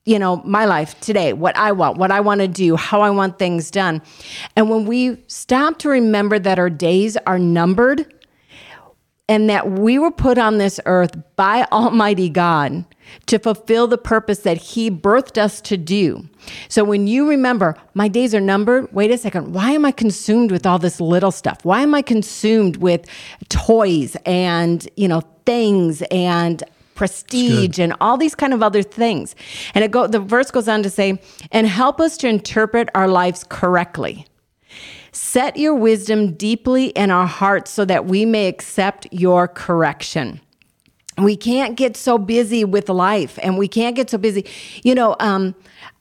you 0.08 0.20
know, 0.20 0.36
my 0.44 0.66
life 0.66 0.98
today, 1.00 1.32
what 1.32 1.56
I 1.56 1.72
want, 1.72 1.98
what 1.98 2.12
I 2.12 2.20
want 2.20 2.40
to 2.40 2.46
do, 2.46 2.76
how 2.76 3.00
I 3.00 3.10
want 3.10 3.40
things 3.40 3.72
done. 3.72 4.00
And 4.54 4.70
when 4.70 4.86
we 4.86 5.20
stop 5.26 5.80
to 5.80 5.88
remember 5.88 6.38
that 6.38 6.60
our 6.60 6.70
days 6.70 7.16
are 7.26 7.40
numbered, 7.40 8.14
and 9.28 9.50
that 9.50 9.70
we 9.72 9.98
were 9.98 10.10
put 10.10 10.38
on 10.38 10.58
this 10.58 10.78
earth 10.86 11.16
by 11.34 11.66
Almighty 11.72 12.28
God 12.28 12.84
to 13.26 13.38
fulfill 13.38 13.86
the 13.86 13.98
purpose 13.98 14.40
that 14.40 14.56
He 14.56 14.90
birthed 14.90 15.38
us 15.38 15.60
to 15.62 15.76
do. 15.76 16.28
So 16.68 16.84
when 16.84 17.06
you 17.06 17.28
remember, 17.28 17.76
my 17.94 18.08
days 18.08 18.34
are 18.34 18.40
numbered, 18.40 18.92
wait 18.92 19.10
a 19.10 19.18
second, 19.18 19.52
why 19.52 19.72
am 19.72 19.84
I 19.84 19.92
consumed 19.92 20.50
with 20.50 20.66
all 20.66 20.78
this 20.78 21.00
little 21.00 21.32
stuff? 21.32 21.64
Why 21.64 21.82
am 21.82 21.94
I 21.94 22.02
consumed 22.02 22.76
with 22.76 23.06
toys 23.48 24.16
and, 24.24 24.88
you 24.96 25.08
know, 25.08 25.22
things 25.44 26.02
and 26.10 26.62
prestige 26.94 27.78
and 27.78 27.94
all 28.00 28.16
these 28.16 28.34
kind 28.34 28.54
of 28.54 28.62
other 28.62 28.82
things? 28.82 29.34
And 29.74 29.84
it 29.84 29.90
go 29.90 30.06
the 30.06 30.20
verse 30.20 30.50
goes 30.50 30.68
on 30.68 30.82
to 30.84 30.90
say, 30.90 31.20
and 31.50 31.66
help 31.66 32.00
us 32.00 32.16
to 32.18 32.28
interpret 32.28 32.88
our 32.94 33.08
lives 33.08 33.44
correctly. 33.48 34.26
Set 35.16 35.56
your 35.56 35.74
wisdom 35.74 36.34
deeply 36.34 36.88
in 36.88 37.10
our 37.10 37.26
hearts 37.26 37.70
so 37.70 37.86
that 37.86 38.04
we 38.04 38.26
may 38.26 38.48
accept 38.48 39.06
your 39.10 39.48
correction. 39.48 40.42
We 41.16 41.38
can't 41.38 41.74
get 41.74 41.96
so 41.96 42.18
busy 42.18 42.66
with 42.66 42.90
life 42.90 43.38
and 43.42 43.56
we 43.56 43.66
can't 43.66 43.96
get 43.96 44.10
so 44.10 44.18
busy. 44.18 44.44
You 44.82 44.94
know, 44.94 45.16
um, 45.18 45.54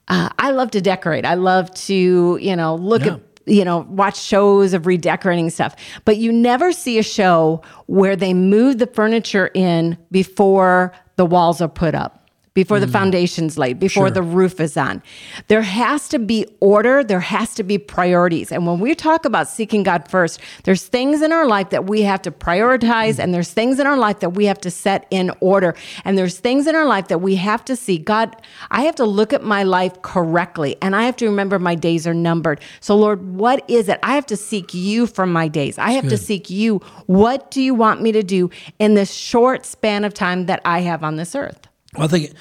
uh, 0.10 0.28
I 0.38 0.52
love 0.52 0.70
to 0.72 0.82
decorate. 0.82 1.26
I 1.26 1.36
love 1.36 1.74
to, 1.86 2.38
you 2.42 2.56
know, 2.58 2.76
look 2.76 3.06
yeah. 3.06 3.14
at 3.14 3.22
you 3.46 3.64
know, 3.64 3.86
watch 3.90 4.20
shows 4.20 4.74
of 4.74 4.86
redecorating 4.86 5.50
stuff, 5.50 5.78
but 6.04 6.18
you 6.18 6.34
never 6.34 6.74
see 6.74 7.00
a 7.00 7.04
show 7.04 7.62
where 7.86 8.18
they 8.18 8.34
move 8.34 8.80
the 8.80 8.88
furniture 8.88 9.50
in 9.54 9.98
before 10.12 10.92
the 11.16 11.26
walls 11.26 11.62
are 11.62 11.70
put 11.70 11.96
up 11.96 12.25
before 12.56 12.80
the 12.80 12.88
mm. 12.88 12.92
foundation's 12.92 13.58
laid, 13.58 13.80
before 13.80 14.08
sure. 14.08 14.12
the 14.12 14.24
roof 14.24 14.60
is 14.60 14.78
on. 14.78 15.04
There 15.50 15.62
has 15.62 16.08
to 16.10 16.18
be 16.18 16.48
order, 16.62 17.04
there 17.04 17.20
has 17.20 17.54
to 17.56 17.64
be 17.64 17.78
priorities. 17.78 18.52
And 18.52 18.66
when 18.66 18.80
we 18.80 18.96
talk 18.96 19.26
about 19.26 19.50
seeking 19.50 19.84
God 19.84 20.10
first, 20.10 20.40
there's 20.64 20.86
things 20.86 21.22
in 21.22 21.34
our 21.34 21.46
life 21.46 21.70
that 21.70 21.86
we 21.86 22.02
have 22.04 22.22
to 22.24 22.32
prioritize, 22.32 23.16
mm. 23.16 23.20
and 23.20 23.34
there's 23.34 23.52
things 23.52 23.78
in 23.78 23.86
our 23.86 23.98
life 23.98 24.22
that 24.22 24.32
we 24.32 24.46
have 24.46 24.60
to 24.62 24.72
set 24.72 25.06
in 25.12 25.32
order. 25.42 25.76
And 26.06 26.18
there's 26.18 26.40
things 26.40 26.66
in 26.66 26.76
our 26.76 26.86
life 26.86 27.10
that 27.10 27.20
we 27.20 27.36
have 27.36 27.64
to 27.66 27.76
see 27.76 27.98
God, 27.98 28.36
I 28.72 28.84
have 28.84 28.96
to 28.96 29.06
look 29.06 29.34
at 29.34 29.44
my 29.44 29.64
life 29.64 30.02
correctly, 30.02 30.78
and 30.82 30.96
I 30.96 31.04
have 31.04 31.18
to 31.18 31.26
remember 31.26 31.60
my 31.60 31.76
days 31.76 32.08
are 32.08 32.14
numbered. 32.14 32.62
So, 32.80 32.96
Lord, 32.96 33.36
what 33.36 33.70
is 33.70 33.90
it? 33.90 34.00
I 34.02 34.16
have 34.16 34.26
to 34.28 34.38
seek 34.38 34.74
you 34.74 35.08
from 35.08 35.32
my 35.32 35.50
days. 35.50 35.78
I 35.78 35.92
have 35.92 36.06
Good. 36.06 36.12
to 36.12 36.18
seek 36.18 36.50
you. 36.50 36.78
What 37.08 37.52
do 37.52 37.62
you 37.62 37.74
want 37.74 38.02
me 38.02 38.14
to 38.14 38.24
do 38.24 38.50
in 38.80 38.94
this 38.94 39.14
short 39.14 39.66
span 39.66 40.06
of 40.06 40.14
time 40.14 40.46
that 40.46 40.62
I 40.64 40.80
have 40.80 41.04
on 41.04 41.18
this 41.18 41.36
earth? 41.36 41.65
Well, 41.96 42.06
I 42.06 42.08
think 42.08 42.34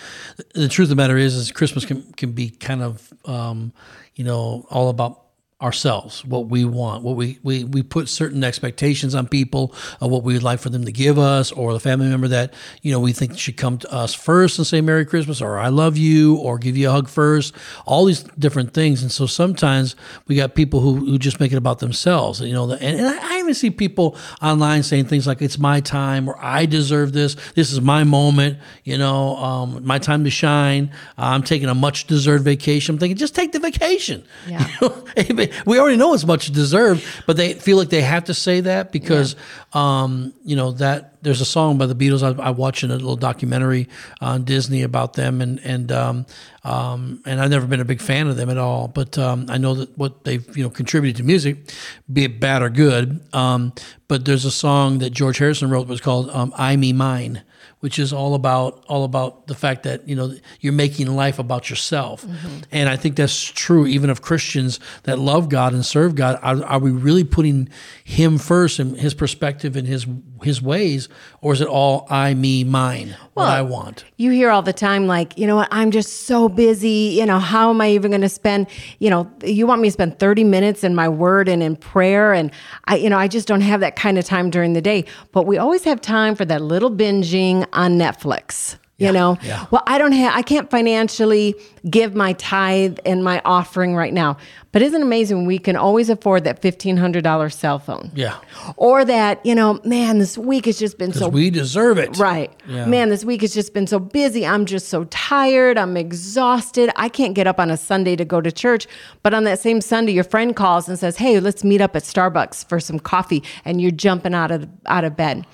the 0.54 0.68
truth 0.68 0.86
of 0.86 0.90
the 0.90 0.96
matter 0.96 1.16
is, 1.16 1.34
is 1.34 1.52
Christmas 1.52 1.84
can, 1.84 2.02
can 2.14 2.32
be 2.32 2.50
kind 2.50 2.82
of, 2.82 3.12
um, 3.24 3.72
you 4.14 4.24
know, 4.24 4.66
all 4.70 4.88
about 4.88 5.23
ourselves, 5.62 6.24
what 6.24 6.48
we 6.48 6.64
want, 6.64 7.02
what 7.04 7.16
we, 7.16 7.38
we, 7.42 7.64
we 7.64 7.82
put 7.82 8.08
certain 8.08 8.42
expectations 8.42 9.14
on 9.14 9.26
people 9.26 9.72
of 10.00 10.10
what 10.10 10.24
we 10.24 10.34
would 10.34 10.42
like 10.42 10.58
for 10.58 10.68
them 10.68 10.84
to 10.84 10.92
give 10.92 11.18
us, 11.18 11.52
or 11.52 11.72
the 11.72 11.80
family 11.80 12.08
member 12.08 12.28
that, 12.28 12.52
you 12.82 12.90
know, 12.90 12.98
we 12.98 13.12
think 13.12 13.38
should 13.38 13.56
come 13.56 13.78
to 13.78 13.92
us 13.92 14.12
first 14.12 14.58
and 14.58 14.66
say 14.66 14.80
Merry 14.80 15.06
Christmas, 15.06 15.40
or 15.40 15.58
I 15.58 15.68
love 15.68 15.96
you, 15.96 16.36
or 16.36 16.58
give 16.58 16.76
you 16.76 16.88
a 16.88 16.92
hug 16.92 17.08
first, 17.08 17.54
all 17.86 18.04
these 18.04 18.24
different 18.38 18.74
things. 18.74 19.00
And 19.02 19.12
so 19.12 19.26
sometimes 19.26 19.94
we 20.26 20.34
got 20.34 20.54
people 20.54 20.80
who, 20.80 20.96
who 20.96 21.18
just 21.18 21.38
make 21.38 21.52
it 21.52 21.56
about 21.56 21.78
themselves, 21.78 22.40
you 22.40 22.52
know, 22.52 22.70
and, 22.72 23.00
and 23.00 23.06
I 23.06 23.38
even 23.38 23.54
see 23.54 23.70
people 23.70 24.16
online 24.42 24.82
saying 24.82 25.06
things 25.06 25.26
like, 25.26 25.40
it's 25.40 25.58
my 25.58 25.80
time, 25.80 26.28
or 26.28 26.36
I 26.44 26.66
deserve 26.66 27.12
this, 27.12 27.36
this 27.54 27.72
is 27.72 27.80
my 27.80 28.02
moment, 28.02 28.58
you 28.82 28.98
know, 28.98 29.36
um, 29.36 29.86
my 29.86 30.00
time 30.00 30.24
to 30.24 30.30
shine, 30.30 30.90
I'm 31.16 31.44
taking 31.44 31.68
a 31.68 31.74
much 31.74 32.06
deserved 32.06 32.44
vacation. 32.44 32.96
I'm 32.96 32.98
thinking, 32.98 33.16
just 33.16 33.34
take 33.34 33.52
the 33.52 33.60
vacation. 33.60 34.24
Yeah. 34.48 34.66
You 35.14 35.34
know? 35.34 35.43
we 35.66 35.78
already 35.78 35.96
know 35.96 36.14
it's 36.14 36.26
much 36.26 36.50
deserved, 36.50 37.04
but 37.26 37.36
they 37.36 37.54
feel 37.54 37.76
like 37.76 37.90
they 37.90 38.02
have 38.02 38.24
to 38.24 38.34
say 38.34 38.60
that 38.60 38.92
because, 38.92 39.34
yeah. 39.74 40.02
um, 40.02 40.34
you 40.44 40.56
know, 40.56 40.72
that 40.72 41.14
there's 41.22 41.40
a 41.40 41.44
song 41.44 41.78
by 41.78 41.86
the 41.86 41.94
Beatles. 41.94 42.22
I, 42.22 42.40
I 42.40 42.50
watched 42.50 42.82
a 42.84 42.86
little 42.86 43.16
documentary 43.16 43.88
on 44.20 44.44
Disney 44.44 44.82
about 44.82 45.14
them, 45.14 45.40
and 45.40 45.58
and 45.60 45.90
um, 45.90 46.26
um, 46.62 47.22
and 47.24 47.40
I've 47.40 47.50
never 47.50 47.66
been 47.66 47.80
a 47.80 47.84
big 47.84 48.00
fan 48.00 48.28
of 48.28 48.36
them 48.36 48.50
at 48.50 48.58
all. 48.58 48.88
But 48.88 49.18
um, 49.18 49.46
I 49.48 49.58
know 49.58 49.74
that 49.74 49.96
what 49.98 50.24
they've 50.24 50.56
you 50.56 50.62
know 50.62 50.70
contributed 50.70 51.16
to 51.16 51.22
music, 51.24 51.72
be 52.12 52.24
it 52.24 52.40
bad 52.40 52.62
or 52.62 52.68
good. 52.68 53.20
Um, 53.34 53.72
but 54.06 54.24
there's 54.24 54.44
a 54.44 54.50
song 54.50 54.98
that 54.98 55.10
George 55.10 55.38
Harrison 55.38 55.70
wrote 55.70 55.88
was 55.88 56.00
called 56.00 56.30
um, 56.30 56.52
"I 56.56 56.76
Me 56.76 56.92
Mine." 56.92 57.42
Which 57.84 57.98
is 57.98 58.14
all 58.14 58.34
about 58.34 58.82
all 58.88 59.04
about 59.04 59.46
the 59.46 59.54
fact 59.54 59.82
that 59.82 60.08
you 60.08 60.16
know 60.16 60.34
you're 60.58 60.72
making 60.72 61.06
life 61.06 61.38
about 61.38 61.68
yourself, 61.68 62.24
mm-hmm. 62.24 62.60
and 62.72 62.88
I 62.88 62.96
think 62.96 63.14
that's 63.14 63.38
true 63.44 63.86
even 63.86 64.08
of 64.08 64.22
Christians 64.22 64.80
that 65.02 65.18
love 65.18 65.50
God 65.50 65.74
and 65.74 65.84
serve 65.84 66.14
God. 66.14 66.38
Are, 66.40 66.64
are, 66.64 66.78
we 66.78 66.90
really 66.90 67.24
putting 67.24 67.68
Him 68.02 68.38
first 68.38 68.78
and 68.78 68.96
His 68.96 69.12
perspective 69.12 69.76
and 69.76 69.86
His 69.86 70.06
His 70.42 70.62
ways, 70.62 71.10
or 71.42 71.52
is 71.52 71.60
it 71.60 71.68
all 71.68 72.06
I, 72.08 72.32
me, 72.32 72.64
mine? 72.64 73.16
What 73.34 73.48
I 73.48 73.62
want. 73.62 74.04
You 74.16 74.30
hear 74.30 74.50
all 74.50 74.62
the 74.62 74.72
time, 74.72 75.06
like, 75.06 75.36
you 75.36 75.46
know 75.46 75.56
what, 75.56 75.68
I'm 75.70 75.90
just 75.90 76.26
so 76.26 76.48
busy. 76.48 77.16
You 77.18 77.26
know, 77.26 77.38
how 77.38 77.70
am 77.70 77.80
I 77.80 77.90
even 77.90 78.10
going 78.10 78.20
to 78.20 78.28
spend, 78.28 78.68
you 78.98 79.10
know, 79.10 79.30
you 79.42 79.66
want 79.66 79.82
me 79.82 79.88
to 79.88 79.92
spend 79.92 80.18
30 80.18 80.44
minutes 80.44 80.84
in 80.84 80.94
my 80.94 81.08
word 81.08 81.48
and 81.48 81.62
in 81.62 81.76
prayer. 81.76 82.32
And 82.32 82.50
I, 82.86 82.96
you 82.96 83.10
know, 83.10 83.18
I 83.18 83.28
just 83.28 83.48
don't 83.48 83.60
have 83.60 83.80
that 83.80 83.96
kind 83.96 84.18
of 84.18 84.24
time 84.24 84.50
during 84.50 84.72
the 84.72 84.80
day. 84.80 85.04
But 85.32 85.46
we 85.46 85.58
always 85.58 85.84
have 85.84 86.00
time 86.00 86.34
for 86.34 86.44
that 86.44 86.62
little 86.62 86.90
binging 86.90 87.66
on 87.72 87.98
Netflix. 87.98 88.76
You 88.96 89.10
know, 89.10 89.36
yeah. 89.42 89.66
well, 89.72 89.82
I 89.88 89.98
don't 89.98 90.12
have, 90.12 90.36
I 90.36 90.42
can't 90.42 90.70
financially 90.70 91.56
give 91.90 92.14
my 92.14 92.32
tithe 92.34 92.98
and 93.04 93.24
my 93.24 93.42
offering 93.44 93.96
right 93.96 94.12
now. 94.12 94.36
But 94.70 94.82
isn't 94.82 95.00
it 95.00 95.04
amazing? 95.04 95.46
We 95.46 95.58
can 95.58 95.74
always 95.74 96.08
afford 96.08 96.44
that 96.44 96.62
$1,500 96.62 97.52
cell 97.52 97.80
phone. 97.80 98.12
Yeah. 98.14 98.38
Or 98.76 99.04
that, 99.04 99.44
you 99.44 99.54
know, 99.54 99.80
man, 99.84 100.18
this 100.18 100.38
week 100.38 100.66
has 100.66 100.78
just 100.78 100.96
been 100.96 101.12
so 101.12 101.28
we 101.28 101.50
deserve 101.50 101.98
it. 101.98 102.16
Right. 102.18 102.52
Yeah. 102.68 102.86
Man, 102.86 103.08
this 103.08 103.24
week 103.24 103.40
has 103.40 103.52
just 103.52 103.74
been 103.74 103.88
so 103.88 103.98
busy. 103.98 104.46
I'm 104.46 104.64
just 104.64 104.88
so 104.88 105.04
tired. 105.04 105.76
I'm 105.76 105.96
exhausted. 105.96 106.90
I 106.94 107.08
can't 107.08 107.34
get 107.34 107.48
up 107.48 107.58
on 107.58 107.72
a 107.72 107.76
Sunday 107.76 108.14
to 108.14 108.24
go 108.24 108.40
to 108.40 108.52
church. 108.52 108.86
But 109.24 109.34
on 109.34 109.42
that 109.44 109.58
same 109.58 109.80
Sunday, 109.80 110.12
your 110.12 110.24
friend 110.24 110.54
calls 110.54 110.88
and 110.88 110.96
says, 110.98 111.16
Hey, 111.16 111.40
let's 111.40 111.64
meet 111.64 111.80
up 111.80 111.96
at 111.96 112.04
Starbucks 112.04 112.68
for 112.68 112.78
some 112.78 113.00
coffee. 113.00 113.42
And 113.64 113.80
you're 113.80 113.90
jumping 113.90 114.34
out 114.34 114.52
of 114.52 114.68
out 114.86 115.02
of 115.02 115.16
bed. 115.16 115.46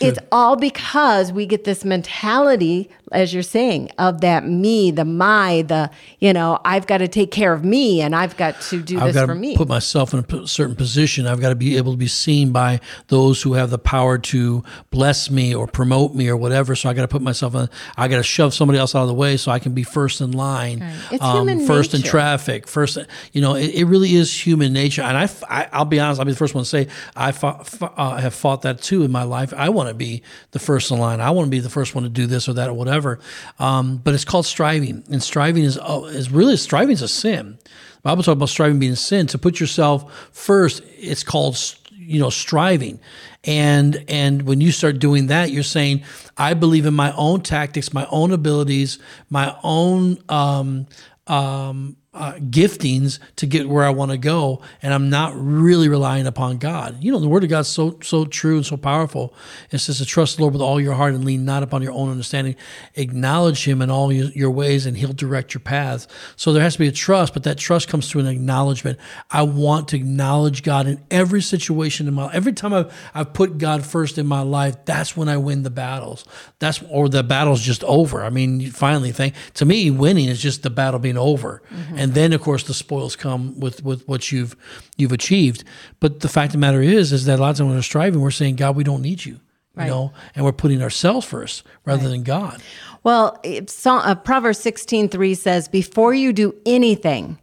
It's 0.00 0.18
all 0.30 0.56
because 0.56 1.32
we 1.32 1.46
get 1.46 1.64
this 1.64 1.84
mentality, 1.84 2.90
as 3.10 3.32
you're 3.32 3.42
saying, 3.42 3.90
of 3.98 4.20
that 4.20 4.44
me, 4.46 4.90
the 4.90 5.04
my, 5.04 5.62
the, 5.62 5.90
you 6.20 6.32
know, 6.32 6.60
I've 6.64 6.86
got 6.86 6.98
to 6.98 7.08
take 7.08 7.30
care 7.30 7.52
of 7.54 7.64
me 7.64 8.02
and 8.02 8.14
I've 8.14 8.36
got 8.36 8.60
to 8.62 8.82
do 8.82 8.98
I've 8.98 9.06
this 9.06 9.14
got 9.14 9.26
for 9.26 9.34
to 9.34 9.40
me. 9.40 9.56
put 9.56 9.66
myself 9.66 10.12
in 10.12 10.24
a 10.28 10.46
certain 10.46 10.76
position. 10.76 11.26
I've 11.26 11.40
got 11.40 11.48
to 11.48 11.54
be 11.54 11.78
able 11.78 11.92
to 11.92 11.98
be 11.98 12.06
seen 12.06 12.52
by 12.52 12.80
those 13.08 13.42
who 13.42 13.54
have 13.54 13.70
the 13.70 13.78
power 13.78 14.18
to 14.18 14.62
bless 14.90 15.30
me 15.30 15.54
or 15.54 15.66
promote 15.66 16.14
me 16.14 16.28
or 16.28 16.36
whatever. 16.36 16.76
So 16.76 16.90
I 16.90 16.92
got 16.92 17.02
to 17.02 17.08
put 17.08 17.22
myself 17.22 17.54
in. 17.54 17.70
I 17.96 18.08
got 18.08 18.18
to 18.18 18.22
shove 18.22 18.52
somebody 18.52 18.78
else 18.78 18.94
out 18.94 19.02
of 19.02 19.08
the 19.08 19.14
way 19.14 19.38
so 19.38 19.50
I 19.50 19.58
can 19.58 19.72
be 19.72 19.84
first 19.84 20.20
in 20.20 20.32
line, 20.32 20.82
um, 20.82 20.92
It's 21.12 21.24
human 21.24 21.66
first 21.66 21.94
in 21.94 22.02
traffic, 22.02 22.68
first. 22.68 22.98
You 23.32 23.40
know, 23.40 23.54
it, 23.54 23.74
it 23.74 23.84
really 23.86 24.14
is 24.14 24.46
human 24.46 24.72
nature. 24.74 25.02
And 25.02 25.16
I, 25.16 25.28
I, 25.48 25.78
will 25.78 25.86
be 25.86 25.98
honest. 25.98 26.20
I'll 26.20 26.26
be 26.26 26.32
the 26.32 26.38
first 26.38 26.54
one 26.54 26.64
to 26.64 26.68
say 26.68 26.88
I 27.16 27.32
fought, 27.32 27.60
f- 27.60 27.92
uh, 27.96 28.16
have 28.16 28.34
fought 28.34 28.62
that 28.62 28.82
too 28.82 29.02
in 29.02 29.10
my 29.10 29.22
life. 29.22 29.54
I 29.56 29.70
want 29.78 29.88
to 29.88 29.94
be 29.94 30.22
the 30.50 30.58
first 30.58 30.90
in 30.90 30.98
line. 30.98 31.20
I 31.20 31.30
want 31.30 31.46
to 31.46 31.50
be 31.50 31.60
the 31.60 31.70
first 31.70 31.94
one 31.94 32.04
to 32.04 32.10
do 32.10 32.26
this 32.26 32.48
or 32.48 32.52
that 32.54 32.68
or 32.68 32.74
whatever. 32.74 33.20
Um, 33.58 33.96
but 33.96 34.14
it's 34.14 34.24
called 34.24 34.44
striving, 34.44 35.04
and 35.10 35.22
striving 35.22 35.64
is 35.64 35.78
uh, 35.78 36.02
is 36.08 36.30
really 36.30 36.56
striving 36.56 36.92
is 36.92 37.02
a 37.02 37.08
sin. 37.08 37.58
The 37.64 38.02
Bible 38.02 38.22
talks 38.22 38.34
about 38.34 38.48
striving 38.48 38.78
being 38.78 38.92
a 38.92 38.96
sin. 38.96 39.26
To 39.28 39.38
put 39.38 39.60
yourself 39.60 40.30
first, 40.32 40.82
it's 40.96 41.22
called 41.22 41.56
you 41.92 42.20
know 42.20 42.30
striving, 42.30 43.00
and 43.44 44.04
and 44.08 44.42
when 44.42 44.60
you 44.60 44.72
start 44.72 44.98
doing 44.98 45.28
that, 45.28 45.50
you're 45.50 45.62
saying, 45.62 46.02
I 46.36 46.54
believe 46.54 46.84
in 46.84 46.94
my 46.94 47.12
own 47.16 47.42
tactics, 47.42 47.94
my 47.94 48.06
own 48.10 48.32
abilities, 48.32 48.98
my 49.30 49.56
own. 49.62 50.18
Um, 50.28 50.86
um, 51.26 51.96
uh, 52.14 52.32
giftings 52.34 53.18
to 53.36 53.46
get 53.46 53.68
where 53.68 53.84
I 53.84 53.90
want 53.90 54.10
to 54.10 54.18
go, 54.18 54.62
and 54.82 54.94
I'm 54.94 55.10
not 55.10 55.34
really 55.36 55.88
relying 55.88 56.26
upon 56.26 56.58
God. 56.58 56.96
You 57.02 57.12
know, 57.12 57.18
the 57.18 57.28
Word 57.28 57.44
of 57.44 57.50
God's 57.50 57.68
so 57.68 57.98
so 58.02 58.24
true 58.24 58.56
and 58.56 58.66
so 58.66 58.76
powerful. 58.76 59.34
It 59.70 59.78
says 59.78 59.98
to 59.98 60.06
trust 60.06 60.36
the 60.36 60.42
Lord 60.42 60.54
with 60.54 60.62
all 60.62 60.80
your 60.80 60.94
heart 60.94 61.14
and 61.14 61.24
lean 61.24 61.44
not 61.44 61.62
upon 61.62 61.82
your 61.82 61.92
own 61.92 62.10
understanding. 62.10 62.56
Acknowledge 62.94 63.64
Him 63.64 63.82
in 63.82 63.90
all 63.90 64.12
your, 64.12 64.26
your 64.30 64.50
ways, 64.50 64.86
and 64.86 64.96
He'll 64.96 65.12
direct 65.12 65.54
your 65.54 65.60
paths. 65.60 66.08
So 66.36 66.52
there 66.52 66.62
has 66.62 66.74
to 66.74 66.78
be 66.78 66.88
a 66.88 66.92
trust, 66.92 67.34
but 67.34 67.44
that 67.44 67.58
trust 67.58 67.88
comes 67.88 68.10
through 68.10 68.22
an 68.22 68.26
acknowledgement. 68.26 68.98
I 69.30 69.42
want 69.42 69.88
to 69.88 69.96
acknowledge 69.96 70.62
God 70.62 70.86
in 70.86 71.02
every 71.10 71.42
situation 71.42 72.08
in 72.08 72.14
my 72.14 72.24
life. 72.24 72.34
every 72.34 72.52
time 72.52 72.72
I've 72.72 72.92
I've 73.14 73.32
put 73.32 73.58
God 73.58 73.84
first 73.84 74.18
in 74.18 74.26
my 74.26 74.40
life. 74.40 74.76
That's 74.84 75.16
when 75.16 75.28
I 75.28 75.36
win 75.36 75.62
the 75.62 75.70
battles. 75.70 76.24
That's 76.58 76.82
or 76.90 77.08
the 77.08 77.22
battle's 77.22 77.60
just 77.60 77.84
over. 77.84 78.24
I 78.24 78.30
mean, 78.30 78.70
finally, 78.70 79.12
think 79.12 79.34
to 79.54 79.64
me, 79.64 79.90
winning 79.90 80.28
is 80.28 80.40
just 80.40 80.62
the 80.62 80.70
battle 80.70 81.00
being 81.00 81.18
over, 81.18 81.62
and 81.94 82.07
then 82.14 82.32
of 82.32 82.40
course 82.40 82.62
the 82.64 82.74
spoils 82.74 83.16
come 83.16 83.58
with 83.58 83.84
with 83.84 84.06
what 84.08 84.30
you've 84.32 84.56
you've 84.96 85.12
achieved. 85.12 85.64
But 86.00 86.20
the 86.20 86.28
fact 86.28 86.48
of 86.48 86.52
the 86.52 86.58
matter 86.58 86.82
is, 86.82 87.12
is 87.12 87.24
that 87.26 87.38
a 87.38 87.42
lot 87.42 87.50
of 87.50 87.56
times 87.56 87.66
when 87.68 87.76
we're 87.76 87.82
striving, 87.82 88.20
we're 88.20 88.30
saying, 88.30 88.56
God, 88.56 88.76
we 88.76 88.84
don't 88.84 89.02
need 89.02 89.24
you. 89.24 89.40
You 89.76 89.84
know, 89.84 90.12
and 90.34 90.44
we're 90.44 90.50
putting 90.50 90.82
ourselves 90.82 91.24
first 91.24 91.62
rather 91.84 92.08
than 92.08 92.24
God. 92.24 92.60
Well, 93.04 93.40
so- 93.68 93.98
uh, 93.98 94.16
Proverbs 94.16 94.58
16 94.58 95.08
3 95.08 95.34
says, 95.36 95.68
Before 95.68 96.12
you 96.12 96.32
do 96.32 96.52
anything, 96.66 97.38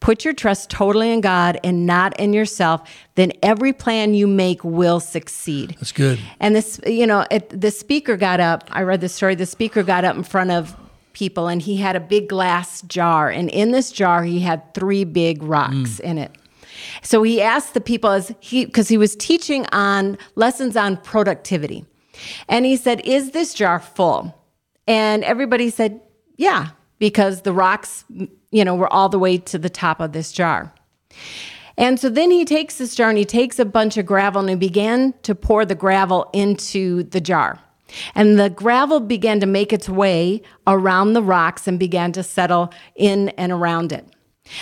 put 0.00 0.24
your 0.24 0.32
trust 0.32 0.70
totally 0.70 1.12
in 1.12 1.20
God 1.20 1.60
and 1.62 1.84
not 1.86 2.18
in 2.18 2.32
yourself, 2.32 2.88
then 3.16 3.32
every 3.42 3.74
plan 3.74 4.14
you 4.14 4.26
make 4.26 4.64
will 4.64 4.98
succeed. 4.98 5.76
That's 5.78 5.92
good. 5.92 6.18
And 6.40 6.56
this, 6.56 6.80
you 6.86 7.06
know, 7.06 7.26
it, 7.30 7.50
the 7.60 7.70
speaker 7.70 8.16
got 8.16 8.40
up. 8.40 8.64
I 8.70 8.80
read 8.82 9.02
the 9.02 9.08
story. 9.10 9.34
The 9.34 9.44
speaker 9.44 9.82
got 9.82 10.04
up 10.06 10.16
in 10.16 10.22
front 10.22 10.52
of 10.52 10.74
people 11.14 11.48
and 11.48 11.62
he 11.62 11.76
had 11.76 11.96
a 11.96 12.00
big 12.00 12.28
glass 12.28 12.82
jar. 12.82 13.30
And 13.30 13.48
in 13.50 13.70
this 13.70 13.90
jar, 13.90 14.22
he 14.22 14.40
had 14.40 14.74
three 14.74 15.04
big 15.04 15.42
rocks 15.42 15.74
mm. 15.74 16.00
in 16.00 16.18
it. 16.18 16.32
So 17.02 17.22
he 17.22 17.40
asked 17.40 17.74
the 17.74 17.80
people 17.80 18.10
as 18.10 18.34
he, 18.40 18.66
because 18.66 18.88
he 18.88 18.98
was 18.98 19.16
teaching 19.16 19.66
on 19.72 20.18
lessons 20.34 20.76
on 20.76 20.98
productivity. 20.98 21.86
And 22.48 22.66
he 22.66 22.76
said, 22.76 23.00
Is 23.04 23.30
this 23.30 23.54
jar 23.54 23.78
full? 23.78 24.34
And 24.86 25.24
everybody 25.24 25.70
said, 25.70 26.00
Yeah, 26.36 26.68
because 26.98 27.42
the 27.42 27.52
rocks, 27.52 28.04
you 28.50 28.64
know, 28.64 28.74
were 28.74 28.92
all 28.92 29.08
the 29.08 29.18
way 29.18 29.38
to 29.38 29.58
the 29.58 29.70
top 29.70 30.00
of 30.00 30.12
this 30.12 30.32
jar. 30.32 30.72
And 31.76 31.98
so 31.98 32.08
then 32.08 32.30
he 32.30 32.44
takes 32.44 32.78
this 32.78 32.94
jar 32.94 33.08
and 33.08 33.18
he 33.18 33.24
takes 33.24 33.58
a 33.58 33.64
bunch 33.64 33.96
of 33.96 34.06
gravel 34.06 34.40
and 34.40 34.50
he 34.50 34.56
began 34.56 35.12
to 35.22 35.34
pour 35.34 35.64
the 35.64 35.74
gravel 35.74 36.30
into 36.32 37.02
the 37.04 37.20
jar. 37.20 37.58
And 38.14 38.38
the 38.38 38.50
gravel 38.50 39.00
began 39.00 39.40
to 39.40 39.46
make 39.46 39.72
its 39.72 39.88
way 39.88 40.42
around 40.66 41.12
the 41.12 41.22
rocks 41.22 41.66
and 41.66 41.78
began 41.78 42.12
to 42.12 42.22
settle 42.22 42.72
in 42.94 43.30
and 43.30 43.52
around 43.52 43.92
it. 43.92 44.06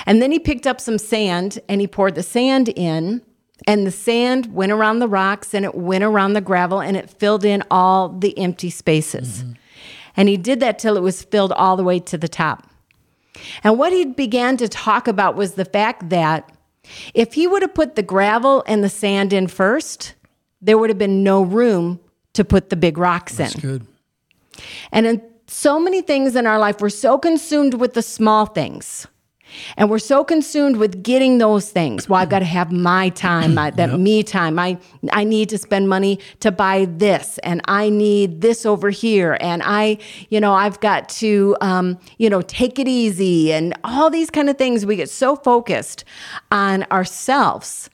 And 0.06 0.22
then 0.22 0.30
he 0.32 0.38
picked 0.38 0.66
up 0.66 0.80
some 0.80 0.98
sand 0.98 1.58
and 1.68 1.80
he 1.80 1.86
poured 1.86 2.14
the 2.14 2.22
sand 2.22 2.68
in, 2.70 3.22
and 3.66 3.86
the 3.86 3.92
sand 3.92 4.52
went 4.54 4.72
around 4.72 4.98
the 4.98 5.08
rocks 5.08 5.54
and 5.54 5.64
it 5.64 5.74
went 5.74 6.04
around 6.04 6.32
the 6.32 6.40
gravel 6.40 6.80
and 6.80 6.96
it 6.96 7.10
filled 7.10 7.44
in 7.44 7.62
all 7.70 8.08
the 8.08 8.36
empty 8.38 8.70
spaces. 8.70 9.42
Mm-hmm. 9.42 9.52
And 10.16 10.28
he 10.28 10.36
did 10.36 10.60
that 10.60 10.78
till 10.78 10.96
it 10.96 11.02
was 11.02 11.22
filled 11.22 11.52
all 11.52 11.76
the 11.76 11.84
way 11.84 11.98
to 12.00 12.18
the 12.18 12.28
top. 12.28 12.68
And 13.64 13.78
what 13.78 13.92
he 13.92 14.04
began 14.04 14.56
to 14.58 14.68
talk 14.68 15.08
about 15.08 15.36
was 15.36 15.54
the 15.54 15.64
fact 15.64 16.10
that 16.10 16.50
if 17.14 17.34
he 17.34 17.46
would 17.46 17.62
have 17.62 17.74
put 17.74 17.94
the 17.94 18.02
gravel 18.02 18.62
and 18.66 18.82
the 18.82 18.88
sand 18.88 19.32
in 19.32 19.46
first, 19.46 20.14
there 20.60 20.76
would 20.76 20.90
have 20.90 20.98
been 20.98 21.22
no 21.22 21.42
room 21.42 22.00
to 22.34 22.44
put 22.44 22.70
the 22.70 22.76
big 22.76 22.98
rocks 22.98 23.38
in. 23.38 23.46
That's 23.46 23.54
good. 23.56 23.86
And 24.90 25.06
in 25.06 25.22
so 25.46 25.78
many 25.78 26.02
things 26.02 26.36
in 26.36 26.46
our 26.46 26.58
life, 26.58 26.80
we're 26.80 26.88
so 26.88 27.18
consumed 27.18 27.74
with 27.74 27.94
the 27.94 28.02
small 28.02 28.46
things. 28.46 29.06
And 29.76 29.90
we're 29.90 29.98
so 29.98 30.24
consumed 30.24 30.76
with 30.76 31.02
getting 31.02 31.36
those 31.36 31.70
things. 31.70 32.08
Well, 32.08 32.20
I've 32.20 32.30
got 32.30 32.38
to 32.38 32.46
have 32.46 32.72
my 32.72 33.10
time, 33.10 33.54
my, 33.54 33.70
that 33.72 33.98
me 33.98 34.22
time. 34.22 34.58
I, 34.58 34.78
I 35.12 35.24
need 35.24 35.50
to 35.50 35.58
spend 35.58 35.90
money 35.90 36.18
to 36.40 36.50
buy 36.50 36.86
this, 36.88 37.38
and 37.42 37.60
I 37.66 37.90
need 37.90 38.40
this 38.40 38.64
over 38.64 38.88
here, 38.88 39.36
and 39.40 39.62
I, 39.62 39.98
you 40.30 40.40
know, 40.40 40.54
I've 40.54 40.80
got 40.80 41.10
to, 41.10 41.56
um, 41.60 41.98
you 42.18 42.30
know, 42.30 42.40
take 42.40 42.78
it 42.78 42.88
easy, 42.88 43.52
and 43.52 43.74
all 43.84 44.08
these 44.08 44.30
kind 44.30 44.48
of 44.48 44.56
things. 44.56 44.86
We 44.86 44.96
get 44.96 45.10
so 45.10 45.36
focused 45.36 46.04
on 46.50 46.84
ourselves 46.84 47.90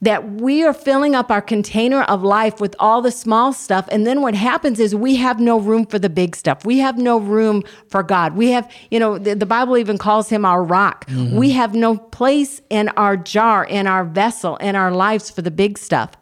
that 0.00 0.32
we 0.32 0.64
are 0.64 0.74
filling 0.74 1.14
up 1.14 1.30
our 1.30 1.40
container 1.40 2.02
of 2.02 2.22
life 2.22 2.60
with 2.60 2.74
all 2.78 3.00
the 3.00 3.10
small 3.10 3.52
stuff. 3.52 3.88
And 3.90 4.06
then 4.06 4.20
what 4.20 4.34
happens 4.34 4.80
is 4.80 4.94
we 4.94 5.16
have 5.16 5.40
no 5.40 5.58
room 5.58 5.86
for 5.86 5.98
the 5.98 6.10
big 6.10 6.36
stuff. 6.36 6.64
We 6.64 6.78
have 6.78 6.98
no 6.98 7.18
room 7.18 7.62
for 7.88 8.02
God. 8.02 8.36
We 8.36 8.50
have, 8.50 8.70
you 8.90 8.98
know, 8.98 9.18
the, 9.18 9.34
the 9.34 9.46
Bible 9.46 9.76
even 9.76 9.98
calls 9.98 10.28
him 10.28 10.44
our 10.44 10.62
rock. 10.62 11.06
Mm-hmm. 11.06 11.36
We 11.36 11.50
have 11.52 11.74
no 11.74 11.96
place 11.96 12.60
in 12.70 12.88
our 12.90 13.16
jar, 13.16 13.64
in 13.64 13.86
our 13.86 14.04
vessel, 14.04 14.56
in 14.56 14.76
our 14.76 14.90
lives 14.90 15.30
for 15.30 15.42
the 15.42 15.50
big 15.50 15.78
stuff. 15.78 16.12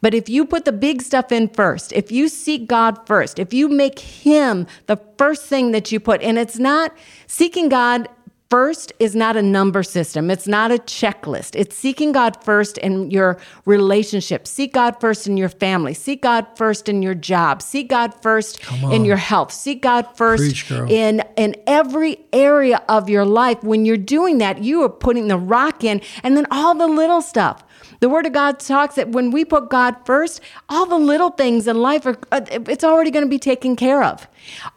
But 0.00 0.14
if 0.14 0.28
you 0.28 0.44
put 0.44 0.64
the 0.64 0.72
big 0.72 1.02
stuff 1.02 1.32
in 1.32 1.48
first, 1.48 1.92
if 1.92 2.12
you 2.12 2.28
seek 2.28 2.68
God 2.68 3.06
first, 3.06 3.38
if 3.38 3.52
you 3.52 3.68
make 3.68 3.98
Him 3.98 4.66
the 4.86 4.96
first 5.16 5.46
thing 5.46 5.72
that 5.72 5.90
you 5.90 5.98
put, 5.98 6.22
and 6.22 6.38
it's 6.38 6.58
not 6.58 6.96
seeking 7.26 7.68
God 7.68 8.08
first 8.50 8.92
is 8.98 9.14
not 9.14 9.36
a 9.36 9.42
number 9.42 9.82
system, 9.82 10.30
it's 10.30 10.46
not 10.46 10.70
a 10.70 10.76
checklist. 10.76 11.54
It's 11.54 11.76
seeking 11.76 12.12
God 12.12 12.42
first 12.42 12.78
in 12.78 13.10
your 13.10 13.38
relationship, 13.66 14.46
seek 14.46 14.72
God 14.72 15.00
first 15.00 15.26
in 15.26 15.36
your 15.36 15.48
family, 15.48 15.94
seek 15.94 16.22
God 16.22 16.46
first 16.56 16.88
in 16.88 17.02
your 17.02 17.14
job, 17.14 17.60
seek 17.60 17.90
God 17.90 18.14
first 18.22 18.60
in 18.90 19.04
your 19.04 19.16
health, 19.16 19.52
seek 19.52 19.82
God 19.82 20.06
first 20.16 20.66
Preach, 20.66 20.70
in 20.90 21.22
in 21.36 21.56
every 21.66 22.18
area 22.32 22.82
of 22.88 23.08
your 23.08 23.24
life. 23.24 23.62
When 23.62 23.84
you're 23.84 23.96
doing 23.96 24.38
that, 24.38 24.62
you 24.62 24.82
are 24.82 24.88
putting 24.88 25.28
the 25.28 25.38
rock 25.38 25.84
in, 25.84 26.00
and 26.22 26.36
then 26.36 26.46
all 26.50 26.74
the 26.74 26.88
little 26.88 27.20
stuff. 27.20 27.64
The 28.00 28.08
Word 28.08 28.26
of 28.26 28.32
God 28.32 28.60
talks 28.60 28.94
that 28.94 29.10
when 29.10 29.32
we 29.32 29.44
put 29.44 29.70
God 29.70 29.96
first, 30.04 30.40
all 30.68 30.86
the 30.86 30.96
little 30.96 31.30
things 31.30 31.66
in 31.66 31.78
life 31.78 32.06
are, 32.06 32.16
uh, 32.30 32.40
it's 32.50 32.84
already 32.84 33.10
going 33.10 33.24
to 33.24 33.28
be 33.28 33.38
taken 33.40 33.74
care 33.74 34.04
of. 34.04 34.28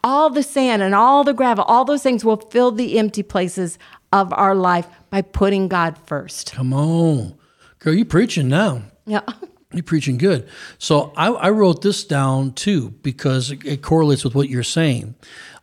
All 0.04 0.30
the 0.30 0.42
sand 0.42 0.82
and 0.82 0.96
all 0.96 1.24
the 1.24 1.34
gravel, 1.34 1.64
all 1.66 1.86
those 1.86 2.02
things 2.02 2.26
will 2.26 2.38
fill 2.38 2.72
the 2.72 2.98
empty 2.98 3.22
places 3.22 3.61
of 4.12 4.34
our 4.34 4.56
life 4.56 4.88
by 5.10 5.22
putting 5.22 5.68
God 5.68 5.98
first. 6.06 6.52
Come 6.54 6.74
on, 6.74 7.36
girl, 7.80 7.94
you 7.94 8.06
preaching 8.06 8.48
now. 8.50 8.84
Yeah. 9.06 9.22
You're 9.74 9.84
preaching 9.84 10.18
good. 10.18 10.50
So 10.80 11.14
I, 11.16 11.28
I 11.28 11.50
wrote 11.50 11.82
this 11.82 12.04
down 12.04 12.54
too 12.54 12.90
because 13.04 13.52
it, 13.52 13.66
it 13.66 13.82
correlates 13.82 14.24
with 14.24 14.36
what 14.36 14.50
you're 14.50 14.64
saying, 14.64 15.16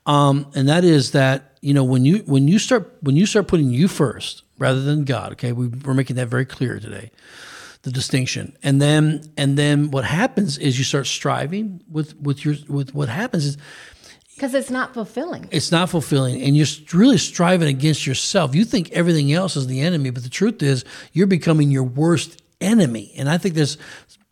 um, 0.06 0.50
and 0.54 0.66
that 0.68 0.82
is 0.82 1.10
that 1.10 1.58
you 1.60 1.74
know 1.74 1.84
when 1.84 2.06
you 2.06 2.18
when 2.20 2.48
you 2.48 2.58
start 2.58 2.96
when 3.02 3.16
you 3.16 3.26
start 3.26 3.48
putting 3.48 3.70
you 3.70 3.86
first 3.86 4.44
rather 4.58 4.80
than 4.80 5.04
God. 5.04 5.32
Okay, 5.32 5.52
we, 5.52 5.68
we're 5.68 5.92
making 5.94 6.16
that 6.16 6.28
very 6.28 6.46
clear 6.46 6.80
today, 6.80 7.10
the 7.82 7.90
distinction, 7.90 8.56
and 8.62 8.80
then 8.80 9.30
and 9.36 9.58
then 9.58 9.90
what 9.90 10.06
happens 10.06 10.56
is 10.56 10.78
you 10.78 10.84
start 10.84 11.06
striving 11.06 11.82
with 11.90 12.16
with 12.16 12.46
your 12.46 12.54
with 12.66 12.94
what 12.94 13.10
happens 13.10 13.44
is 13.44 13.58
because 14.38 14.54
it's 14.54 14.70
not 14.70 14.94
fulfilling. 14.94 15.48
it's 15.50 15.72
not 15.72 15.90
fulfilling 15.90 16.40
and 16.40 16.56
you're 16.56 16.66
really 16.94 17.18
striving 17.18 17.68
against 17.68 18.06
yourself. 18.06 18.54
You 18.54 18.64
think 18.64 18.92
everything 18.92 19.32
else 19.32 19.56
is 19.56 19.66
the 19.66 19.80
enemy 19.80 20.10
but 20.10 20.22
the 20.22 20.28
truth 20.28 20.62
is 20.62 20.84
you're 21.12 21.26
becoming 21.26 21.72
your 21.72 21.82
worst 21.82 22.40
enemy. 22.60 23.12
And 23.16 23.28
i 23.28 23.36
think 23.36 23.54
there's 23.56 23.76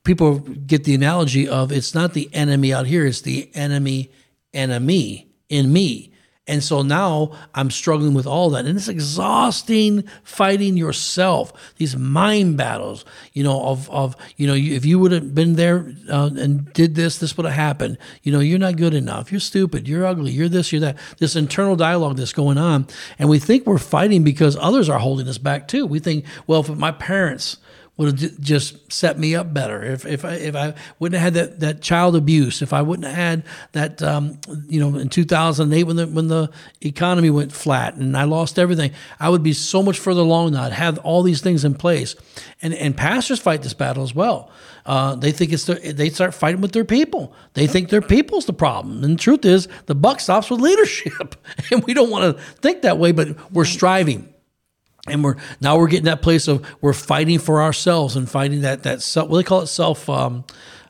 people 0.05 0.38
get 0.38 0.85
the 0.85 0.95
analogy 0.95 1.49
of 1.49 1.73
it's 1.73 1.95
not 1.95 2.14
the 2.14 2.31
enemy 2.33 2.73
out 2.73 2.87
here 2.87 3.05
it's 3.05 3.23
the 3.23 3.51
enemy 3.55 4.11
enemy 4.55 5.29
in 5.49 5.73
me 5.73 6.12
and 6.49 6.63
so 6.63 6.83
now 6.83 7.33
I'm 7.55 7.71
struggling 7.71 8.15
with 8.15 8.27
all 8.27 8.51
that. 8.51 8.67
And 8.67 8.77
it's 8.77 8.87
exhausting 8.87 10.05
fighting 10.23 10.77
yourself, 10.77 11.53
these 11.77 11.97
mind 11.97 12.57
battles, 12.57 13.05
you 13.33 13.43
know, 13.43 13.61
of, 13.65 13.91
of 13.91 14.15
you 14.37 14.47
know, 14.47 14.55
if 14.55 14.85
you 14.85 15.01
would 15.01 15.11
have 15.11 15.35
been 15.35 15.55
there 15.55 15.93
uh, 16.09 16.31
and 16.37 16.73
did 16.73 16.95
this, 16.95 17.19
this 17.19 17.37
would 17.37 17.47
have 17.47 17.55
happened. 17.55 17.99
You 18.23 18.31
know, 18.31 18.39
you're 18.39 18.61
not 18.61 18.77
good 18.77 18.95
enough. 18.95 19.33
You're 19.33 19.41
stupid. 19.41 19.89
You're 19.89 20.07
ugly. 20.07 20.31
You're 20.31 20.49
this, 20.49 20.71
you're 20.71 20.81
that. 20.83 20.99
This 21.19 21.35
internal 21.35 21.75
dialogue 21.75 22.17
that's 22.17 22.33
going 22.33 22.59
on. 22.59 22.87
And 23.19 23.29
we 23.29 23.41
think 23.41 23.67
we're 23.67 23.79
fighting 23.79 24.23
because 24.23 24.57
others 24.61 24.89
are 24.89 25.01
holding 25.01 25.27
us 25.27 25.39
back 25.39 25.67
too. 25.67 25.85
We 25.85 25.99
think, 25.99 26.25
well, 26.47 26.61
if 26.61 26.69
my 26.69 26.93
parents, 26.93 27.57
would 27.97 28.21
have 28.21 28.41
just 28.41 28.93
set 28.93 29.19
me 29.19 29.35
up 29.35 29.55
better. 29.55 29.83
If 29.83 30.05
if 30.05 30.25
I 30.25 30.35
if 30.35 30.55
I 30.55 30.75
wouldn't 30.99 31.21
have 31.21 31.35
had 31.35 31.35
that, 31.35 31.61
that 31.61 31.81
child 31.81 32.15
abuse, 32.15 32.61
if 32.61 32.73
I 32.73 32.83
wouldn't 32.83 33.07
have 33.07 33.17
had 33.17 33.45
that 33.73 34.03
um, 34.03 34.39
you 34.69 34.81
know 34.81 34.99
in 34.99 35.09
2008 35.09 35.85
when 35.85 35.97
the 35.97 36.07
when 36.07 36.29
the 36.29 36.51
economy 36.83 37.31
went 37.31 37.53
flat 37.53 37.95
and 37.95 38.17
I 38.17 38.25
lost 38.25 38.59
everything, 38.59 38.93
I 39.19 39.31
would 39.31 39.43
be 39.43 39.55
so 39.55 39.83
much 39.83 39.99
further 39.99 40.21
along 40.21 40.53
now. 40.53 40.65
I'd 40.65 40.73
have 40.73 40.99
all 40.99 41.23
these 41.23 41.41
things 41.41 41.65
in 41.65 41.75
place, 41.75 42.15
and 42.61 42.75
and 42.75 42.97
pastors 42.97 43.41
fight 43.41 43.63
this 43.63 43.75
battle 43.75 44.03
as 44.03 44.15
well. 44.15 44.51
Uh, 44.85 45.17
they 45.17 45.33
think 45.33 45.53
it's 45.53 45.65
their, 45.65 45.77
they 45.77 46.11
start 46.11 46.35
fighting 46.35 46.61
with 46.61 46.73
their 46.73 46.85
people. 46.85 47.35
They 47.55 47.67
think 47.67 47.89
their 47.89 48.03
people's 48.03 48.45
the 48.45 48.53
problem, 48.53 49.03
and 49.03 49.15
the 49.15 49.23
truth 49.23 49.45
is 49.45 49.69
the 49.87 49.95
buck 49.95 50.21
stops 50.21 50.51
with 50.51 50.61
leadership, 50.61 51.35
and 51.73 51.83
we 51.85 51.95
don't 51.95 52.11
want 52.11 52.37
to 52.37 52.43
think 52.61 52.83
that 52.83 52.99
way, 52.99 53.13
but 53.13 53.53
we're 53.53 53.65
striving 53.65 54.33
and 55.09 55.23
we're 55.25 55.37
now 55.61 55.77
we're 55.79 55.88
getting 55.88 56.07
that 56.07 56.23
place 56.23 56.49
of 56.49 56.66
we're 56.81 56.92
fighting 56.92 57.38
for 57.38 57.62
ourselves 57.62 58.16
and 58.16 58.29
finding 58.29 58.62
that 58.62 58.83
that 58.83 59.03
self 59.03 59.29
what 59.29 59.38
do 59.38 59.42
they 59.42 59.49
call 59.49 59.62
it? 59.62 59.66
Self 59.66 60.09
um, 60.09 60.45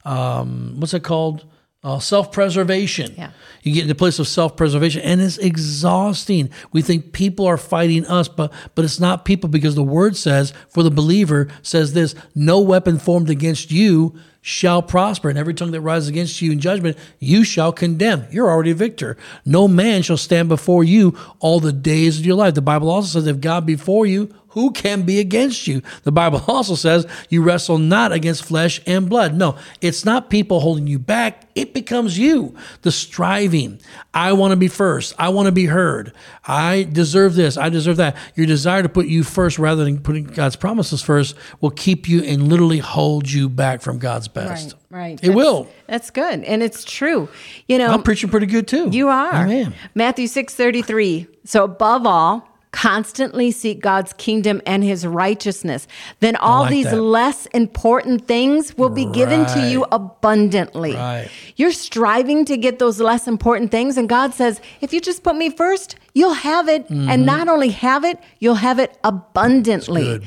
um, 0.05 0.75
what's 0.79 0.95
it 0.95 1.03
called 1.03 1.45
uh, 1.87 2.01
self 2.01 2.33
preservation. 2.33 3.15
Yeah. 3.17 3.31
You 3.63 3.73
get 3.73 3.83
in 3.83 3.89
the 3.89 3.95
place 3.95 4.19
of 4.19 4.27
self 4.27 4.57
preservation, 4.57 5.03
and 5.03 5.21
it's 5.21 5.39
exhausting. 5.39 6.51
We 6.73 6.83
think 6.83 7.13
people 7.13 7.47
are 7.47 7.57
fighting 7.57 8.05
us, 8.07 8.27
but 8.27 8.53
but 8.75 8.85
it's 8.85 8.99
not 8.99 9.25
people 9.25 9.49
because 9.49 9.77
the 9.77 9.85
word 9.85 10.17
says 10.17 10.53
for 10.69 10.83
the 10.83 10.91
believer 10.91 11.49
says 11.63 11.93
this: 11.93 12.17
no 12.35 12.61
weapon 12.61 12.99
formed 12.99 13.31
against 13.31 13.71
you 13.71 14.19
shall 14.41 14.83
prosper, 14.83 15.29
and 15.29 15.39
every 15.39 15.55
tongue 15.55 15.71
that 15.71 15.81
rises 15.81 16.09
against 16.09 16.43
you 16.43 16.51
in 16.51 16.59
judgment, 16.59 16.99
you 17.21 17.45
shall 17.45 17.73
condemn. 17.73 18.27
You're 18.33 18.51
already 18.51 18.73
a 18.73 18.77
victor. 18.77 19.17
No 19.45 19.69
man 19.69 20.03
shall 20.03 20.17
stand 20.17 20.49
before 20.49 20.83
you 20.83 21.17
all 21.41 21.61
the 21.61 21.73
days 21.73 22.19
of 22.19 22.27
your 22.27 22.37
life. 22.37 22.55
The 22.55 22.63
Bible 22.63 22.89
also 22.89 23.19
says, 23.19 23.27
if 23.27 23.41
God 23.41 23.67
before 23.67 24.07
you, 24.07 24.33
who 24.57 24.71
can 24.71 25.03
be 25.03 25.21
against 25.21 25.67
you? 25.67 25.83
The 26.05 26.11
Bible 26.11 26.43
also 26.49 26.75
says 26.77 27.07
you 27.29 27.43
wrestle 27.43 27.77
not 27.77 28.11
against 28.11 28.43
flesh 28.43 28.81
and 28.87 29.07
blood. 29.07 29.35
No, 29.35 29.59
it's 29.83 30.03
not 30.03 30.31
people 30.31 30.61
holding 30.61 30.87
you 30.87 30.99
back. 30.99 31.43
It 31.55 31.75
becomes 31.75 32.19
you, 32.19 32.55
the 32.81 32.91
striving. 32.91 33.81
I 34.15 34.33
want 34.33 34.53
to 34.53 34.57
be 34.57 34.69
first. 34.69 35.15
I 35.19 35.29
want 35.29 35.45
to 35.45 35.53
be 35.53 35.67
heard. 35.67 36.15
I 36.47 36.89
deserve 36.91 37.35
this. 37.35 37.59
I 37.59 37.69
deserve 37.69 37.99
that. 37.99 38.17
Your 38.35 38.47
desire 38.47 38.83
to 38.83 38.89
put 38.89 39.07
you 39.07 39.25
first 39.25 39.59
rather 39.59 39.85
than 39.85 40.01
putting 40.01 40.25
God's 40.25 40.57
promises 40.57 41.03
first 41.03 41.35
will 41.61 41.71
keep 41.71 42.09
you 42.09 42.23
and 42.23 42.49
literally 42.49 42.79
hold 42.79 43.31
you 43.31 43.51
back 43.51 43.83
from 43.83 43.99
God's 43.99 44.27
best. 44.29 44.75
Right, 44.89 44.99
right. 44.99 45.13
It 45.13 45.21
That's- 45.21 45.37
will. 45.37 45.69
That's 45.87 46.11
good, 46.11 46.45
and 46.45 46.63
it's 46.63 46.83
true. 46.83 47.29
You 47.69 47.77
know, 47.77 47.89
I'm 47.93 48.03
preaching 48.03 48.31
pretty 48.31 48.47
good 48.47 48.67
too. 48.67 48.89
You 48.91 49.09
are. 49.09 49.35
I 49.35 49.49
am. 49.53 49.75
Matthew 49.95 50.27
6:33. 50.29 51.27
So 51.45 51.65
above 51.65 52.07
all, 52.07 52.56
constantly 52.77 53.51
seek 53.51 53.81
God's 53.81 54.13
kingdom 54.13 54.61
and 54.67 54.85
his 54.85 55.07
righteousness. 55.07 55.89
Then 56.21 56.37
all 56.37 56.65
like 56.65 56.71
these 56.73 56.91
that. 56.91 57.01
less 57.01 57.47
important 57.47 58.29
things 58.29 58.77
will 58.77 58.91
be 58.91 59.07
given 59.07 59.47
to 59.47 59.71
you 59.71 59.87
abundantly. 59.91 60.93
Right. 60.93 61.31
You're 61.57 61.73
striving 61.73 62.45
to 62.45 62.59
get 62.59 62.79
those 62.79 63.01
less 63.01 63.27
important 63.27 63.71
things 63.71 63.97
and 63.97 64.11
God 64.11 64.35
says, 64.35 64.61
if 64.83 64.93
you 64.93 65.01
just 65.01 65.23
put 65.23 65.37
me 65.37 65.49
first, 65.49 65.97
you'll 66.13 66.35
have 66.35 66.69
it 66.69 66.85
and 66.91 67.25
not 67.25 67.49
only 67.49 67.71
have 67.71 68.05
it, 68.05 68.19
you'll 68.41 68.57
have 68.57 68.79
it 68.79 68.99
abundantly. 69.03 70.21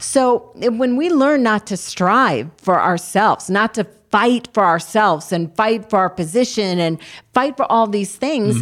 So 0.00 0.50
when 0.56 0.96
we 0.96 1.08
learn 1.08 1.44
not 1.44 1.68
to 1.68 1.76
strive 1.76 2.50
for 2.56 2.82
ourselves, 2.82 3.48
not 3.48 3.74
to 3.74 3.86
fight 4.10 4.48
for 4.52 4.64
ourselves 4.64 5.30
and 5.30 5.54
fight 5.54 5.88
for 5.88 6.00
our 6.00 6.10
position 6.10 6.80
and 6.80 6.98
fight 7.32 7.56
for 7.56 7.70
all 7.70 7.86
these 7.86 8.16
things, 8.16 8.60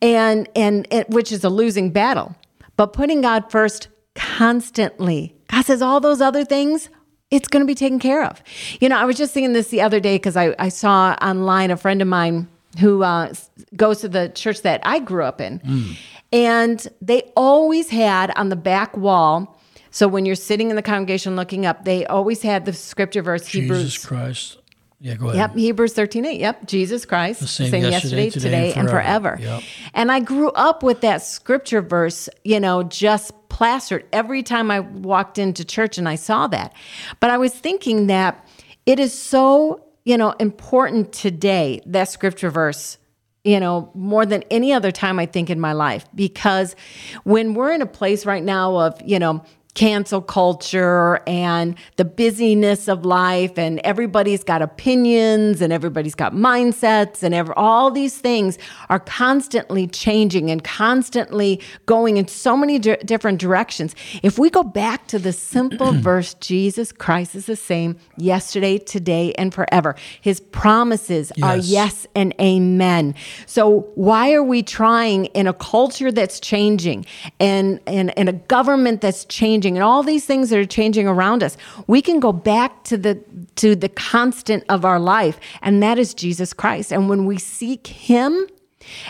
and 0.00 0.48
and 0.56 0.88
it, 0.90 1.10
which 1.10 1.30
is 1.30 1.44
a 1.44 1.50
losing 1.50 1.90
battle, 1.90 2.34
but 2.78 2.94
putting 2.94 3.20
God 3.20 3.50
first 3.50 3.88
constantly, 4.14 5.34
God 5.48 5.66
says 5.66 5.82
all 5.82 6.00
those 6.00 6.22
other 6.22 6.44
things. 6.44 6.88
It's 7.30 7.48
going 7.48 7.62
to 7.62 7.66
be 7.66 7.74
taken 7.74 7.98
care 7.98 8.24
of. 8.24 8.42
You 8.80 8.88
know, 8.88 8.96
I 8.96 9.04
was 9.04 9.18
just 9.18 9.34
thinking 9.34 9.52
this 9.52 9.68
the 9.68 9.82
other 9.82 10.00
day 10.00 10.14
because 10.14 10.36
I, 10.36 10.54
I 10.58 10.70
saw 10.70 11.14
online 11.20 11.70
a 11.70 11.76
friend 11.76 12.00
of 12.00 12.08
mine 12.08 12.48
who 12.80 13.02
uh, 13.02 13.34
goes 13.76 14.00
to 14.00 14.08
the 14.08 14.30
church 14.30 14.62
that 14.62 14.80
I 14.84 15.00
grew 15.00 15.24
up 15.24 15.40
in. 15.40 15.96
And 16.32 16.86
they 17.02 17.30
always 17.36 17.90
had 17.90 18.30
on 18.36 18.48
the 18.48 18.56
back 18.56 18.96
wall, 18.96 19.60
so 19.90 20.06
when 20.06 20.24
you're 20.24 20.36
sitting 20.36 20.70
in 20.70 20.76
the 20.76 20.82
congregation 20.82 21.34
looking 21.34 21.66
up, 21.66 21.84
they 21.84 22.06
always 22.06 22.42
had 22.42 22.64
the 22.64 22.72
scripture 22.72 23.22
verse, 23.22 23.46
Hebrews. 23.46 23.82
Jesus 23.82 24.06
Christ. 24.06 24.57
Yeah, 25.00 25.14
go 25.14 25.26
ahead. 25.26 25.36
Yep, 25.36 25.56
Hebrews 25.56 25.92
13 25.92 26.24
8. 26.24 26.40
Yep, 26.40 26.66
Jesus 26.66 27.04
Christ. 27.04 27.46
same 27.48 27.72
yesterday, 27.84 28.30
today, 28.30 28.70
and 28.70 28.80
and 28.80 28.90
forever. 28.90 29.36
forever. 29.36 29.42
Yep. 29.42 29.62
And 29.94 30.10
I 30.10 30.20
grew 30.20 30.50
up 30.50 30.82
with 30.82 31.02
that 31.02 31.22
scripture 31.22 31.82
verse, 31.82 32.28
you 32.44 32.58
know, 32.58 32.82
just 32.82 33.32
plastered 33.48 34.04
every 34.12 34.42
time 34.42 34.70
I 34.70 34.80
walked 34.80 35.38
into 35.38 35.64
church 35.64 35.98
and 35.98 36.08
I 36.08 36.16
saw 36.16 36.48
that. 36.48 36.74
But 37.20 37.30
I 37.30 37.38
was 37.38 37.54
thinking 37.54 38.08
that 38.08 38.44
it 38.86 38.98
is 38.98 39.16
so, 39.16 39.84
you 40.04 40.16
know, 40.16 40.32
important 40.32 41.12
today, 41.12 41.80
that 41.86 42.08
scripture 42.08 42.50
verse 42.50 42.98
you 43.44 43.60
know, 43.60 43.90
more 43.94 44.26
than 44.26 44.42
any 44.50 44.74
other 44.74 44.90
time 44.90 45.18
I 45.18 45.24
think 45.24 45.48
in 45.48 45.58
my 45.58 45.72
life. 45.72 46.04
Because 46.14 46.76
when 47.24 47.54
we're 47.54 47.72
in 47.72 47.80
a 47.80 47.86
place 47.86 48.26
right 48.26 48.42
now 48.42 48.76
of, 48.76 49.00
you 49.02 49.18
know, 49.18 49.42
cancel 49.78 50.20
culture 50.20 51.20
and 51.28 51.76
the 51.96 52.04
busyness 52.04 52.88
of 52.88 53.04
life 53.04 53.56
and 53.56 53.78
everybody's 53.84 54.42
got 54.42 54.60
opinions 54.60 55.60
and 55.60 55.72
everybody's 55.72 56.16
got 56.16 56.32
mindsets 56.32 57.22
and 57.22 57.32
ever, 57.32 57.56
all 57.56 57.88
these 57.90 58.18
things 58.18 58.58
are 58.88 58.98
constantly 58.98 59.86
changing 59.86 60.50
and 60.50 60.64
constantly 60.64 61.60
going 61.86 62.16
in 62.16 62.26
so 62.26 62.56
many 62.56 62.78
di- 62.80 62.96
different 63.04 63.38
directions 63.38 63.94
if 64.24 64.36
we 64.38 64.50
go 64.50 64.64
back 64.64 65.06
to 65.06 65.18
the 65.18 65.32
simple 65.32 65.92
verse 66.08 66.34
jesus 66.34 66.90
christ 66.90 67.36
is 67.36 67.46
the 67.46 67.54
same 67.54 67.96
yesterday 68.16 68.78
today 68.78 69.32
and 69.34 69.54
forever 69.54 69.94
his 70.20 70.40
promises 70.40 71.30
are 71.42 71.56
Yes. 71.56 71.68
yes 71.68 72.06
and 72.14 72.34
amen. 72.40 73.14
So 73.46 73.88
why 73.94 74.32
are 74.32 74.42
we 74.42 74.62
trying 74.62 75.26
in 75.26 75.46
a 75.46 75.52
culture 75.52 76.10
that's 76.10 76.40
changing 76.40 77.06
and 77.38 77.80
and, 77.86 78.16
and 78.18 78.28
a 78.28 78.32
government 78.32 79.00
that's 79.00 79.24
changing 79.26 79.67
and 79.76 79.84
all 79.84 80.02
these 80.02 80.24
things 80.24 80.50
that 80.50 80.58
are 80.58 80.64
changing 80.64 81.06
around 81.06 81.42
us? 81.42 81.56
We 81.86 82.02
can 82.02 82.20
go 82.20 82.32
back 82.32 82.84
to 82.84 82.96
the 82.96 83.22
to 83.56 83.74
the 83.74 83.88
constant 83.88 84.64
of 84.68 84.84
our 84.84 84.98
life, 84.98 85.38
and 85.62 85.82
that 85.82 85.98
is 85.98 86.14
Jesus 86.14 86.52
Christ. 86.52 86.92
And 86.92 87.08
when 87.08 87.26
we 87.26 87.38
seek 87.38 87.86
him, 87.86 88.46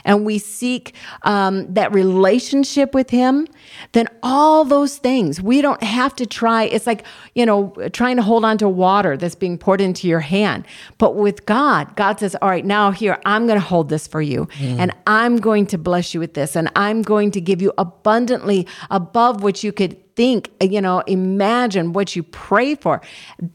and 0.04 0.24
we 0.24 0.38
seek 0.38 0.94
um, 1.22 1.72
that 1.72 1.92
relationship 1.92 2.94
with 2.94 3.11
him 3.11 3.46
then 3.92 4.07
all 4.22 4.64
those 4.64 4.98
things 4.98 5.40
we 5.42 5.61
don't 5.61 5.83
have 5.83 6.14
to 6.14 6.26
try 6.26 6.64
it's 6.64 6.87
like 6.87 7.04
you 7.35 7.44
know 7.44 7.72
trying 7.92 8.16
to 8.16 8.22
hold 8.22 8.44
on 8.44 8.59
to 8.59 8.68
water 8.68 9.16
that's 9.16 9.35
being 9.35 9.59
poured 9.59 9.81
into 9.81 10.09
your 10.09 10.20
hand. 10.20 10.66
But 10.98 11.16
with 11.16 11.46
god 11.46 11.94
god 11.96 12.18
says 12.20 12.37
all 12.40 12.48
right 12.48 12.64
now 12.64 12.90
here 12.90 13.18
i'm 13.24 13.46
going 13.46 13.59
to 13.59 13.64
hold 13.64 13.88
this 13.88 14.07
for 14.07 14.22
you 14.22 14.48
and 14.59 14.92
i'm 15.07 15.37
going 15.37 15.66
to 15.66 15.78
bless 15.78 16.14
you 16.14 16.20
with 16.20 16.35
this 16.35 16.57
and 16.57 16.70
i'm 16.76 17.02
going 17.02 17.31
to 17.33 17.40
give 17.40 17.62
you 17.62 17.72
abundantly 17.78 18.66
above 18.90 19.42
what 19.42 19.62
you 19.62 19.72
could 19.72 19.96
think 20.14 20.50
you 20.61 20.81
know 20.81 21.00
imagine 21.07 21.92
what 21.92 22.16
you 22.16 22.22
pray 22.24 22.74
for. 22.74 23.00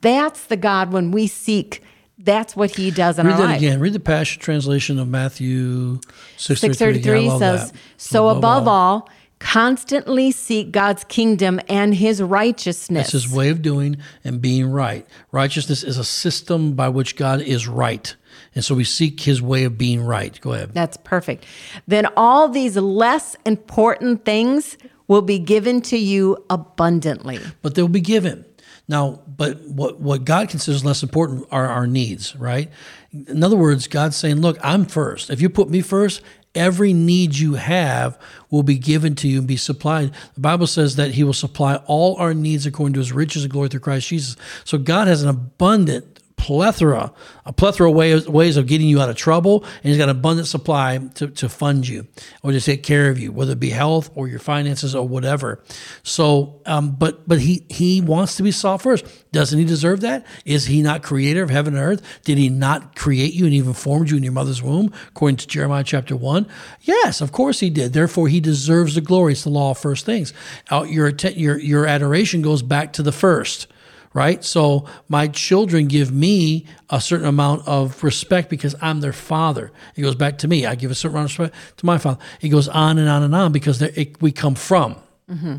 That's 0.02 0.45
the 0.45 0.58
god 0.58 0.93
when 0.93 1.12
we 1.12 1.28
seek 1.28 1.84
that's 2.24 2.56
what 2.56 2.72
he 2.72 2.90
does 2.92 3.20
in 3.20 3.28
Read 3.28 3.34
our 3.34 3.40
that 3.40 3.46
life 3.46 3.58
again. 3.58 3.80
Read 3.80 3.94
the 3.94 4.00
Passion 4.00 4.42
Translation 4.42 4.98
of 5.00 5.08
Matthew 5.08 6.00
633. 6.38 6.74
633 7.04 7.30
I 7.30 7.40
says, 7.40 7.72
that. 7.72 7.80
So 7.98 8.30
above 8.30 8.68
all, 8.68 9.10
Constantly 9.44 10.32
seek 10.32 10.72
God's 10.72 11.04
kingdom 11.04 11.60
and 11.68 11.94
his 11.94 12.22
righteousness. 12.22 13.12
That's 13.12 13.26
his 13.26 13.32
way 13.32 13.50
of 13.50 13.62
doing 13.62 13.98
and 14.24 14.42
being 14.42 14.68
right. 14.68 15.06
Righteousness 15.34 15.84
is 15.84 15.98
a 15.98 16.04
system 16.06 16.74
by 16.74 16.88
which 16.88 17.18
God 17.18 17.42
is 17.42 17.68
right. 17.68 18.16
And 18.56 18.64
so 18.64 18.74
we 18.74 18.86
seek 18.86 19.20
his 19.20 19.42
way 19.42 19.66
of 19.66 19.78
being 19.78 20.02
right. 20.02 20.40
Go 20.40 20.54
ahead. 20.54 20.74
That's 20.74 20.96
perfect. 20.96 21.46
Then 21.88 22.08
all 22.16 22.48
these 22.48 22.78
less 22.78 23.36
important 23.46 24.24
things 24.24 24.78
will 25.10 25.22
be 25.22 25.40
given 25.40 25.82
to 25.82 25.98
you 25.98 26.38
abundantly. 26.50 27.40
But 27.62 27.76
they'll 27.76 27.90
be 27.90 28.02
given. 28.02 28.46
Now, 28.88 29.22
but 29.28 29.62
what, 29.62 30.00
what 30.00 30.26
God 30.26 30.50
considers 30.50 30.84
less 30.84 31.04
important 31.04 31.46
are 31.52 31.67
our 31.67 31.88
needs, 31.88 32.36
right? 32.36 32.69
In 33.12 33.43
other 33.43 33.56
words, 33.56 33.88
God's 33.88 34.17
saying, 34.17 34.41
look, 34.41 34.58
I'm 34.62 34.86
first. 34.86 35.30
If 35.30 35.41
you 35.41 35.50
put 35.50 35.69
me 35.69 35.82
first, 35.82 36.22
every 36.54 36.93
need 36.93 37.36
you 37.36 37.54
have 37.56 38.19
will 38.50 38.63
be 38.63 38.78
given 38.78 39.15
to 39.15 39.28
you 39.28 39.39
and 39.39 39.48
be 39.48 39.58
supplied. 39.58 40.12
The 40.34 40.41
Bible 40.41 40.67
says 40.67 40.98
that 40.98 41.12
He 41.12 41.24
will 41.24 41.34
supply 41.34 41.78
all 41.88 42.17
our 42.17 42.34
needs 42.34 42.65
according 42.65 42.93
to 42.93 43.00
His 43.00 43.12
riches 43.12 43.43
and 43.43 43.52
glory 43.52 43.69
through 43.69 43.80
Christ 43.80 44.10
Jesus. 44.10 44.36
So 44.65 44.78
God 44.78 45.08
has 45.08 45.24
an 45.24 45.30
abundant 45.30 46.12
plethora, 46.38 47.13
a 47.46 47.54
plethora 47.54 47.89
of 47.89 47.96
ways, 47.96 48.28
ways 48.28 48.58
of 48.58 48.67
getting 48.67 48.88
you 48.88 49.02
out 49.02 49.10
of 49.10 49.15
trouble, 49.15 49.63
and 49.63 49.84
he's 49.84 49.98
got 49.98 50.10
an 50.10 50.17
abundant 50.17 50.48
supply 50.48 50.98
to, 51.15 51.28
to 51.28 51.48
fund 51.48 51.88
you 51.88 52.08
or 52.41 52.52
to 52.52 52.60
take 52.60 52.84
care 52.84 53.10
of 53.10 53.17
you, 53.19 53.32
whether 53.32 53.54
it 53.54 53.60
be 53.60 53.69
health 53.69 54.10
or 54.15 54.28
your 54.28 54.39
finances 54.39 54.93
or 54.96 55.08
whatever. 55.08 55.63
So, 56.04 56.62
um, 56.65 56.91
but 56.91 57.28
but 57.28 57.39
he 57.39 57.65
he 57.69 58.02
wants 58.02 58.36
to 58.38 58.43
be 58.43 58.52
sought 58.52 58.82
first. 58.82 59.06
Doesn't 59.32 59.58
he 59.58 59.65
deserve 59.65 60.02
that? 60.02 60.26
Is 60.46 60.65
he 60.65 60.82
not 60.82 61.02
creator 61.02 61.43
of 61.43 61.50
heaven 61.50 61.76
and 61.76 61.84
earth? 61.84 62.22
Did 62.24 62.38
he 62.38 62.50
not 62.50 62.96
create 62.96 63.34
you 63.34 63.46
and 63.46 63.54
even 63.54 63.74
formed 63.74 64.10
you 64.10 64.17
in 64.17 64.24
your 64.24 64.34
mother's 64.34 64.62
womb, 64.62 64.91
according 65.10 65.38
to 65.38 65.48
Jeremiah 65.48 65.84
chapter 65.84 66.15
one? 66.15 66.48
Yes, 66.82 67.22
of 67.22 67.32
course 67.32 67.60
he 67.60 67.69
did. 67.69 67.93
Therefore, 67.93 68.28
he 68.28 68.39
deserves 68.39 68.96
the 68.96 69.02
glory. 69.02 69.34
It's 69.34 69.43
the 69.43 69.50
law 69.50 69.72
of 69.72 69.78
first 69.78 70.06
things. 70.06 70.34
Uh, 70.69 70.84
your 70.84 71.10
your 71.10 71.58
your 71.58 71.86
adoration 71.86 72.41
goes 72.41 72.62
back 72.62 72.93
to 72.93 73.04
the 73.04 73.12
first 73.12 73.67
right? 74.13 74.43
So 74.43 74.86
my 75.08 75.28
children 75.28 75.88
give 75.88 76.12
me 76.12 76.65
a 76.89 77.02
certain 77.02 77.28
amount 77.28 77.67
of 77.67 78.04
respect 78.04 78.49
because 78.49 78.76
I'm 78.82 79.02
their 79.02 79.13
father. 79.13 79.71
It 79.95 80.02
goes 80.02 80.15
back 80.15 80.38
to 80.39 80.47
me. 80.47 80.65
I 80.65 80.76
give 80.76 80.91
a 80.91 80.95
certain 80.95 81.17
amount 81.17 81.32
of 81.32 81.39
respect 81.39 81.78
to 81.78 81.86
my 81.86 81.97
father. 81.97 82.23
It 82.41 82.49
goes 82.49 82.67
on 82.67 82.97
and 82.97 83.10
on 83.10 83.23
and 83.23 83.36
on 83.36 83.52
because 83.52 83.82
it, 83.82 84.21
we 84.21 84.32
come 84.32 84.56
from. 84.56 84.95
Mm-hmm. 85.30 85.56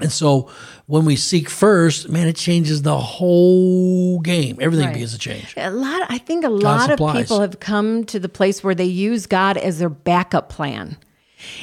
And 0.00 0.10
so 0.10 0.50
when 0.86 1.04
we 1.04 1.14
seek 1.14 1.48
first, 1.48 2.08
man, 2.08 2.26
it 2.26 2.34
changes 2.34 2.82
the 2.82 2.98
whole 2.98 4.18
game. 4.18 4.58
Everything 4.60 4.86
right. 4.86 4.92
begins 4.92 5.12
to 5.12 5.18
change. 5.18 5.54
A 5.56 5.70
lot, 5.70 6.06
I 6.08 6.18
think 6.18 6.44
a 6.44 6.48
God 6.48 6.62
lot 6.62 6.90
supplies. 6.90 7.16
of 7.16 7.22
people 7.22 7.40
have 7.40 7.60
come 7.60 8.04
to 8.06 8.18
the 8.18 8.28
place 8.28 8.64
where 8.64 8.74
they 8.74 8.84
use 8.84 9.26
God 9.26 9.56
as 9.56 9.78
their 9.78 9.88
backup 9.88 10.48
plan. 10.48 10.96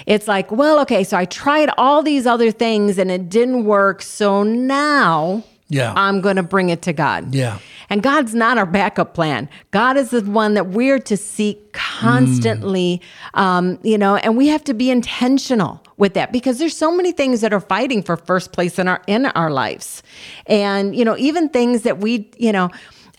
It's 0.05 0.27
like, 0.29 0.49
well, 0.49 0.79
okay, 0.81 1.03
so 1.03 1.17
I 1.17 1.25
tried 1.25 1.71
all 1.77 2.03
these 2.03 2.25
other 2.25 2.51
things 2.51 2.97
and 2.97 3.11
it 3.11 3.27
didn't 3.27 3.65
work. 3.65 4.01
So 4.01 4.43
now 4.43 5.43
yeah. 5.71 5.93
I'm 5.95 6.19
going 6.19 6.35
to 6.35 6.43
bring 6.43 6.69
it 6.69 6.81
to 6.83 6.93
God. 6.93 7.33
Yeah. 7.33 7.59
And 7.89 8.03
God's 8.03 8.35
not 8.35 8.57
our 8.57 8.65
backup 8.65 9.13
plan. 9.13 9.49
God 9.71 9.95
is 9.95 10.09
the 10.11 10.21
one 10.21 10.53
that 10.55 10.67
we're 10.67 10.99
to 10.99 11.15
seek 11.15 11.71
constantly, 11.71 13.01
mm. 13.33 13.39
um, 13.39 13.79
you 13.81 13.97
know, 13.97 14.17
and 14.17 14.35
we 14.35 14.47
have 14.47 14.65
to 14.65 14.73
be 14.73 14.91
intentional 14.91 15.81
with 15.95 16.13
that 16.15 16.33
because 16.33 16.59
there's 16.59 16.75
so 16.75 16.91
many 16.91 17.13
things 17.13 17.39
that 17.39 17.53
are 17.53 17.61
fighting 17.61 18.03
for 18.03 18.17
first 18.17 18.51
place 18.51 18.77
in 18.79 18.87
our 18.89 19.01
in 19.07 19.27
our 19.27 19.49
lives, 19.49 20.03
and 20.45 20.95
you 20.95 21.05
know, 21.05 21.17
even 21.17 21.49
things 21.49 21.83
that 21.83 21.99
we, 21.99 22.29
you 22.37 22.51
know. 22.51 22.69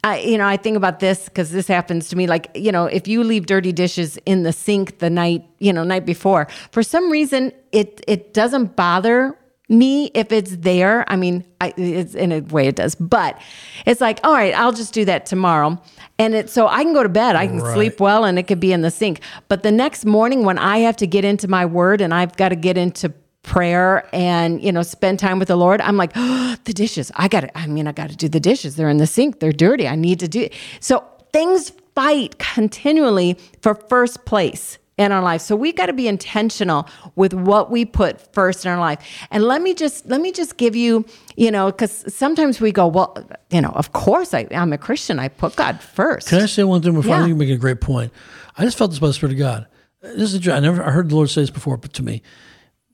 I, 0.05 0.19
you 0.19 0.37
know, 0.37 0.49
I 0.49 0.57
think 0.57 0.77
about 0.77 0.99
this 0.99 1.27
because 1.27 1.53
this 1.53 1.69
happens 1.69 2.09
to 2.09 2.17
me. 2.17 2.27
Like, 2.27 2.51
you 2.57 2.73
know, 2.73 2.87
if 2.87 3.07
you 3.07 3.23
leave 3.23 3.47
dirty 3.47 3.71
dishes 3.71 4.19
in 4.27 4.43
the 4.43 4.53
sink 4.53 4.99
the 4.99 5.09
night, 5.09 5.45
you 5.61 5.73
know, 5.73 5.85
night 5.85 6.05
before, 6.05 6.49
for 6.73 6.83
some 6.83 7.09
reason, 7.09 7.53
it 7.71 8.03
it 8.09 8.35
doesn't 8.35 8.75
bother 8.75 9.39
me 9.69 10.11
if 10.15 10.33
it's 10.33 10.57
there. 10.57 11.05
I 11.09 11.17
mean, 11.17 11.45
I, 11.61 11.73
it's 11.77 12.15
in 12.15 12.33
a 12.33 12.41
way 12.41 12.67
it 12.67 12.77
does, 12.77 12.95
but 12.95 13.41
it's 13.87 14.01
like, 14.01 14.21
all 14.25 14.33
right, 14.33 14.55
I'll 14.55 14.73
just 14.73 14.93
do 14.93 15.05
that 15.07 15.27
tomorrow. 15.27 15.81
And 16.19 16.35
it, 16.35 16.51
so 16.51 16.69
I 16.69 16.85
can 16.85 16.93
go 16.93 17.03
to 17.03 17.09
bed, 17.09 17.37
I 17.37 17.47
can 17.47 17.61
right. 17.61 17.75
sleep 17.75 18.01
well, 18.01 18.25
and 18.25 18.39
it 18.39 18.45
could 18.45 18.61
be 18.61 18.73
in 18.73 18.83
the 18.83 18.91
sink. 18.91 19.21
But 19.49 19.63
the 19.63 19.73
next 19.73 20.05
morning, 20.05 20.45
when 20.45 20.59
I 20.59 20.79
have 20.79 20.97
to 20.99 21.07
get 21.07 21.25
into 21.25 21.49
my 21.49 21.65
word 21.67 22.01
and 22.01 22.13
I've 22.13 22.37
got 22.37 22.51
to 22.51 22.57
get 22.57 22.77
into 22.77 23.13
prayer 23.43 24.09
and 24.15 24.63
you 24.63 24.71
know 24.71 24.83
spend 24.83 25.19
time 25.19 25.41
with 25.41 25.49
the 25.49 25.57
lord 25.57 25.81
i'm 25.81 25.97
like 25.97 26.13
oh, 26.15 26.57
the 26.65 26.73
dishes 26.73 27.11
i 27.17 27.27
gotta 27.27 27.59
i 27.59 27.67
mean 27.67 27.89
i 27.89 27.93
gotta 27.93 28.15
do 28.15 28.29
the 28.29 28.39
dishes 28.39 28.77
they're 28.77 28.89
in 28.89 28.99
the 28.99 29.07
sink 29.07 29.41
they're 29.41 29.53
dirty 29.53 29.89
i 29.89 29.97
need 29.97 30.21
to 30.21 30.29
do 30.29 30.43
it 30.43 30.55
so 30.79 31.05
things 31.33 31.73
fight 31.95 32.39
continually 32.39 33.37
for 33.61 33.75
first 33.75 34.25
place 34.25 34.79
in 35.03 35.13
our 35.13 35.23
life. 35.23 35.41
So 35.41 35.55
we 35.57 35.73
got 35.73 35.87
to 35.87 35.93
be 35.93 36.09
intentional 36.09 36.89
with 37.17 37.35
what 37.35 37.71
we 37.71 37.85
put 37.85 38.33
first 38.33 38.65
in 38.65 38.71
our 38.71 38.79
life. 38.79 38.99
And 39.31 39.45
let 39.45 39.63
me 39.63 39.75
just 39.75 40.07
let 40.07 40.21
me 40.21 40.33
just 40.33 40.57
give 40.57 40.75
you, 40.77 41.05
you 41.37 41.51
know, 41.51 41.67
because 41.67 42.13
sometimes 42.15 42.61
we 42.61 42.73
go, 42.73 42.87
well, 42.87 43.17
you 43.51 43.61
know, 43.61 43.71
of 43.71 43.93
course 43.93 44.35
I, 44.35 44.47
I'm 44.51 44.73
a 44.73 44.79
Christian. 44.79 45.19
I 45.19 45.29
put 45.29 45.57
God 45.57 45.81
first. 45.81 46.29
Can 46.29 46.41
I 46.41 46.47
say 46.47 46.65
one 46.65 46.83
thing 46.83 46.95
before 46.95 47.17
yeah. 47.17 47.27
You 47.27 47.35
make 47.35 47.51
a 47.51 47.57
great 47.57 47.81
point? 47.81 48.13
I 48.57 48.65
just 48.65 48.79
felt 48.79 48.91
this 48.91 49.01
by 49.01 49.09
the 49.09 49.15
Spirit 49.15 49.33
of 49.33 49.39
God. 49.39 49.67
This 50.03 50.35
is 50.35 50.49
I 50.49 50.61
never 50.61 50.83
I 50.83 50.91
heard 50.91 51.11
the 51.11 51.15
Lord 51.15 51.31
say 51.31 51.43
this 51.43 51.51
before, 51.51 51.77
but 51.77 51.93
to 51.95 52.03
me, 52.03 52.23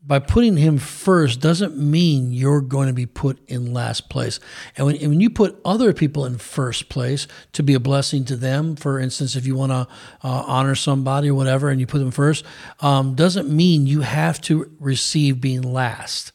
by 0.09 0.19
putting 0.19 0.57
him 0.57 0.79
first 0.79 1.39
doesn't 1.39 1.77
mean 1.77 2.33
you're 2.33 2.63
going 2.63 2.89
to 2.89 2.95
be 2.95 3.05
put 3.05 3.39
in 3.47 3.75
last 3.75 4.09
place. 4.09 4.41
And 4.75 4.87
when, 4.87 4.97
and 4.97 5.11
when 5.11 5.21
you 5.21 5.29
put 5.29 5.61
other 5.67 5.93
people 5.93 6.25
in 6.25 6.39
first 6.39 6.89
place 6.89 7.29
to 7.53 7.63
be 7.63 7.75
a 7.75 7.81
blessing 7.81 8.25
to 8.25 8.37
them, 8.37 8.75
for 8.75 8.99
instance, 8.99 9.37
if 9.37 9.47
you 9.47 9.55
want 9.55 9.71
to 9.71 9.87
uh, 10.27 10.45
honor 10.47 10.75
somebody 10.75 11.29
or 11.29 11.35
whatever, 11.35 11.69
and 11.69 11.79
you 11.79 11.87
put 11.87 11.99
them 11.99 12.11
first, 12.11 12.43
um, 12.81 13.15
doesn't 13.15 13.51
mean 13.51 13.87
you 13.87 14.01
have 14.01 14.41
to 14.41 14.75
receive 14.81 15.43
being 15.43 15.61
last. 15.61 16.33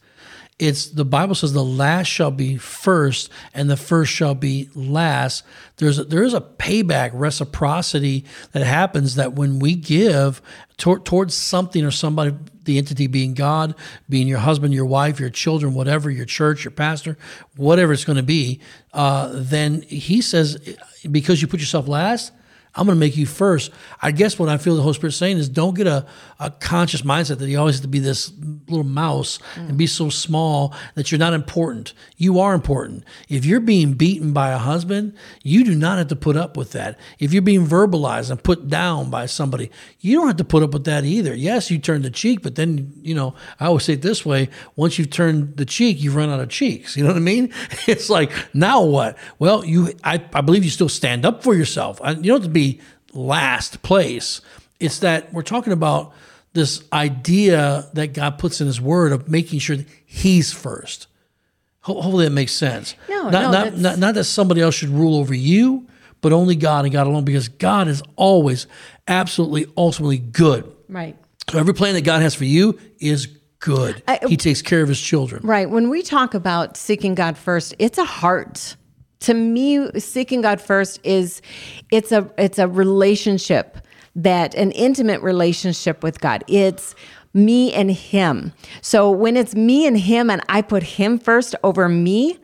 It's 0.58 0.86
the 0.86 1.04
Bible 1.04 1.34
says 1.34 1.52
the 1.52 1.64
last 1.64 2.06
shall 2.06 2.30
be 2.30 2.56
first 2.56 3.28
and 3.54 3.68
the 3.68 3.76
first 3.76 4.12
shall 4.12 4.36
be 4.36 4.70
last. 4.74 5.44
There's 5.78 5.98
a, 5.98 6.04
there 6.04 6.22
is 6.22 6.32
a 6.32 6.40
payback 6.40 7.10
reciprocity 7.12 8.24
that 8.52 8.64
happens 8.64 9.16
that 9.16 9.32
when 9.32 9.58
we 9.58 9.74
give 9.74 10.40
towards 10.76 11.34
something 11.34 11.84
or 11.84 11.90
somebody 11.90 12.36
the 12.64 12.78
entity 12.78 13.08
being 13.08 13.34
God, 13.34 13.74
being 14.08 14.28
your 14.28 14.38
husband, 14.38 14.72
your 14.72 14.86
wife, 14.86 15.18
your 15.18 15.30
children, 15.30 15.74
whatever, 15.74 16.08
your 16.08 16.24
church, 16.24 16.64
your 16.64 16.70
pastor, 16.70 17.18
whatever 17.56 17.92
it's 17.92 18.04
going 18.04 18.16
to 18.16 18.22
be, 18.22 18.60
uh, 18.92 19.30
then 19.32 19.82
he 19.82 20.22
says, 20.22 20.76
because 21.10 21.42
you 21.42 21.48
put 21.48 21.60
yourself 21.60 21.88
last, 21.88 22.32
I'm 22.76 22.86
going 22.86 22.96
to 22.96 23.00
make 23.00 23.16
you 23.16 23.26
first. 23.26 23.70
I 24.02 24.10
guess 24.10 24.36
what 24.36 24.48
I 24.48 24.56
feel 24.56 24.74
the 24.74 24.82
Holy 24.82 24.94
Spirit 24.94 25.12
saying 25.12 25.38
is 25.38 25.48
don't 25.48 25.76
get 25.76 25.86
a, 25.86 26.04
a 26.40 26.50
conscious 26.50 27.02
mindset 27.02 27.38
that 27.38 27.48
you 27.48 27.56
always 27.58 27.76
have 27.76 27.82
to 27.82 27.88
be 27.88 28.00
this 28.00 28.32
little 28.68 28.84
mouse 28.84 29.38
mm. 29.54 29.68
and 29.68 29.78
be 29.78 29.86
so 29.86 30.10
small 30.10 30.74
that 30.94 31.12
you're 31.12 31.20
not 31.20 31.34
important. 31.34 31.92
You 32.16 32.40
are 32.40 32.52
important. 32.52 33.04
If 33.28 33.44
you're 33.44 33.60
being 33.60 33.92
beaten 33.92 34.32
by 34.32 34.50
a 34.50 34.58
husband, 34.58 35.14
you 35.42 35.64
do 35.64 35.74
not 35.74 35.98
have 35.98 36.08
to 36.08 36.16
put 36.16 36.36
up 36.36 36.56
with 36.56 36.72
that. 36.72 36.98
If 37.20 37.32
you're 37.32 37.42
being 37.42 37.64
verbalized 37.64 38.30
and 38.30 38.42
put 38.42 38.68
down 38.68 39.08
by 39.08 39.26
somebody, 39.26 39.70
you 40.00 40.18
don't 40.18 40.26
have 40.26 40.36
to 40.38 40.44
put 40.44 40.64
up 40.64 40.72
with 40.72 40.84
that 40.84 41.04
either. 41.04 41.34
Yes, 41.34 41.70
you 41.70 41.78
turn 41.78 42.02
the 42.02 42.10
cheek, 42.10 42.42
but 42.42 42.56
then, 42.56 42.92
you 43.02 43.14
know, 43.14 43.34
I 43.60 43.66
always 43.66 43.84
say 43.84 43.92
it 43.92 44.02
this 44.02 44.26
way 44.26 44.48
once 44.74 44.98
you've 44.98 45.10
turned 45.10 45.56
the 45.56 45.64
cheek, 45.64 46.02
you've 46.02 46.16
run 46.16 46.28
out 46.28 46.40
of 46.40 46.48
cheeks. 46.48 46.96
You 46.96 47.04
know 47.04 47.10
what 47.10 47.16
I 47.16 47.20
mean? 47.20 47.52
It's 47.86 48.08
like, 48.08 48.32
now 48.54 48.82
what? 48.82 49.18
Well, 49.38 49.64
you, 49.64 49.92
I, 50.02 50.14
I 50.32 50.40
believe 50.40 50.64
you 50.64 50.70
still 50.70 50.88
stand 50.88 51.26
up 51.26 51.42
for 51.42 51.54
yourself. 51.54 52.00
You 52.02 52.14
don't 52.14 52.40
have 52.40 52.42
to 52.42 52.48
be 52.48 52.63
last 53.12 53.82
place. 53.82 54.40
It's 54.80 54.98
that 55.00 55.32
we're 55.32 55.42
talking 55.42 55.72
about 55.72 56.12
this 56.52 56.82
idea 56.92 57.88
that 57.94 58.12
God 58.12 58.38
puts 58.38 58.60
in 58.60 58.66
His 58.66 58.80
Word 58.80 59.12
of 59.12 59.28
making 59.28 59.58
sure 59.58 59.76
that 59.76 59.86
He's 60.04 60.52
first. 60.52 61.08
Hopefully 61.80 62.24
that 62.24 62.30
makes 62.30 62.52
sense. 62.52 62.94
No, 63.08 63.28
not, 63.28 63.32
no, 63.32 63.50
not, 63.50 63.76
not, 63.76 63.98
not 63.98 64.14
that 64.14 64.24
somebody 64.24 64.60
else 64.62 64.74
should 64.74 64.88
rule 64.88 65.16
over 65.16 65.34
you, 65.34 65.86
but 66.22 66.32
only 66.32 66.56
God 66.56 66.86
and 66.86 66.92
God 66.92 67.06
alone, 67.06 67.24
because 67.24 67.48
God 67.48 67.88
is 67.88 68.02
always 68.16 68.66
absolutely, 69.06 69.66
ultimately 69.76 70.18
good. 70.18 70.70
Right. 70.88 71.16
So 71.50 71.58
every 71.58 71.74
plan 71.74 71.94
that 71.94 72.04
God 72.04 72.22
has 72.22 72.34
for 72.34 72.46
you 72.46 72.78
is 72.98 73.26
good. 73.58 74.02
I, 74.08 74.18
he 74.26 74.36
takes 74.36 74.62
care 74.62 74.80
of 74.80 74.88
His 74.88 75.00
children. 75.00 75.46
Right. 75.46 75.68
When 75.68 75.90
we 75.90 76.02
talk 76.02 76.34
about 76.34 76.76
seeking 76.76 77.14
God 77.14 77.36
first, 77.36 77.74
it's 77.78 77.98
a 77.98 78.04
heart 78.04 78.76
to 79.24 79.34
me 79.34 79.88
seeking 79.98 80.42
god 80.42 80.60
first 80.60 81.00
is 81.02 81.40
it's 81.90 82.12
a 82.12 82.30
it's 82.36 82.58
a 82.58 82.68
relationship 82.68 83.78
that 84.14 84.54
an 84.54 84.70
intimate 84.72 85.20
relationship 85.22 86.02
with 86.02 86.20
god. 86.20 86.44
It's 86.46 86.94
me 87.36 87.72
and 87.72 87.90
him. 87.90 88.52
So 88.80 89.10
when 89.10 89.36
it's 89.36 89.56
me 89.56 89.86
and 89.86 89.98
him 89.98 90.30
and 90.30 90.42
i 90.48 90.62
put 90.62 90.82
him 90.82 91.18
first 91.18 91.56
over 91.64 91.88
me 91.88 92.38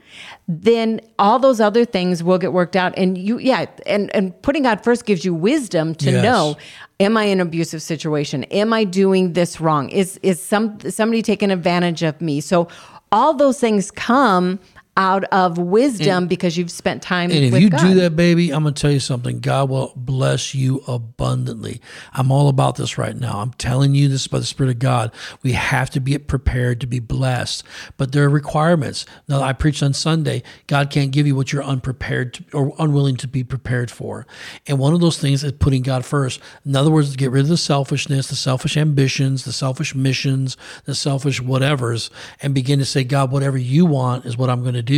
then 0.49 1.01
all 1.21 1.39
those 1.39 1.61
other 1.61 1.85
things 1.85 2.25
will 2.25 2.39
get 2.39 2.53
worked 2.53 2.75
out. 2.75 2.93
And 2.97 3.17
you 3.17 3.39
yeah 3.39 3.67
and 3.87 4.15
and 4.17 4.41
putting 4.43 4.63
god 4.63 4.83
first 4.83 5.05
gives 5.05 5.25
you 5.25 5.35
wisdom 5.35 5.95
to 5.97 6.11
yes. 6.11 6.23
know 6.23 6.57
am 6.99 7.17
i 7.17 7.25
in 7.25 7.41
an 7.41 7.47
abusive 7.47 7.83
situation? 7.83 8.45
Am 8.45 8.73
i 8.73 8.85
doing 8.85 9.35
this 9.35 9.61
wrong? 9.61 9.91
Is 9.91 10.19
is 10.23 10.43
some 10.43 10.81
somebody 10.89 11.21
taking 11.21 11.51
advantage 11.51 12.03
of 12.03 12.21
me? 12.23 12.41
So 12.41 12.69
all 13.13 13.35
those 13.35 13.61
things 13.61 13.91
come 13.91 14.59
out 14.97 15.25
of 15.25 15.57
wisdom 15.57 16.27
mm. 16.27 16.29
because 16.29 16.57
you've 16.57 16.71
spent 16.71 17.03
time 17.03 17.31
And 17.31 17.45
if 17.45 17.61
you 17.61 17.71
God. 17.71 17.81
do 17.81 17.95
that, 17.95 18.17
baby, 18.17 18.51
I'm 18.51 18.65
gonna 18.65 18.75
tell 18.75 18.91
you 18.91 19.01
something. 19.01 19.41
God 19.41 19.71
will 19.71 19.93
bless 19.97 20.55
you 20.55 20.83
abundantly. 20.87 21.81
I'm 22.13 22.31
all 22.31 22.49
about 22.49 22.77
this 22.77 22.99
right 22.99 23.17
now. 23.17 23.39
I'm 23.41 23.53
telling 23.53 23.95
you 23.95 24.09
this 24.09 24.27
by 24.27 24.39
the 24.39 24.45
Spirit 24.45 24.71
of 24.71 24.79
God. 24.79 25.13
We 25.43 25.53
have 25.53 25.91
to 25.91 26.01
be 26.01 26.19
prepared 26.19 26.81
to 26.81 26.87
be 26.87 26.99
blessed, 26.99 27.65
but 27.97 28.13
there 28.13 28.25
are 28.25 28.29
requirements. 28.29 29.07
Now, 29.29 29.41
I 29.41 29.53
preached 29.53 29.83
on 29.83 29.95
Sunday. 29.95 30.43
God 30.67 30.91
can't 30.91 31.13
give 31.13 31.27
you 31.27 31.35
what 31.35 31.53
you're 31.53 31.65
unprepared 31.65 32.35
to, 32.35 32.45
or 32.53 32.75
unwilling 32.79 33.17
to 33.19 33.29
be 33.29 33.45
prepared 33.45 33.91
for, 33.91 34.27
and 34.67 34.79
one 34.79 34.93
of 34.93 35.01
those 35.01 35.19
things 35.19 35.45
is 35.45 35.53
putting 35.53 35.83
God 35.83 36.05
first. 36.05 36.41
In 36.67 36.77
other 36.77 36.91
words, 36.91 37.17
get 37.17 37.31
rid 37.31 37.43
of 37.43 37.49
the 37.49 37.57
selfishness, 37.57 38.29
the 38.29 38.37
selfish 38.37 38.77
ambitions, 38.77 39.45
the 39.45 39.53
selfish 39.53 39.95
missions, 39.95 40.57
the 40.85 40.95
selfish 40.95 41.41
whatevers, 41.41 42.11
and 42.43 42.55
begin 42.55 42.79
to 42.81 42.85
say, 42.85 43.05
God, 43.05 43.31
whatever 43.31 43.57
you 43.57 43.87
want 43.87 44.27
is 44.27 44.37
what 44.37 44.51
I'm 44.51 44.63
going 44.63 44.75
to 44.75 44.83
do, 44.83 44.90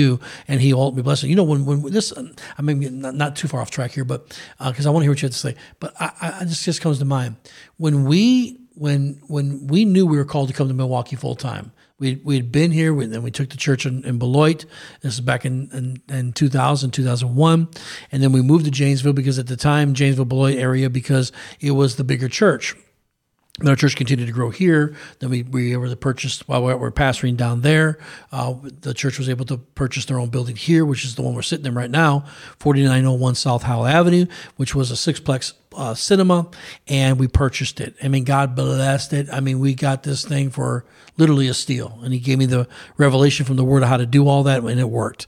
and 0.49 0.61
He 0.61 0.73
will 0.73 0.83
ultimately 0.83 1.03
bless 1.03 1.23
it. 1.25 1.29
You 1.29 1.37
know, 1.37 1.45
when 1.45 1.65
when 1.65 1.83
this, 1.83 2.17
um, 2.17 2.35
I 2.59 2.63
mean, 2.63 3.01
not, 3.01 3.15
not 3.15 3.37
too 3.37 3.49
far 3.49 3.61
off 3.61 3.71
track 3.71 3.93
here, 3.93 4.05
but 4.05 4.39
uh, 4.61 4.71
because 4.71 4.87
I 4.87 4.91
want 4.91 5.03
to 5.03 5.05
hear 5.05 5.13
what 5.13 5.23
you 5.23 5.27
have 5.27 5.33
to 5.33 5.39
say, 5.39 5.57
but 5.81 5.95
I, 6.01 6.39
I 6.41 6.45
just 6.45 6.65
just 6.65 6.81
comes 6.81 6.99
to 6.99 7.05
mind 7.05 7.37
when 7.77 8.05
we 8.05 8.61
when 8.75 9.21
when 9.27 9.67
we 9.67 9.85
knew 9.85 10.07
we 10.07 10.17
were 10.17 10.25
called 10.25 10.49
to 10.49 10.55
come 10.55 10.69
to 10.69 10.75
Milwaukee 10.75 11.17
full 11.17 11.37
time. 11.37 11.73
We 11.99 12.21
we 12.25 12.35
had 12.37 12.51
been 12.51 12.73
here, 12.73 12.93
we, 12.93 13.07
then 13.07 13.23
we 13.23 13.31
took 13.31 13.51
the 13.51 13.57
church 13.57 13.87
in, 13.87 14.05
in 14.05 14.19
Beloit. 14.19 14.65
This 15.03 15.15
is 15.15 15.21
back 15.21 15.45
in, 15.45 15.71
in, 15.73 16.15
in 16.15 16.33
2000, 16.33 16.91
2001. 16.91 17.69
And 18.11 18.23
then 18.23 18.33
we 18.33 18.43
moved 18.43 18.65
to 18.65 18.73
Janesville 18.73 19.13
because 19.13 19.39
at 19.39 19.47
the 19.47 19.57
time, 19.57 19.95
Janesville, 19.95 20.25
Beloit 20.25 20.57
area, 20.57 20.91
because 20.91 21.31
it 21.61 21.73
was 21.73 21.97
the 21.97 22.03
bigger 22.03 22.29
church. 22.29 22.75
Our 23.67 23.77
church 23.77 23.97
continued 23.97 24.27
to 24.27 24.33
grow 24.33 24.49
here. 24.49 24.97
Then 25.19 25.29
we, 25.29 25.43
we 25.43 25.77
were 25.77 25.95
purchase 25.95 26.41
while 26.49 26.65
we 26.65 26.73
were 26.75 26.91
pastoring 26.91 27.37
down 27.37 27.61
there. 27.61 27.99
Uh, 28.33 28.55
the 28.81 28.95
church 28.95 29.19
was 29.19 29.29
able 29.29 29.45
to 29.45 29.59
purchase 29.59 30.07
their 30.07 30.19
own 30.19 30.31
building 30.31 30.57
here, 30.57 30.87
which 30.87 31.05
is 31.05 31.17
the 31.17 31.23
one 31.23 31.35
we're 31.35 31.43
sitting 31.43 31.67
in 31.67 31.75
right 31.75 31.91
now, 31.91 32.25
4901 32.61 33.35
South 33.35 33.65
Howell 33.65 33.87
Avenue, 33.87 34.25
which 34.57 34.75
was 34.75 34.91
a 34.91 34.95
sixplex 34.95 35.53
uh, 35.77 35.95
cinema, 35.95 36.49
and 36.87 37.19
we 37.19 37.29
purchased 37.29 37.81
it. 37.81 37.95
I 38.03 38.09
mean, 38.09 38.25
God 38.25 38.55
blessed 38.55 39.13
it. 39.13 39.29
I 39.33 39.41
mean, 39.41 39.61
we 39.61 39.75
got 39.75 40.03
this 40.03 40.25
thing 40.25 40.51
for 40.51 40.85
literally 41.19 41.49
a 41.49 41.55
steal, 41.55 41.99
and 42.03 42.13
He 42.13 42.19
gave 42.19 42.39
me 42.39 42.47
the 42.47 42.67
revelation 42.97 43.45
from 43.45 43.57
the 43.57 43.65
Word 43.65 43.83
of 43.83 43.89
how 43.89 43.97
to 43.97 44.07
do 44.07 44.29
all 44.29 44.45
that, 44.45 44.63
and 44.63 44.81
it 44.81 44.89
worked. 44.89 45.27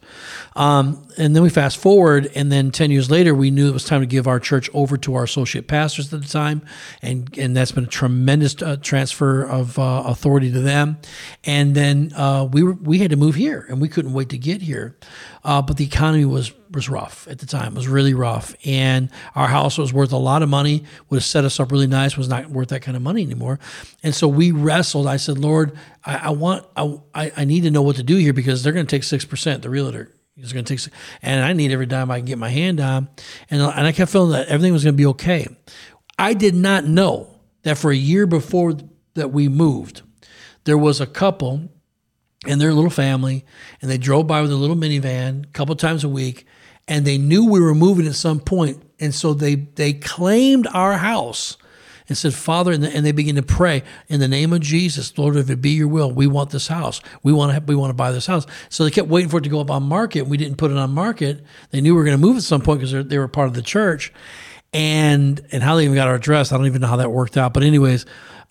Um, 0.57 1.07
and 1.19 1.35
then 1.35 1.43
we 1.43 1.51
fast 1.51 1.77
forward, 1.77 2.31
and 2.35 2.51
then 2.51 2.71
ten 2.71 2.91
years 2.91 3.11
later, 3.11 3.35
we 3.35 3.51
knew 3.51 3.69
it 3.69 3.73
was 3.73 3.85
time 3.85 4.01
to 4.01 4.07
give 4.07 4.27
our 4.27 4.41
church 4.41 4.71
over 4.73 4.97
to 4.99 5.15
our 5.15 5.25
associate 5.25 5.69
pastors 5.69 6.13
at 6.13 6.23
the 6.23 6.29
time, 6.29 6.63
and 7.03 7.37
and 7.39 7.57
that's 7.57 7.73
been 7.73 7.85
a 7.85 7.89
tremendous 7.89 8.61
uh, 8.63 8.77
transfer 8.77 9.43
of 9.43 9.79
uh, 9.79 10.05
authority 10.07 10.51
to 10.53 10.61
them. 10.61 10.99
And 11.45 11.75
then 11.75 12.13
uh, 12.17 12.49
we 12.51 12.63
were 12.63 12.75
we 12.75 12.99
had 12.99 13.11
to 13.11 13.17
move 13.17 13.35
here, 13.35 13.67
and 13.69 13.81
we 13.81 13.89
couldn't 13.89 14.13
wait 14.13 14.31
to 14.31 14.39
get 14.39 14.63
here, 14.63 14.97
uh, 15.45 15.61
but 15.61 15.77
the 15.77 15.85
economy 15.85 16.25
was 16.25 16.53
was 16.71 16.89
rough 16.89 17.29
at 17.29 17.39
the 17.39 17.47
time. 17.47 17.75
It 17.75 17.77
was 17.77 17.89
really 17.89 18.15
rough, 18.15 18.55
and 18.65 19.11
our 19.35 19.47
house 19.47 19.79
was 19.79 19.93
worth 19.93 20.13
a 20.13 20.17
lot 20.17 20.43
of 20.43 20.49
money. 20.49 20.85
Would 21.09 21.19
have 21.19 21.25
set 21.25 21.45
us 21.45 21.61
up 21.61 21.71
really 21.71 21.87
nice. 21.87 22.17
Was 22.17 22.29
not 22.29 22.49
worth 22.51 22.69
that 22.69 22.81
kind 22.81 22.97
of 22.97 23.03
money 23.03 23.23
anymore, 23.23 23.59
and 24.03 24.15
so 24.15 24.27
we 24.27 24.51
wrestled. 24.51 25.07
I 25.07 25.19
said, 25.19 25.39
Lord, 25.39 25.77
I, 26.05 26.17
I 26.17 26.31
want 26.31 26.67
I 26.77 27.01
I 27.15 27.45
need 27.45 27.63
to 27.65 27.71
know 27.71 27.83
what 27.83 27.97
to 27.97 28.03
do 28.03 28.17
here 28.17 28.33
because 28.33 28.63
they're 28.63 28.73
going 28.73 28.87
to 28.87 28.97
take 28.97 29.05
six 29.05 29.25
percent. 29.25 29.63
The 29.63 29.71
realtor 29.71 30.11
is 30.37 30.53
going 30.53 30.65
to 30.65 30.77
take, 30.77 30.93
and 31.23 31.45
I 31.45 31.53
need 31.53 31.71
every 31.71 31.87
dime 31.87 32.11
I 32.11 32.19
can 32.19 32.27
get 32.27 32.39
my 32.39 32.49
hand 32.49 32.81
on, 32.81 33.09
and 33.51 33.61
and 33.61 33.87
I 33.87 33.93
kept 33.93 34.11
feeling 34.11 34.33
that 34.33 34.49
everything 34.49 34.73
was 34.73 34.83
going 34.83 34.95
to 34.95 34.99
be 34.99 35.07
okay. 35.07 35.47
I 36.19 36.33
did 36.33 36.55
not 36.55 36.85
know 36.85 37.41
that 37.65 37.77
for 37.77 37.91
a 37.91 37.97
year 37.97 38.27
before 38.27 38.75
that 39.15 39.31
we 39.31 39.49
moved, 39.49 40.03
there 40.65 40.79
was 40.79 41.01
a 41.01 41.07
couple 41.07 41.71
and 42.47 42.61
their 42.61 42.73
little 42.73 42.91
family, 42.91 43.45
and 43.81 43.91
they 43.91 43.99
drove 43.99 44.27
by 44.27 44.43
with 44.43 44.53
a 44.53 44.57
little 44.57 44.77
minivan 44.77 45.45
a 45.45 45.49
couple 45.49 45.75
times 45.77 46.05
a 46.05 46.09
week, 46.09 46.47
and 46.87 47.05
they 47.05 47.19
knew 47.19 47.45
we 47.45 47.61
were 47.61 47.75
moving 47.75 48.07
at 48.07 48.15
some 48.15 48.41
point, 48.41 48.83
and 49.01 49.15
so 49.15 49.35
they 49.35 49.55
they 49.55 49.93
claimed 49.93 50.67
our 50.73 50.95
house 50.95 51.57
and 52.09 52.19
said, 52.19 52.35
Father, 52.35 52.73
and, 52.73 52.83
they 52.85 53.13
began 53.13 53.37
to 53.37 53.43
pray 53.43 53.83
in 54.09 54.21
the 54.21 54.29
name 54.29 54.53
of 54.53 54.61
Jesus, 54.61 55.17
Lord, 55.17 55.37
if 55.37 55.49
it 55.49 55.63
be 55.63 55.71
your 55.71 55.89
will, 55.89 56.13
we 56.13 56.27
want 56.27 56.51
this 56.51 56.69
house. 56.69 57.01
We 57.23 57.33
want 57.33 57.57
to 57.57 57.63
we 57.65 57.75
want 57.75 57.91
to 57.91 57.95
buy 57.95 58.13
this 58.13 58.27
house. 58.27 58.47
So 58.69 58.85
they 58.85 58.91
kept 58.91 59.09
waiting 59.09 59.31
for 59.31 59.39
it 59.39 59.45
to 59.45 59.49
go 59.49 59.61
up 59.61 59.71
on 59.71 59.85
market. 59.85 60.27
We 60.27 60.37
didn't 60.37 60.59
put 60.59 60.71
it 60.71 60.77
on 60.77 60.91
market. 60.91 61.43
They 61.71 61.81
knew 61.81 61.95
we 61.95 61.99
were 61.99 62.05
going 62.05 62.19
to 62.19 62.27
move 62.27 62.37
at 62.37 62.43
some 62.43 62.61
point 62.61 62.81
because 62.81 63.07
they 63.07 63.19
were 63.19 63.29
part 63.29 63.49
of 63.49 63.55
the 63.55 63.63
church. 63.63 64.13
And 64.75 65.41
and 65.53 65.63
how 65.63 65.77
they 65.77 65.85
even 65.85 65.95
got 65.95 66.09
our 66.09 66.17
address, 66.17 66.53
I 66.53 66.57
don't 66.57 66.67
even 66.67 66.83
know 66.83 66.89
how 66.89 66.97
that 66.97 67.11
worked 67.11 67.37
out. 67.37 67.55
But 67.55 67.63
anyways, 67.63 68.05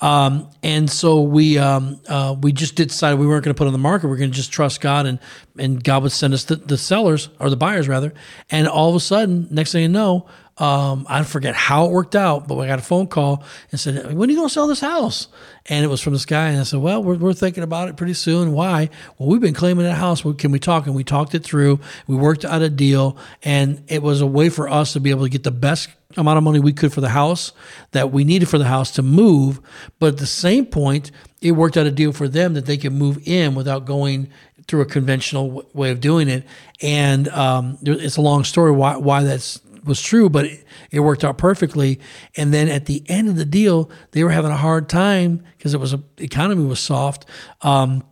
um, 0.04 0.50
and 0.62 0.90
so 0.90 1.22
we 1.22 1.58
um, 1.58 2.02
uh, 2.08 2.36
we 2.42 2.52
just 2.52 2.76
did 2.76 2.90
decide 2.90 3.16
we 3.16 3.28
weren't 3.28 3.46
going 3.46 3.54
to 3.54 3.58
put 3.58 3.68
on 3.68 3.74
the 3.74 3.80
market. 3.80 4.08
We 4.08 4.14
are 4.14 4.18
going 4.18 4.32
to 4.32 4.36
just 4.36 4.52
trust 4.52 4.82
God, 4.82 5.06
and 5.06 5.20
and 5.58 5.84
God 5.84 6.04
would 6.04 6.12
send 6.12 6.34
us 6.34 6.46
the, 6.46 6.58
the 6.58 6.78
sellers 6.78 7.30
or 7.40 7.50
the 7.50 7.56
buyers 7.56 7.88
rather. 7.88 8.14
And 8.50 8.68
all 8.68 8.90
of 8.90 8.96
a 8.96 9.00
sudden, 9.00 9.48
next 9.52 9.72
thing 9.72 9.84
you 9.84 9.90
know, 9.90 10.28
um, 10.58 11.08
I 11.10 11.24
forget 11.24 11.56
how 11.56 11.86
it 11.86 11.92
worked 11.92 12.16
out, 12.16 12.48
but 12.48 12.56
we 12.56 12.68
got 12.68 12.78
a 12.78 12.84
phone 12.84 13.08
call 13.08 13.44
and 13.72 13.80
said, 13.80 14.14
"When 14.14 14.30
are 14.30 14.32
you 14.32 14.38
going 14.38 14.48
to 14.48 14.54
sell 14.54 14.68
this 14.68 14.82
house?" 14.82 15.28
And 15.66 15.84
it 15.84 15.88
was 15.88 16.00
from 16.00 16.14
this 16.14 16.26
guy, 16.26 16.50
and 16.50 16.60
I 16.60 16.64
said, 16.64 16.80
"Well, 16.80 17.04
we're, 17.04 17.16
we're 17.16 17.34
thinking 17.34 17.64
about 17.64 17.90
it 17.90 17.98
pretty 17.98 18.14
soon. 18.14 18.52
Why? 18.52 18.90
Well, 19.18 19.30
we've 19.30 19.42
been 19.42 19.56
claiming 19.56 19.86
that 19.86 19.96
house. 19.96 20.22
Can 20.38 20.52
we 20.52 20.60
talk?" 20.60 20.86
And 20.86 20.96
we 20.96 21.04
talked 21.04 21.34
it 21.34 21.44
through. 21.44 21.80
We 22.06 22.16
worked 22.16 22.46
out 22.46 22.62
a 22.62 22.70
deal, 22.70 23.18
and 23.42 23.84
it 23.88 24.04
was 24.04 24.22
a 24.22 24.28
way 24.28 24.50
for 24.50 24.70
us 24.70 24.94
to 24.94 25.00
be 25.00 25.10
able 25.10 25.24
to 25.24 25.30
get 25.30 25.42
the 25.42 25.52
best 25.52 25.90
amount 26.18 26.38
of 26.38 26.44
money 26.44 26.60
we 26.60 26.74
could 26.74 26.94
for 26.94 27.02
the 27.02 27.10
house 27.10 27.52
that 27.92 28.12
we 28.12 28.24
needed 28.24 28.48
for 28.48 28.60
the 28.60 28.66
house 28.66 28.92
to 28.92 29.02
move. 29.02 29.60
But 29.98 30.14
at 30.14 30.18
the 30.18 30.28
same 30.28 30.68
point, 30.68 31.10
it 31.42 31.54
worked 31.54 31.78
out 31.78 31.88
a 31.88 31.92
deal 31.92 32.12
for 32.12 32.28
them 32.28 32.54
that 32.54 32.68
they 32.68 32.78
could 32.78 32.94
move 32.94 33.18
in 33.28 33.56
without 33.56 33.86
going 33.86 34.30
through 34.68 34.82
a 34.82 34.86
conventional 34.86 35.68
way 35.74 35.90
of 35.90 36.00
doing 36.00 36.30
it. 36.30 36.46
And 36.82 37.28
um, 37.30 37.80
it's 37.82 38.18
a 38.18 38.22
long 38.22 38.44
story 38.44 38.72
why 38.72 38.98
why 38.98 39.24
that's 39.24 39.60
was 39.86 40.02
true, 40.02 40.30
but 40.30 40.46
it, 40.46 40.66
it, 40.92 41.00
worked 41.02 41.24
out 41.24 41.38
perfectly. 41.38 42.00
And 42.38 42.54
then 42.54 42.70
at 42.70 42.86
the 42.86 43.04
end 43.08 43.30
of 43.30 43.36
the 43.36 43.46
deal, 43.46 43.90
they 44.12 44.24
were 44.24 44.32
having 44.32 44.52
a 44.52 44.58
hard 44.58 44.90
time 44.90 45.44
because 45.58 45.74
it 45.74 45.80
was 45.80 45.94
a 45.94 46.02
economy 46.18 46.66
was 46.66 46.80
soft. 46.80 47.26
Um, 47.62 48.04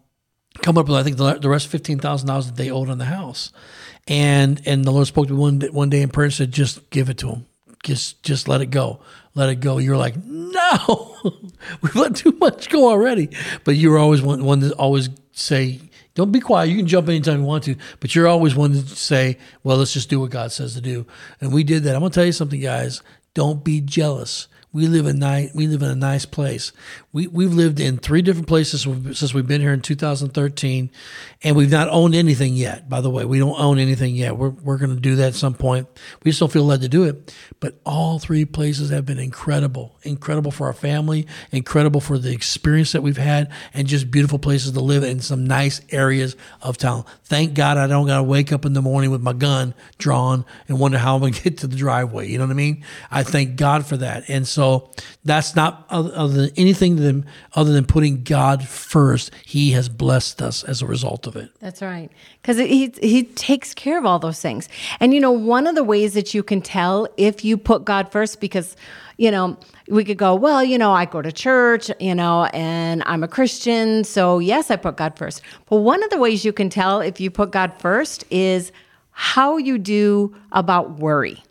come 0.62 0.78
up 0.78 0.88
with 0.88 0.98
I 0.98 1.04
think 1.04 1.18
the, 1.18 1.36
the 1.36 1.50
rest 1.50 1.68
fifteen 1.68 2.00
thousand 2.00 2.28
dollars 2.28 2.48
that 2.48 2.56
they 2.56 2.70
owed 2.70 2.90
on 2.90 2.98
the 2.98 3.06
house, 3.06 3.52
and 4.08 4.62
and 4.66 4.86
the 4.86 4.92
Lord 4.92 5.08
spoke 5.08 5.28
to 5.28 5.34
me 5.34 5.40
one 5.40 5.62
one 5.72 5.90
day 5.90 6.02
in 6.02 6.10
prayer 6.10 6.26
and 6.26 6.34
said, 6.34 6.52
just 6.52 6.90
give 6.90 7.10
it 7.10 7.18
to 7.20 7.28
them 7.28 7.46
just 7.84 8.22
just 8.24 8.48
let 8.48 8.62
it 8.62 8.68
go 8.68 9.00
let 9.34 9.50
it 9.50 9.56
go 9.56 9.78
you're 9.78 9.98
like 9.98 10.16
no 10.26 11.16
we've 11.82 11.96
let 11.96 12.16
too 12.16 12.32
much 12.34 12.70
go 12.70 12.90
already 12.90 13.30
but 13.64 13.76
you're 13.76 13.98
always 13.98 14.22
one, 14.22 14.44
one 14.44 14.60
to 14.60 14.72
always 14.74 15.10
say 15.32 15.80
don't 16.14 16.32
be 16.32 16.40
quiet 16.40 16.70
you 16.70 16.78
can 16.78 16.88
jump 16.88 17.08
anytime 17.08 17.40
you 17.40 17.46
want 17.46 17.64
to 17.64 17.76
but 18.00 18.16
you're 18.16 18.28
always 18.28 18.56
one 18.56 18.72
to 18.72 18.82
say 18.88 19.38
well 19.64 19.78
let's 19.78 19.94
just 19.94 20.10
do 20.10 20.20
what 20.20 20.32
god 20.32 20.52
says 20.52 20.74
to 20.74 20.82
do 20.82 21.06
and 21.40 21.54
we 21.54 21.64
did 21.64 21.84
that 21.84 21.96
i'm 21.96 22.02
going 22.02 22.12
to 22.12 22.16
tell 22.16 22.26
you 22.26 22.32
something 22.32 22.60
guys 22.60 23.02
don't 23.34 23.64
be 23.64 23.82
jealous 23.82 24.48
we 24.74 24.88
live 24.88 25.06
in 25.06 25.20
nice. 25.20 25.54
We 25.54 25.68
live 25.68 25.82
in 25.82 25.90
a 25.90 25.96
nice 25.96 26.26
place. 26.26 26.72
We 27.14 27.28
we've 27.28 27.54
lived 27.54 27.82
in 27.82 27.98
three 27.98 28.22
different 28.22 28.48
places 28.48 28.84
since 29.18 29.34
we've 29.34 29.46
been 29.46 29.60
here 29.60 29.74
in 29.74 29.82
2013, 29.82 30.90
and 31.44 31.56
we've 31.56 31.70
not 31.70 31.90
owned 31.90 32.16
anything 32.16 32.56
yet. 32.56 32.88
By 32.88 33.02
the 33.02 33.10
way, 33.10 33.26
we 33.26 33.38
don't 33.38 33.60
own 33.60 33.80
anything 33.80 34.16
yet. 34.16 34.38
We're 34.38 34.50
we're 34.50 34.78
going 34.78 34.96
to 34.96 35.02
do 35.02 35.16
that 35.18 35.28
at 35.28 35.36
some 35.36 35.54
point. 35.54 35.88
We 36.24 36.32
don't 36.32 36.52
feel 36.52 36.64
led 36.64 36.82
to 36.82 36.90
do 36.90 37.04
it. 37.04 37.36
But 37.60 37.76
all 37.86 38.18
three 38.18 38.46
places 38.46 38.90
have 38.90 39.06
been 39.06 39.20
incredible, 39.20 39.98
incredible 40.04 40.52
for 40.52 40.68
our 40.68 40.74
family, 40.74 41.28
incredible 41.52 42.02
for 42.02 42.18
the 42.18 42.32
experience 42.32 42.94
that 42.94 43.04
we've 43.04 43.18
had, 43.18 43.52
and 43.74 43.88
just 43.88 44.10
beautiful 44.10 44.40
places 44.40 44.72
to 44.72 44.80
live 44.80 45.04
in 45.04 45.20
some 45.20 45.46
nice 45.46 45.82
areas 45.90 46.36
of 46.62 46.78
town. 46.78 47.04
Thank 47.26 47.54
God 47.56 47.78
I 47.78 47.88
don't 47.88 48.08
got 48.08 48.18
to 48.18 48.24
wake 48.24 48.54
up 48.54 48.66
in 48.66 48.74
the 48.74 48.82
morning 48.82 49.12
with 49.12 49.22
my 49.22 49.34
gun 49.34 49.74
drawn 49.98 50.46
and 50.70 50.80
wonder 50.80 50.98
how 50.98 51.16
I'm 51.16 51.22
going 51.22 51.34
to 51.34 51.44
get 51.44 51.58
to 51.60 51.68
the 51.68 51.76
driveway. 51.76 52.30
You 52.30 52.38
know 52.38 52.46
what 52.46 52.52
I 52.52 52.56
mean? 52.56 52.86
I 53.12 53.24
thank 53.24 53.58
God 53.58 53.86
for 53.86 53.98
that, 53.98 54.30
and 54.30 54.48
so. 54.48 54.62
So 54.62 54.92
that's 55.26 55.56
not 55.56 55.88
other 55.90 56.28
than 56.28 56.52
anything 56.56 56.98
than 57.02 57.26
other 57.54 57.74
than 57.74 57.86
putting 57.86 58.24
God 58.24 58.68
first. 58.68 59.32
He 59.46 59.72
has 59.72 59.90
blessed 59.90 60.42
us 60.42 60.64
as 60.64 60.82
a 60.82 60.86
result 60.86 61.28
of 61.28 61.36
it. 61.36 61.50
That's 61.60 61.82
right, 61.82 62.10
because 62.42 62.58
he 62.58 62.94
he 63.02 63.24
takes 63.24 63.74
care 63.74 63.98
of 63.98 64.06
all 64.06 64.20
those 64.20 64.42
things. 64.42 64.70
And 65.00 65.14
you 65.14 65.20
know, 65.20 65.32
one 65.32 65.68
of 65.68 65.76
the 65.76 65.84
ways 65.84 66.14
that 66.14 66.34
you 66.34 66.44
can 66.44 66.62
tell 66.62 67.08
if 67.18 67.44
you 67.44 67.58
put 67.58 67.86
God 67.86 68.12
first, 68.12 68.40
because 68.40 68.76
you 69.18 69.32
know 69.32 69.58
we 69.90 70.04
could 70.04 70.18
go, 70.18 70.36
well, 70.36 70.64
you 70.64 70.78
know, 70.78 70.94
I 70.94 71.06
go 71.06 71.22
to 71.22 71.32
church, 71.32 71.92
you 72.00 72.16
know, 72.16 72.46
and 72.54 73.04
I'm 73.06 73.24
a 73.24 73.28
Christian, 73.28 74.04
so 74.04 74.40
yes, 74.40 74.72
I 74.72 74.78
put 74.78 74.98
God 74.98 75.18
first. 75.18 75.42
But 75.70 75.78
one 75.78 76.04
of 76.04 76.10
the 76.10 76.18
ways 76.18 76.46
you 76.46 76.54
can 76.54 76.70
tell 76.70 77.02
if 77.02 77.20
you 77.20 77.30
put 77.30 77.52
God 77.52 77.74
first 77.80 78.24
is 78.30 78.72
how 79.12 79.58
you 79.58 79.78
do 79.78 80.36
about 80.52 81.00
worry 81.00 81.44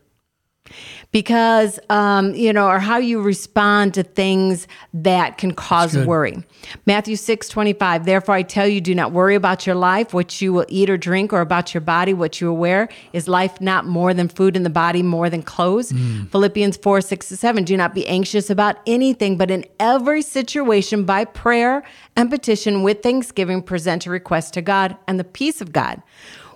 because 1.11 1.79
um, 1.89 2.33
you 2.33 2.53
know 2.53 2.67
or 2.67 2.79
how 2.79 2.97
you 2.97 3.21
respond 3.21 3.93
to 3.93 4.03
things 4.03 4.67
that 4.93 5.37
can 5.37 5.53
cause 5.53 5.95
worry. 5.97 6.37
Matthew 6.85 7.15
6 7.15 7.49
25 7.49 8.05
therefore 8.05 8.35
i 8.35 8.43
tell 8.43 8.67
you 8.67 8.79
do 8.79 8.95
not 8.95 9.11
worry 9.11 9.35
about 9.35 9.65
your 9.65 9.75
life 9.75 10.13
what 10.13 10.41
you 10.41 10.53
will 10.53 10.65
eat 10.69 10.89
or 10.89 10.97
drink 10.97 11.33
or 11.33 11.41
about 11.41 11.73
your 11.73 11.81
body 11.81 12.13
what 12.13 12.39
you 12.39 12.47
will 12.47 12.57
wear. 12.57 12.89
Is 13.13 13.27
life 13.27 13.59
not 13.59 13.85
more 13.85 14.13
than 14.13 14.27
food 14.27 14.55
in 14.55 14.63
the 14.63 14.69
body 14.69 15.03
more 15.03 15.29
than 15.29 15.43
clothes? 15.43 15.91
Mm. 15.91 16.29
philippians 16.29 16.77
4 16.77 17.01
6 17.01 17.29
to 17.29 17.37
7 17.37 17.63
do 17.63 17.75
not 17.75 17.93
be 17.93 18.07
anxious 18.07 18.49
about 18.49 18.77
anything 18.85 19.37
but 19.37 19.51
in 19.51 19.65
every 19.79 20.21
situation 20.21 21.03
by 21.03 21.25
prayer 21.25 21.83
and 22.15 22.29
petition 22.29 22.83
with 22.83 23.01
thanksgiving 23.01 23.61
present 23.61 24.05
a 24.05 24.09
request 24.09 24.53
to 24.53 24.61
god 24.61 24.95
and 25.07 25.19
the 25.19 25.23
peace 25.23 25.61
of 25.61 25.73
god 25.73 26.01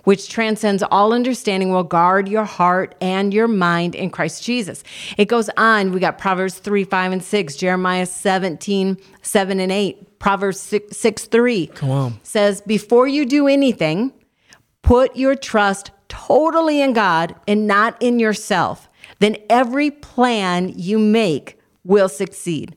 which 0.06 0.28
transcends 0.28 0.84
all 0.84 1.12
understanding, 1.12 1.70
will 1.70 1.82
guard 1.82 2.28
your 2.28 2.44
heart 2.44 2.94
and 3.00 3.34
your 3.34 3.48
mind 3.48 3.92
in 3.96 4.08
Christ 4.08 4.40
Jesus. 4.40 4.84
It 5.18 5.24
goes 5.24 5.50
on. 5.56 5.90
We 5.90 5.98
got 5.98 6.16
Proverbs 6.16 6.60
3, 6.60 6.84
5, 6.84 7.12
and 7.12 7.24
6, 7.24 7.56
Jeremiah 7.56 8.06
17, 8.06 8.98
7 9.22 9.60
and 9.60 9.72
8, 9.72 10.20
Proverbs 10.20 10.60
6, 10.60 10.96
6 10.96 11.24
3. 11.24 11.66
Come 11.66 11.90
on. 11.90 12.20
Says, 12.22 12.60
Before 12.60 13.08
you 13.08 13.26
do 13.26 13.48
anything, 13.48 14.12
put 14.82 15.16
your 15.16 15.34
trust 15.34 15.90
totally 16.06 16.80
in 16.80 16.92
God 16.92 17.34
and 17.48 17.66
not 17.66 18.00
in 18.00 18.20
yourself. 18.20 18.88
Then 19.18 19.36
every 19.50 19.90
plan 19.90 20.72
you 20.76 21.00
make 21.00 21.58
will 21.82 22.08
succeed. 22.08 22.76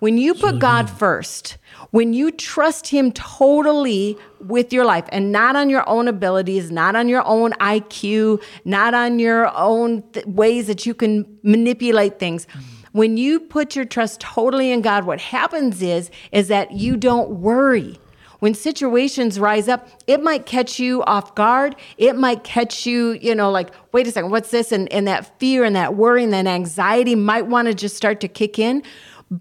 When 0.00 0.18
you 0.18 0.34
put 0.34 0.58
God 0.58 0.90
first, 0.90 1.58
when 1.96 2.12
you 2.12 2.30
trust 2.30 2.88
Him 2.88 3.10
totally 3.12 4.18
with 4.38 4.70
your 4.70 4.84
life 4.84 5.06
and 5.08 5.32
not 5.32 5.56
on 5.56 5.70
your 5.70 5.88
own 5.88 6.08
abilities, 6.08 6.70
not 6.70 6.94
on 6.94 7.08
your 7.08 7.26
own 7.26 7.52
IQ, 7.52 8.42
not 8.66 8.92
on 8.92 9.18
your 9.18 9.50
own 9.56 10.02
th- 10.12 10.26
ways 10.26 10.66
that 10.66 10.84
you 10.84 10.92
can 10.92 11.24
manipulate 11.42 12.18
things. 12.18 12.46
When 12.92 13.16
you 13.16 13.40
put 13.40 13.74
your 13.74 13.86
trust 13.86 14.20
totally 14.20 14.72
in 14.72 14.82
God, 14.82 15.06
what 15.06 15.22
happens 15.22 15.80
is 15.80 16.10
is 16.32 16.48
that 16.48 16.72
you 16.72 16.98
don't 16.98 17.30
worry. 17.40 17.98
When 18.40 18.52
situations 18.52 19.40
rise 19.40 19.66
up, 19.66 19.88
it 20.06 20.22
might 20.22 20.44
catch 20.44 20.78
you 20.78 21.02
off 21.04 21.34
guard. 21.34 21.76
It 21.96 22.14
might 22.14 22.44
catch 22.44 22.84
you, 22.84 23.12
you 23.22 23.34
know, 23.34 23.50
like, 23.50 23.70
wait 23.92 24.06
a 24.06 24.12
second, 24.12 24.30
what's 24.30 24.50
this? 24.50 24.70
And, 24.70 24.92
and 24.92 25.08
that 25.08 25.38
fear 25.40 25.64
and 25.64 25.74
that 25.74 25.94
worry 25.94 26.24
and 26.24 26.34
that 26.34 26.46
anxiety 26.46 27.14
might 27.14 27.46
want 27.46 27.68
to 27.68 27.74
just 27.74 27.96
start 27.96 28.20
to 28.20 28.28
kick 28.28 28.58
in. 28.58 28.82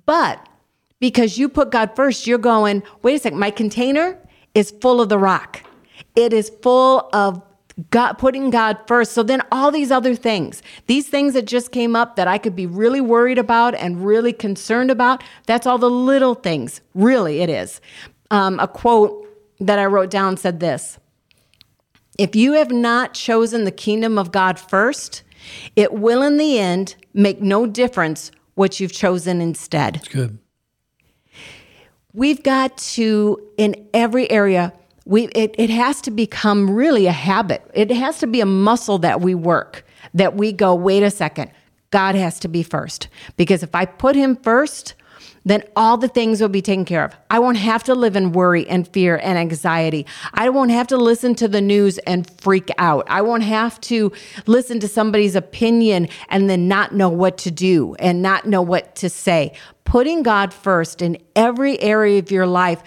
But 0.06 0.40
because 1.00 1.38
you 1.38 1.50
put 1.50 1.72
God 1.72 1.96
first, 1.96 2.28
you're 2.28 2.38
going, 2.38 2.84
wait 3.02 3.16
a 3.16 3.20
second, 3.20 3.40
my 3.40 3.52
container 3.52 4.18
is 4.54 4.72
full 4.82 5.02
of 5.02 5.10
the 5.10 5.20
rock. 5.20 5.64
It 6.16 6.34
is 6.34 6.50
full 6.62 7.10
of 7.14 7.42
God 7.92 8.14
putting 8.14 8.50
God 8.50 8.78
first. 8.88 9.12
So 9.12 9.22
then 9.22 9.42
all 9.52 9.70
these 9.70 9.92
other 9.92 10.16
things, 10.16 10.64
these 10.88 11.10
things 11.10 11.34
that 11.34 11.46
just 11.46 11.72
came 11.72 11.96
up 11.96 12.16
that 12.16 12.28
I 12.28 12.38
could 12.38 12.56
be 12.56 12.66
really 12.66 13.02
worried 13.02 13.38
about 13.38 13.76
and 13.76 14.06
really 14.06 14.32
concerned 14.32 14.92
about, 14.92 15.24
that's 15.46 15.68
all 15.68 15.78
the 15.78 15.90
little 15.90 16.36
things. 16.36 16.82
Really, 16.94 17.42
it 17.42 17.50
is. 17.50 17.82
Um, 18.32 18.60
a 18.60 18.68
quote 18.68 19.28
that 19.60 19.78
I 19.78 19.86
wrote 19.86 20.10
down 20.10 20.38
said 20.38 20.60
this 20.60 20.98
If 22.18 22.36
you 22.36 22.54
have 22.54 22.72
not 22.72 23.14
chosen 23.14 23.66
the 23.66 23.72
kingdom 23.72 24.18
of 24.18 24.32
God 24.32 24.58
first, 24.58 25.24
it 25.76 25.94
will 25.94 26.22
in 26.22 26.38
the 26.38 26.58
end 26.58 26.96
make 27.14 27.42
no 27.42 27.66
difference 27.66 28.32
what 28.56 28.80
you've 28.80 28.94
chosen 28.94 29.42
instead. 29.42 29.98
It's 29.98 30.08
good. 30.08 30.40
We've 32.16 32.42
got 32.42 32.78
to, 32.78 33.46
in 33.58 33.90
every 33.94 34.32
area, 34.32 34.72
we, 35.04 35.26
it, 35.36 35.54
it 35.58 35.70
has 35.70 36.00
to 36.04 36.12
become 36.12 36.74
really 36.74 37.08
a 37.08 37.12
habit. 37.12 37.70
It 37.74 37.92
has 37.92 38.20
to 38.20 38.28
be 38.28 38.40
a 38.40 38.46
muscle 38.46 39.00
that 39.00 39.20
we 39.20 39.36
work, 39.36 39.86
that 40.14 40.36
we 40.36 40.54
go, 40.54 40.74
wait 40.74 41.04
a 41.04 41.12
second, 41.12 41.52
God 41.92 42.16
has 42.16 42.40
to 42.40 42.48
be 42.48 42.64
first. 42.64 43.10
Because 43.36 43.64
if 43.64 43.76
I 43.76 43.84
put 43.84 44.16
him 44.16 44.38
first, 44.38 44.94
then 45.44 45.64
all 45.76 45.98
the 45.98 46.08
things 46.08 46.42
will 46.42 46.50
be 46.50 46.62
taken 46.62 46.86
care 46.86 47.04
of. 47.04 47.16
I 47.30 47.40
won't 47.40 47.58
have 47.58 47.84
to 47.84 47.94
live 47.94 48.16
in 48.16 48.32
worry 48.32 48.68
and 48.68 48.88
fear 48.88 49.18
and 49.22 49.38
anxiety. 49.38 50.06
I 50.34 50.50
won't 50.50 50.72
have 50.72 50.88
to 50.88 50.98
listen 50.98 51.36
to 51.36 51.48
the 51.48 51.62
news 51.62 51.98
and 52.00 52.30
freak 52.42 52.72
out. 52.78 53.06
I 53.10 53.22
won't 53.22 53.44
have 53.44 53.80
to 53.82 54.12
listen 54.48 54.80
to 54.80 54.88
somebody's 54.88 55.36
opinion 55.36 56.08
and 56.30 56.50
then 56.50 56.68
not 56.68 56.96
know 56.96 57.10
what 57.10 57.38
to 57.40 57.52
do 57.52 57.94
and 58.00 58.22
not 58.22 58.48
know 58.48 58.62
what 58.62 58.96
to 58.96 59.10
say. 59.10 59.54
Putting 59.96 60.24
God 60.24 60.54
first 60.54 61.02
in 61.02 61.18
every 61.38 61.80
area 61.80 62.20
of 62.20 62.30
your 62.30 62.46
life 62.46 62.84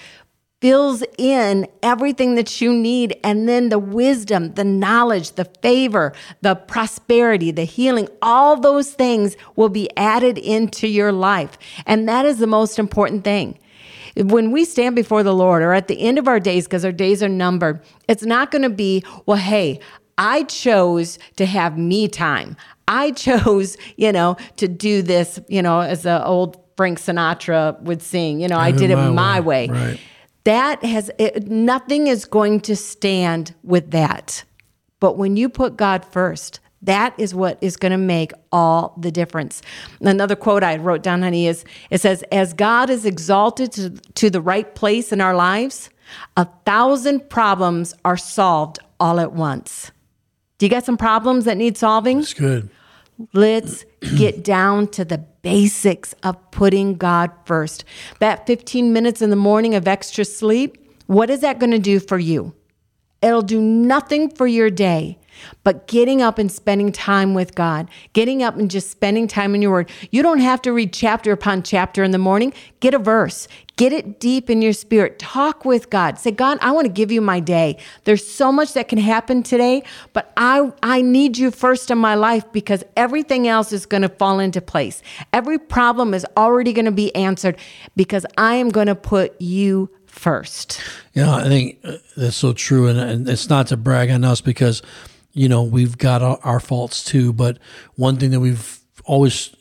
fills 0.60 1.02
in 1.16 1.66
everything 1.82 2.34
that 2.34 2.60
you 2.60 2.70
need. 2.70 3.18
And 3.24 3.48
then 3.48 3.70
the 3.70 3.78
wisdom, 3.78 4.52
the 4.52 4.64
knowledge, 4.64 5.32
the 5.32 5.46
favor, 5.46 6.12
the 6.42 6.54
prosperity, 6.54 7.50
the 7.50 7.64
healing, 7.64 8.10
all 8.20 8.60
those 8.60 8.92
things 8.92 9.38
will 9.56 9.70
be 9.70 9.88
added 9.96 10.36
into 10.36 10.86
your 10.86 11.10
life. 11.10 11.56
And 11.86 12.06
that 12.10 12.26
is 12.26 12.40
the 12.40 12.46
most 12.46 12.78
important 12.78 13.24
thing. 13.24 13.58
When 14.14 14.50
we 14.50 14.66
stand 14.66 14.94
before 14.94 15.22
the 15.22 15.34
Lord 15.34 15.62
or 15.62 15.72
at 15.72 15.88
the 15.88 16.02
end 16.02 16.18
of 16.18 16.28
our 16.28 16.38
days, 16.38 16.66
because 16.66 16.84
our 16.84 16.92
days 16.92 17.22
are 17.22 17.28
numbered, 17.30 17.82
it's 18.06 18.26
not 18.26 18.50
going 18.50 18.60
to 18.60 18.68
be, 18.68 19.02
well, 19.24 19.38
hey, 19.38 19.80
I 20.18 20.42
chose 20.42 21.18
to 21.36 21.46
have 21.46 21.78
me 21.78 22.06
time. 22.06 22.54
I 22.86 23.12
chose, 23.12 23.78
you 23.96 24.12
know, 24.12 24.36
to 24.58 24.68
do 24.68 25.00
this, 25.00 25.40
you 25.48 25.62
know, 25.62 25.80
as 25.80 26.02
the 26.02 26.22
old 26.22 26.67
Frank 26.78 26.98
Sinatra 26.98 27.78
would 27.82 28.00
sing, 28.00 28.40
you 28.40 28.48
know, 28.48 28.56
I 28.56 28.70
oh, 28.70 28.78
did 28.78 28.90
it 28.90 28.96
my, 28.96 29.40
way. 29.40 29.68
way. 29.68 29.74
Right 29.74 30.00
that 30.48 30.82
has 30.82 31.10
it, 31.18 31.46
nothing 31.48 32.06
is 32.06 32.24
going 32.24 32.60
to 32.60 32.74
stand 32.74 33.54
with 33.62 33.90
that. 33.90 34.44
But 34.98 35.18
when 35.18 35.36
you 35.36 35.50
put 35.50 35.76
God 35.76 36.06
first, 36.06 36.60
that 36.80 37.12
is 37.18 37.34
what 37.34 37.58
is 37.60 37.76
going 37.76 37.92
to 37.92 37.98
make 37.98 38.32
all 38.50 38.94
the 38.96 39.12
difference. 39.12 39.60
Another 40.00 40.34
quote 40.34 40.62
I 40.62 40.76
wrote 40.76 41.02
down, 41.02 41.20
honey, 41.20 41.46
is 41.46 41.66
it 41.90 42.00
says, 42.00 42.24
As 42.32 42.54
God 42.54 42.88
is 42.88 43.04
exalted 43.04 43.72
to, 43.72 43.90
to 43.90 44.30
the 44.30 44.40
right 44.40 44.74
place 44.74 45.12
in 45.12 45.20
our 45.20 45.34
lives, 45.34 45.90
a 46.34 46.46
thousand 46.64 47.28
problems 47.28 47.92
are 48.06 48.16
solved 48.16 48.78
all 48.98 49.20
at 49.20 49.34
once. 49.34 49.90
Do 50.56 50.64
you 50.64 50.70
got 50.70 50.86
some 50.86 50.96
problems 50.96 51.44
that 51.44 51.58
need 51.58 51.76
solving? 51.76 52.20
That's 52.20 52.32
good. 52.32 52.70
Let's 53.34 53.84
get 54.16 54.44
down 54.44 54.86
to 54.88 55.04
the 55.04 55.18
basics 55.48 56.12
of 56.24 56.50
putting 56.50 56.94
God 56.94 57.30
first. 57.46 57.82
That 58.18 58.46
15 58.46 58.92
minutes 58.92 59.22
in 59.22 59.30
the 59.30 59.36
morning 59.36 59.74
of 59.74 59.88
extra 59.88 60.26
sleep, 60.26 60.76
what 61.06 61.30
is 61.30 61.40
that 61.40 61.58
going 61.58 61.70
to 61.70 61.78
do 61.78 62.00
for 62.00 62.18
you? 62.18 62.52
It'll 63.22 63.40
do 63.40 63.58
nothing 63.58 64.28
for 64.28 64.46
your 64.46 64.68
day. 64.68 65.18
But 65.64 65.86
getting 65.86 66.20
up 66.20 66.36
and 66.36 66.52
spending 66.52 66.92
time 66.92 67.32
with 67.32 67.54
God, 67.54 67.88
getting 68.12 68.42
up 68.42 68.56
and 68.56 68.70
just 68.70 68.90
spending 68.90 69.26
time 69.26 69.54
in 69.54 69.62
your 69.62 69.70
word. 69.70 69.90
You 70.10 70.22
don't 70.22 70.40
have 70.40 70.60
to 70.62 70.72
read 70.72 70.92
chapter 70.92 71.32
upon 71.32 71.62
chapter 71.62 72.04
in 72.04 72.10
the 72.10 72.18
morning. 72.18 72.52
Get 72.80 72.92
a 72.92 72.98
verse, 72.98 73.48
get 73.78 73.94
it 73.94 74.20
deep 74.20 74.50
in 74.50 74.60
your 74.60 74.74
spirit. 74.74 75.18
Talk 75.18 75.64
with 75.64 75.88
God. 75.88 76.18
Say, 76.18 76.32
God, 76.32 76.58
I 76.60 76.72
want 76.72 76.84
to 76.84 76.92
give 76.92 77.10
you 77.10 77.22
my 77.22 77.40
day. 77.40 77.78
There's 78.04 78.26
so 78.26 78.52
much 78.52 78.74
that 78.74 78.88
can 78.88 78.98
happen 78.98 79.42
today, 79.42 79.84
but 80.12 80.30
I, 80.36 80.70
I 80.82 81.00
need 81.00 81.38
you 81.38 81.50
first 81.50 81.90
in 81.90 81.96
my 81.96 82.14
life 82.14 82.44
because 82.52 82.84
everything 82.96 83.48
else 83.48 83.72
is 83.72 83.86
going 83.86 84.02
to 84.02 84.08
fall 84.10 84.40
into 84.40 84.60
place. 84.60 85.00
Every 85.32 85.58
problem 85.58 86.12
is 86.12 86.26
already 86.36 86.74
going 86.74 86.84
to 86.84 86.92
be 86.92 87.14
answered 87.14 87.56
because 87.96 88.26
I 88.36 88.56
am 88.56 88.68
going 88.68 88.88
to 88.88 88.94
put 88.94 89.40
you 89.40 89.88
first. 90.06 90.82
Yeah, 91.14 91.34
I 91.34 91.44
think 91.44 91.78
uh, 91.84 91.98
that's 92.16 92.36
so 92.36 92.52
true. 92.52 92.88
And, 92.88 92.98
and 92.98 93.28
it's 93.28 93.48
not 93.48 93.68
to 93.68 93.76
brag 93.78 94.10
on 94.10 94.24
us 94.24 94.42
because 94.42 94.82
you 95.38 95.48
know, 95.48 95.62
we've 95.62 95.96
got 95.96 96.20
our, 96.20 96.40
our 96.42 96.58
faults 96.58 97.04
too. 97.04 97.32
But 97.32 97.58
one 97.94 98.16
thing 98.16 98.30
that 98.30 98.40
we've 98.40 98.80
always 99.04 99.54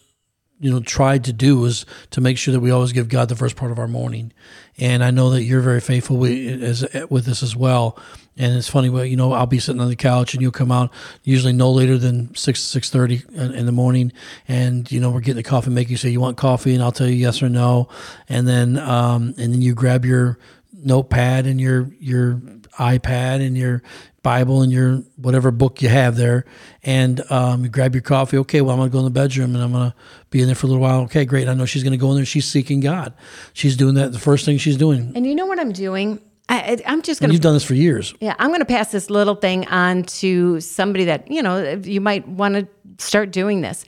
you 0.60 0.72
know 0.72 0.80
tried 0.80 1.24
to 1.26 1.34
do 1.34 1.64
is 1.66 1.86
to 2.12 2.22
make 2.22 2.38
sure 2.38 2.52
that 2.52 2.60
we 2.60 2.72
always 2.72 2.92
give 2.92 3.10
God 3.10 3.30
the 3.30 3.36
first 3.36 3.56
part 3.56 3.72
of 3.72 3.80
our 3.80 3.88
morning. 3.88 4.34
And 4.80 5.04
I 5.04 5.12
know 5.12 5.32
that 5.32 5.44
you're 5.44 5.62
very 5.62 5.82
faithful 5.82 6.18
with, 6.18 6.64
as, 6.64 6.86
with 7.10 7.26
this 7.26 7.42
as 7.42 7.56
well. 7.56 7.98
And 8.40 8.56
it's 8.56 8.70
funny, 8.70 8.90
but 8.90 9.10
you 9.10 9.18
know, 9.18 9.34
I'll 9.34 9.48
be 9.48 9.58
sitting 9.58 9.82
on 9.82 9.90
the 9.90 9.96
couch 9.96 10.34
and 10.34 10.42
you'll 10.42 10.52
come 10.52 10.72
out 10.72 10.92
usually 11.24 11.54
no 11.54 11.72
later 11.72 11.98
than 11.98 12.36
six 12.36 12.62
six 12.62 12.90
thirty 12.92 13.24
in 13.34 13.66
the 13.66 13.72
morning, 13.72 14.14
and 14.48 14.92
you 14.92 15.00
know 15.00 15.10
we're 15.10 15.22
getting 15.22 15.38
the 15.38 15.44
coffee 15.44 15.72
maker. 15.72 15.90
You 15.90 15.98
say 15.98 16.10
you 16.10 16.20
want 16.20 16.38
coffee, 16.38 16.76
and 16.76 16.84
I'll 16.84 16.92
tell 16.92 17.08
you 17.08 17.16
yes 17.16 17.42
or 17.42 17.50
no, 17.50 17.90
and 18.30 18.48
then 18.48 18.78
um, 18.78 19.34
and 19.38 19.54
then 19.54 19.62
you 19.64 19.74
grab 19.74 20.06
your 20.06 20.38
notepad 20.72 21.48
and 21.48 21.60
your 21.60 21.90
your 22.00 22.36
iPad 22.78 23.46
and 23.46 23.58
your 23.58 23.82
Bible 24.28 24.62
and 24.62 24.74
your 24.74 24.98
whatever 25.16 25.52
book 25.52 25.82
you 25.82 25.88
have 25.88 26.18
there, 26.18 26.44
and 26.84 27.22
um, 27.32 27.64
you 27.64 27.70
grab 27.70 27.96
your 27.96 28.02
coffee. 28.02 28.38
Okay, 28.40 28.60
well, 28.60 28.72
I'm 28.72 28.80
going 28.80 28.90
to 28.90 28.94
go 28.94 29.00
in 29.00 29.06
the 29.06 29.10
bedroom 29.10 29.56
and 29.56 29.64
I'm 29.64 29.72
going 29.72 29.92
to 29.92 29.96
be 30.32 30.42
in 30.42 30.48
there 30.48 30.56
for 30.56 30.66
a 30.66 30.70
little 30.70 30.82
while. 30.82 31.00
Okay, 31.04 31.24
great. 31.24 31.48
I 31.48 31.54
know 31.54 31.66
she's 31.66 31.82
going 31.82 31.94
to 31.94 31.98
go 31.98 32.10
in 32.10 32.18
there. 32.18 32.26
She's 32.26 32.46
seeking 32.46 32.82
God. 32.82 33.14
She's 33.54 33.78
doing 33.78 33.96
that. 33.96 34.12
The 34.12 34.20
first 34.20 34.44
thing 34.44 34.58
she's 34.58 34.76
doing. 34.76 35.14
And 35.16 35.26
you 35.26 35.34
know 35.34 35.46
what 35.46 35.62
I'm 35.62 35.72
doing? 35.72 36.20
I, 36.50 36.78
am 36.84 37.04
just 37.04 37.22
going 37.22 37.30
to. 37.30 37.36
You've 37.36 37.42
done 37.42 37.54
this 37.54 37.64
for 37.64 37.74
years. 37.74 38.14
Yeah, 38.20 38.36
I'm 38.38 38.50
going 38.50 38.60
to 38.60 38.66
pass 38.66 38.92
this 38.92 39.10
little 39.10 39.36
thing 39.36 39.66
on 39.68 40.04
to 40.04 40.60
somebody 40.60 41.06
that 41.06 41.32
you 41.32 41.42
know 41.42 41.80
you 41.82 42.02
might 42.02 42.28
want 42.28 42.56
to 42.56 42.68
start 43.02 43.32
doing 43.32 43.62
this. 43.62 43.86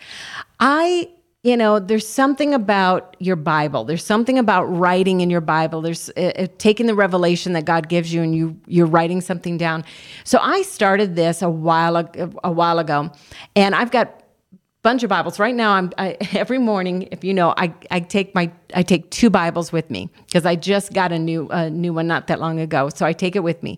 I 0.61 1.09
you 1.43 1.55
know 1.55 1.79
there's 1.79 2.07
something 2.07 2.53
about 2.53 3.15
your 3.19 3.37
bible. 3.37 3.85
There's 3.85 4.03
something 4.03 4.37
about 4.37 4.65
writing 4.65 5.21
in 5.21 5.29
your 5.29 5.41
bible. 5.41 5.81
There's 5.81 6.09
uh, 6.09 6.47
taking 6.57 6.85
the 6.85 6.95
revelation 6.95 7.53
that 7.53 7.65
god 7.65 7.87
gives 7.87 8.13
you 8.13 8.21
and 8.21 8.35
you 8.35 8.59
you're 8.67 8.87
writing 8.87 9.21
something 9.21 9.57
down. 9.57 9.85
So 10.23 10.39
i 10.39 10.61
started 10.63 11.15
this 11.15 11.41
a 11.41 11.49
while 11.49 11.95
a 12.43 12.51
while 12.51 12.79
ago 12.79 13.11
and 13.55 13.73
i've 13.75 13.91
got 13.91 14.23
bunch 14.81 15.03
of 15.03 15.09
Bibles. 15.09 15.39
Right 15.39 15.53
now, 15.53 15.73
I'm 15.73 15.91
I, 15.97 16.17
every 16.33 16.57
morning. 16.57 17.07
If 17.11 17.23
you 17.23 17.33
know, 17.33 17.53
I, 17.57 17.73
I 17.91 17.99
take 17.99 18.33
my 18.33 18.51
I 18.73 18.83
take 18.83 19.09
two 19.09 19.29
Bibles 19.29 19.71
with 19.71 19.89
me 19.89 20.09
because 20.25 20.45
I 20.45 20.55
just 20.55 20.93
got 20.93 21.11
a 21.11 21.19
new 21.19 21.47
a 21.49 21.69
new 21.69 21.93
one 21.93 22.07
not 22.07 22.27
that 22.27 22.39
long 22.39 22.59
ago. 22.59 22.89
So 22.89 23.05
I 23.05 23.13
take 23.13 23.35
it 23.35 23.43
with 23.43 23.61
me, 23.63 23.77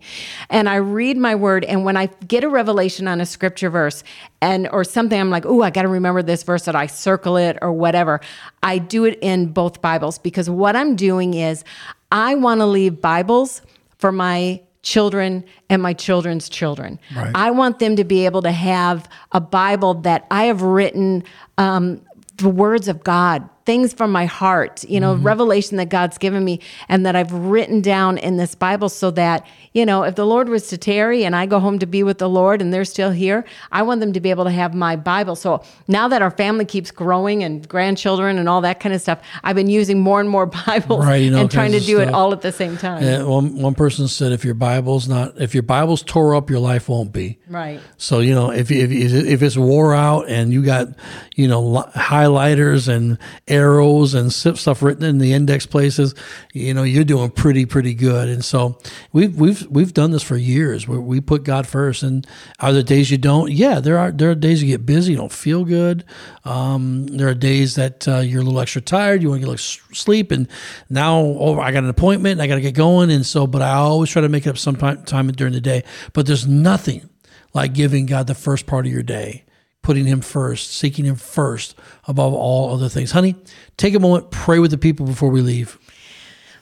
and 0.50 0.70
I 0.70 0.76
read 0.76 1.18
my 1.18 1.36
word. 1.36 1.66
And 1.66 1.86
when 1.86 1.98
I 1.98 2.08
get 2.28 2.44
a 2.44 2.50
revelation 2.50 3.08
on 3.08 3.22
a 3.22 3.26
scripture 3.26 3.70
verse 3.70 4.04
and 4.42 4.68
or 4.70 4.84
something, 4.84 5.20
I'm 5.20 5.30
like, 5.30 5.46
oh, 5.46 5.62
I 5.62 5.70
got 5.70 5.84
to 5.84 5.88
remember 5.88 6.22
this 6.22 6.44
verse, 6.44 6.66
that 6.66 6.76
I 6.76 6.88
circle 6.88 7.38
it 7.38 7.58
or 7.62 7.72
whatever. 7.72 8.22
I 8.64 8.78
do 8.78 9.06
it 9.06 9.18
in 9.22 9.48
both 9.48 9.82
Bibles 9.82 10.20
because 10.20 10.50
what 10.50 10.76
I'm 10.76 10.96
doing 10.96 11.34
is 11.34 11.64
I 12.12 12.36
want 12.36 12.60
to 12.60 12.66
leave 12.66 13.02
Bibles 13.02 13.62
for 13.98 14.12
my 14.12 14.62
children 14.84 15.44
and 15.70 15.82
my 15.82 15.94
children's 15.94 16.50
children. 16.50 17.00
Right. 17.16 17.32
I 17.36 17.52
want 17.52 17.80
them 17.80 17.96
to 17.96 18.04
be 18.04 18.26
able 18.26 18.42
to 18.44 18.52
have 18.52 19.08
a 19.32 19.40
Bible 19.40 19.96
that 19.96 20.26
I 20.32 20.46
have 20.46 20.62
written 20.62 21.24
um, 21.58 22.02
the 22.38 22.50
words 22.50 22.88
of 22.88 23.04
God, 23.04 23.48
things 23.66 23.94
from 23.94 24.12
my 24.12 24.26
heart, 24.26 24.84
you 24.86 25.00
know, 25.00 25.14
mm-hmm. 25.14 25.26
revelation 25.26 25.78
that 25.78 25.90
God's 25.90 26.18
given 26.18 26.44
me 26.44 26.60
and 26.90 27.06
that 27.06 27.16
I've 27.16 27.32
written 27.32 27.82
down 27.82 28.18
in 28.18 28.38
this 28.38 28.56
Bible 28.56 28.90
so 28.90 29.12
that, 29.12 29.46
you 29.74 29.86
know, 29.86 30.04
if 30.04 30.16
the 30.16 30.26
Lord 30.26 30.50
was 30.50 30.68
to 30.70 30.78
tarry 30.78 31.24
and 31.24 31.36
I 31.36 31.46
go 31.46 31.60
home 31.60 31.80
to 31.80 31.86
be 31.86 32.04
with 32.04 32.18
the 32.18 32.30
Lord 32.30 32.62
and 32.62 32.74
they're 32.74 32.86
still 32.86 33.12
here, 33.12 33.46
I 33.72 33.84
want 33.84 34.02
them 34.02 34.14
to 34.14 34.20
be 34.20 34.30
able 34.30 34.46
to 34.46 34.52
have 34.52 34.74
my 34.74 34.96
Bible. 34.96 35.36
So 35.36 35.64
now 35.88 36.08
that 36.08 36.22
our 36.22 36.32
family 36.32 36.66
keeps 36.66 36.92
growing 36.92 37.44
and 37.44 37.68
grandchildren 37.68 38.38
and 38.38 38.50
all 38.50 38.62
that 38.62 38.80
kind 38.80 38.96
of 38.96 39.02
stuff, 39.02 39.20
I've 39.44 39.56
been 39.56 39.70
using 39.70 40.00
more 40.00 40.20
and 40.20 40.30
more 40.30 40.46
Bibles 40.68 41.06
Writing 41.06 41.36
all 41.36 41.42
and 41.42 41.52
trying 41.52 41.72
to 41.74 41.80
do 41.80 42.00
it 42.00 42.10
all 42.10 42.34
at 42.34 42.42
the 42.42 42.52
same 42.52 42.78
time. 42.78 43.04
Yeah, 43.04 43.24
one 43.24 43.56
one 43.56 43.76
person 43.76 44.08
said, 44.08 44.32
if 44.32 44.44
your 44.44 44.54
Bible's 44.54 45.08
not, 45.08 45.40
if 45.40 45.54
your 45.54 45.64
Bible's 45.64 46.04
tore 46.04 46.36
up, 46.36 46.50
your 46.50 46.60
life 46.60 46.90
won't 46.90 47.12
be. 47.12 47.40
Right. 47.48 47.80
So 47.98 48.20
you 48.20 48.34
know, 48.34 48.52
if 48.52 48.72
if 48.72 48.92
if 48.92 49.42
it's 49.42 49.58
wore 49.58 49.94
out 49.94 50.30
and 50.30 50.52
you 50.52 50.64
got 50.64 50.88
you 51.36 51.48
know 51.48 51.84
highlighters 51.96 52.88
and 52.88 53.18
arrows 53.52 54.14
and 54.14 54.32
stuff 54.34 54.82
written 54.82 55.04
in 55.04 55.18
the 55.18 55.34
index 55.34 55.66
places, 55.66 56.16
you 56.54 56.74
know, 56.74 56.84
you're 56.84 57.04
doing 57.04 57.30
pretty 57.30 57.66
pretty 57.66 57.94
good. 57.94 58.30
And 58.30 58.44
so 58.44 58.80
we've 59.12 59.36
we've 59.36 59.68
we've 59.68 59.94
done 59.94 60.12
this 60.12 60.24
for 60.24 60.38
years 60.38 60.88
where 60.88 61.02
we 61.02 61.20
put 61.20 61.44
God 61.44 61.68
first. 61.68 62.02
And 62.02 62.26
are 62.60 62.72
there 62.72 62.82
days 62.82 63.12
you 63.12 63.18
don't? 63.18 63.52
Yeah, 63.52 63.80
there 63.80 63.98
are 63.98 64.12
there 64.12 64.32
are 64.32 64.36
days 64.36 64.64
you 64.64 64.70
get 64.70 64.86
busy, 64.86 65.12
you 65.12 65.18
don't 65.18 65.32
feel 65.32 65.66
good. 65.66 66.06
Um, 66.46 67.08
there 67.08 67.28
are 67.28 67.36
days 67.36 67.76
that 67.76 68.08
uh, 68.08 68.20
you're 68.20 68.42
a 68.42 68.46
little 68.46 68.60
extra 68.60 68.82
tired, 68.82 69.22
you 69.22 69.30
want 69.30 69.42
to 69.42 69.48
get 69.48 69.50
a 69.50 69.52
little 69.52 69.96
sleep, 69.96 70.32
and 70.32 70.48
now 70.90 71.20
oh, 71.20 71.60
I 71.60 71.72
got 71.72 71.84
an 71.84 71.90
appointment, 71.90 72.34
and 72.34 72.42
I 72.42 72.48
got 72.48 72.56
to 72.56 72.62
get 72.62 72.74
going. 72.74 73.12
And 73.12 73.26
so, 73.26 73.46
but 73.46 73.62
I 73.62 73.74
always 73.74 74.10
try 74.10 74.22
to 74.22 74.30
make 74.30 74.48
it 74.48 74.50
up 74.50 74.58
sometime 74.58 75.04
time 75.04 75.28
during 75.32 75.54
the 75.54 75.62
day. 75.62 75.84
But 76.14 76.26
there's 76.26 76.48
nothing 76.48 77.10
like 77.54 77.74
giving 77.74 78.06
God 78.06 78.28
the 78.28 78.36
first 78.36 78.66
part 78.66 78.86
of 78.86 78.92
your 78.92 79.04
day, 79.04 79.44
putting 79.82 80.06
Him 80.06 80.22
first, 80.22 80.74
seeking 80.74 81.06
Him 81.06 81.16
first 81.16 81.76
above 82.08 82.34
all 82.34 82.74
other 82.74 82.90
things. 82.90 83.12
Honey, 83.12 83.36
take 83.78 83.94
a 83.94 84.00
moment, 84.00 84.32
pray 84.32 84.60
with 84.60 84.72
the 84.72 84.78
people 84.78 85.06
before 85.06 85.30
we 85.30 85.42
leave. 85.42 85.78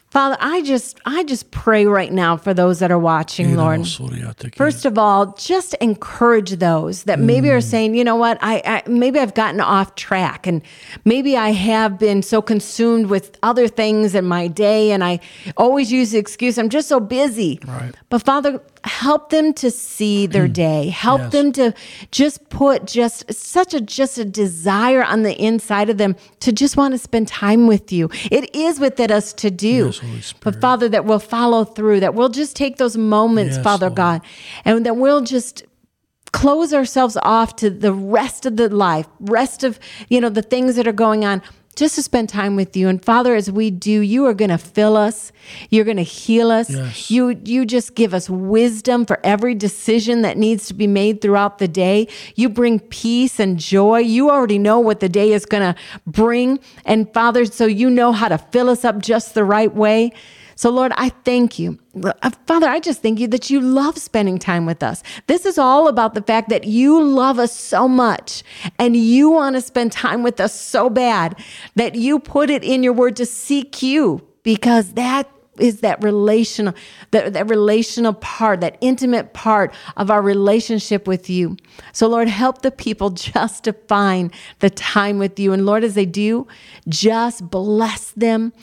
Father, 0.09 0.38
I 0.39 0.63
just 0.63 0.99
I 1.05 1.24
just 1.24 1.51
pray 1.51 1.86
right 1.86 2.11
now 2.11 2.36
for 2.36 2.51
those 2.51 2.80
that 2.80 2.89
are 2.89 2.97
watching, 2.97 3.55
Lord. 3.55 3.88
First 4.55 4.86
of 4.86 4.97
all, 4.97 5.34
just 5.34 5.76
encourage 5.76 6.53
those 6.53 7.03
that 7.03 7.20
maybe 7.20 7.51
are 7.51 7.59
mm. 7.59 7.63
saying, 7.63 7.93
you 7.93 8.03
know 8.03 8.15
what, 8.15 8.39
I, 8.41 8.63
I 8.65 8.89
maybe 8.89 9.20
I've 9.20 9.36
gotten 9.36 9.61
off 9.61 9.93
track, 9.93 10.47
and 10.47 10.63
maybe 11.05 11.38
I 11.38 11.49
have 11.51 11.99
been 11.99 12.24
so 12.24 12.41
consumed 12.41 13.05
with 13.05 13.38
other 13.43 13.67
things 13.67 14.15
in 14.15 14.26
my 14.26 14.47
day, 14.47 14.91
and 14.91 15.03
I 15.03 15.20
always 15.57 15.91
use 15.91 16.09
the 16.09 16.17
excuse, 16.17 16.57
I'm 16.57 16.70
just 16.70 16.88
so 16.88 16.99
busy. 16.99 17.59
Right. 17.67 17.93
But 18.09 18.24
Father, 18.24 18.63
help 18.84 19.30
them 19.30 19.53
to 19.53 19.71
see 19.71 20.27
their 20.27 20.47
mm. 20.47 20.53
day. 20.53 20.89
Help 20.89 21.21
Yes. 21.21 21.32
them 21.32 21.51
to 21.53 21.73
just 22.11 22.49
put 22.49 22.86
just 22.86 23.32
such 23.34 23.73
a 23.73 23.82
just 23.82 24.17
a 24.17 24.25
desire 24.25 25.03
on 25.03 25.23
the 25.23 25.36
inside 25.41 25.89
of 25.89 25.97
them 25.97 26.15
to 26.39 26.51
just 26.51 26.77
want 26.77 26.93
to 26.93 26.97
spend 26.97 27.27
time 27.27 27.67
with 27.67 27.91
you. 27.91 28.09
It 28.32 28.53
is 28.55 28.80
within 28.80 29.11
us 29.11 29.34
to 29.34 29.51
do. 29.51 29.91
Yes, 30.03 30.34
but 30.39 30.59
Father, 30.61 30.89
that 30.89 31.05
we'll 31.05 31.19
follow 31.19 31.63
through, 31.63 31.99
that 32.01 32.13
we'll 32.13 32.30
just 32.30 32.55
take 32.55 32.77
those 32.77 32.97
moments, 32.97 33.55
Yes, 33.55 33.63
Father 33.63 33.88
Lord. 33.88 33.97
God, 33.97 34.21
and 34.65 34.86
that 34.86 34.95
we'll 34.95 35.21
just 35.21 35.63
close 36.32 36.73
ourselves 36.73 37.17
off 37.23 37.55
to 37.57 37.69
the 37.69 37.93
rest 37.93 38.45
of 38.45 38.55
the 38.57 38.69
life, 38.69 39.07
rest 39.19 39.63
of, 39.63 39.80
you 40.09 40.21
know, 40.21 40.30
the 40.30 40.41
things 40.41 40.75
that 40.75 40.88
are 40.88 40.91
going 40.93 41.25
on, 41.25 41.41
just 41.76 41.95
to 41.95 42.03
spend 42.03 42.28
time 42.30 42.55
with 42.55 42.76
you. 42.76 42.89
And 42.89 43.03
Father, 43.03 43.36
as 43.36 43.49
we 43.49 43.72
do, 43.72 44.01
you 44.01 44.26
are 44.26 44.34
going 44.34 44.49
to 44.49 44.57
fill 44.57 44.97
us. 44.97 45.32
You're 45.70 45.86
going 45.86 45.97
to 45.97 46.03
heal 46.03 46.51
us. 46.51 46.70
Yes. 46.70 47.09
You 47.09 47.39
you 47.45 47.65
just 47.65 47.95
give 47.95 48.13
us 48.13 48.30
wisdom 48.30 49.05
for 49.05 49.20
every 49.24 49.55
decision 49.55 50.22
that 50.24 50.38
needs 50.38 50.67
to 50.67 50.74
be 50.74 50.88
made 50.88 51.22
throughout 51.22 51.57
the 51.59 51.67
day. 51.67 52.07
You 52.36 52.49
bring 52.49 52.80
peace 52.80 53.39
and 53.39 53.57
joy. 53.57 53.99
You 53.99 54.30
already 54.30 54.59
know 54.59 54.80
what 54.80 54.99
the 54.99 55.09
day 55.09 55.32
is 55.32 55.45
going 55.45 55.74
to 55.74 55.80
bring. 56.05 56.59
And 56.86 57.11
Father, 57.13 57.45
so 57.45 57.65
you 57.65 57.89
know 57.89 58.11
how 58.11 58.28
to 58.28 58.38
fill 58.38 58.70
us 58.70 58.84
up 58.84 58.99
just 58.99 59.34
the 59.34 59.43
right 59.43 59.74
way. 59.74 60.11
So, 60.60 60.70
Lord, 60.70 60.91
I 60.97 61.07
thank 61.24 61.57
you. 61.57 61.80
Uh, 62.03 62.32
Father, 62.45 62.68
I 62.68 62.82
just 62.82 63.01
thank 63.01 63.18
you 63.18 63.30
that 63.30 63.49
you 63.49 63.62
love 63.62 63.97
spending 63.97 64.38
time 64.38 64.66
with 64.66 64.84
us. 64.84 65.03
This 65.28 65.45
is 65.45 65.57
all 65.57 65.88
about 65.88 66.16
the 66.16 66.22
fact 66.22 66.49
that 66.49 66.66
you 66.66 67.01
love 67.01 67.39
us 67.39 67.57
so 67.57 67.88
much 67.88 68.43
and 68.78 68.93
you 68.93 69.30
want 69.30 69.55
to 69.55 69.62
spend 69.62 69.93
time 69.93 70.22
with 70.22 70.41
us 70.41 70.53
so 70.53 70.89
bad 70.89 71.39
that 71.76 71.95
you 71.95 72.20
put 72.20 72.49
it 72.49 72.62
in 72.66 72.84
your 72.84 72.91
word 72.91 73.16
to 73.16 73.26
seek 73.26 73.82
you 73.82 74.28
because 74.43 74.95
that 74.95 75.32
is 75.60 75.82
that 75.82 76.01
relational 76.03 76.74
that, 77.12 77.34
that 77.34 77.49
relational 77.49 78.14
part 78.14 78.62
that 78.62 78.78
intimate 78.82 79.34
part 79.34 79.74
of 79.97 80.10
our 80.10 80.22
relationship 80.22 81.05
with 81.05 81.30
you 81.30 81.57
so 81.91 82.07
lord 82.07 82.30
help 82.30 82.62
the 82.62 82.72
people 82.72 83.10
just 83.34 83.66
to 83.66 83.74
find 83.74 84.34
the 84.60 84.70
time 84.70 85.20
with 85.20 85.38
you 85.38 85.51
and 85.51 85.66
lord 85.66 85.84
as 85.84 85.95
they 85.95 86.05
do 86.05 86.47
just 86.88 87.49
bless 87.49 88.12
them 88.12 88.53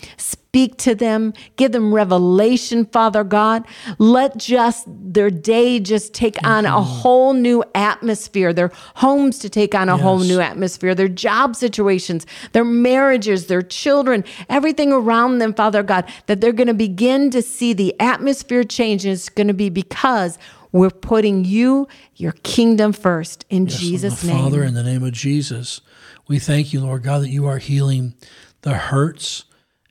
speak 0.56 0.78
to 0.78 0.94
them. 0.94 1.34
Give 1.56 1.70
them 1.70 1.92
revelation 1.92 2.86
father 2.86 3.22
god. 3.24 3.66
Let 3.98 4.38
just 4.38 4.86
their 4.88 5.28
day 5.28 5.80
just 5.80 6.14
take 6.14 6.42
on 6.46 6.64
a 6.64 6.70
mm-hmm. 6.70 6.82
whole 6.82 7.34
new 7.34 7.62
atmosphere. 7.74 8.54
Their 8.54 8.72
homes 8.94 9.38
to 9.40 9.50
take 9.50 9.74
on 9.74 9.90
a 9.90 9.98
whole 9.98 10.18
new 10.18 10.40
atmosphere. 10.40 10.94
Their 10.94 11.08
job 11.08 11.56
situations 11.56 12.24
their 12.52 12.64
marriages 12.64 13.48
their 13.48 13.60
children 13.60 14.24
everything 14.48 14.92
around 14.92 15.38
them 15.38 15.52
father 15.52 15.82
god 15.82 16.10
that 16.24 16.40
they're 16.40 16.52
going 16.52 16.68
to 16.68 16.74
begin 16.74 17.30
to 17.32 17.42
see 17.42 17.74
the 17.74 17.94
atmosphere 18.00 18.64
change. 18.64 19.04
And 19.04 19.12
it's 19.12 19.28
going 19.28 19.48
to 19.48 19.54
be 19.54 19.68
because 19.68 20.38
we're 20.72 20.88
putting 20.88 21.44
you 21.44 21.86
your 22.14 22.32
kingdom 22.44 22.94
first 22.94 23.44
in 23.50 23.66
jesus 23.66 24.22
the 24.22 24.28
name. 24.28 24.44
Father, 24.44 24.62
in 24.62 24.72
the 24.72 24.82
name 24.82 25.02
of 25.02 25.12
Jesus, 25.12 25.82
we 26.26 26.38
thank 26.38 26.72
you, 26.72 26.80
Lord 26.80 27.02
God, 27.02 27.22
that 27.22 27.28
you 27.28 27.44
are 27.44 27.58
healing 27.58 28.14
the 28.62 28.72
hurts 28.72 29.44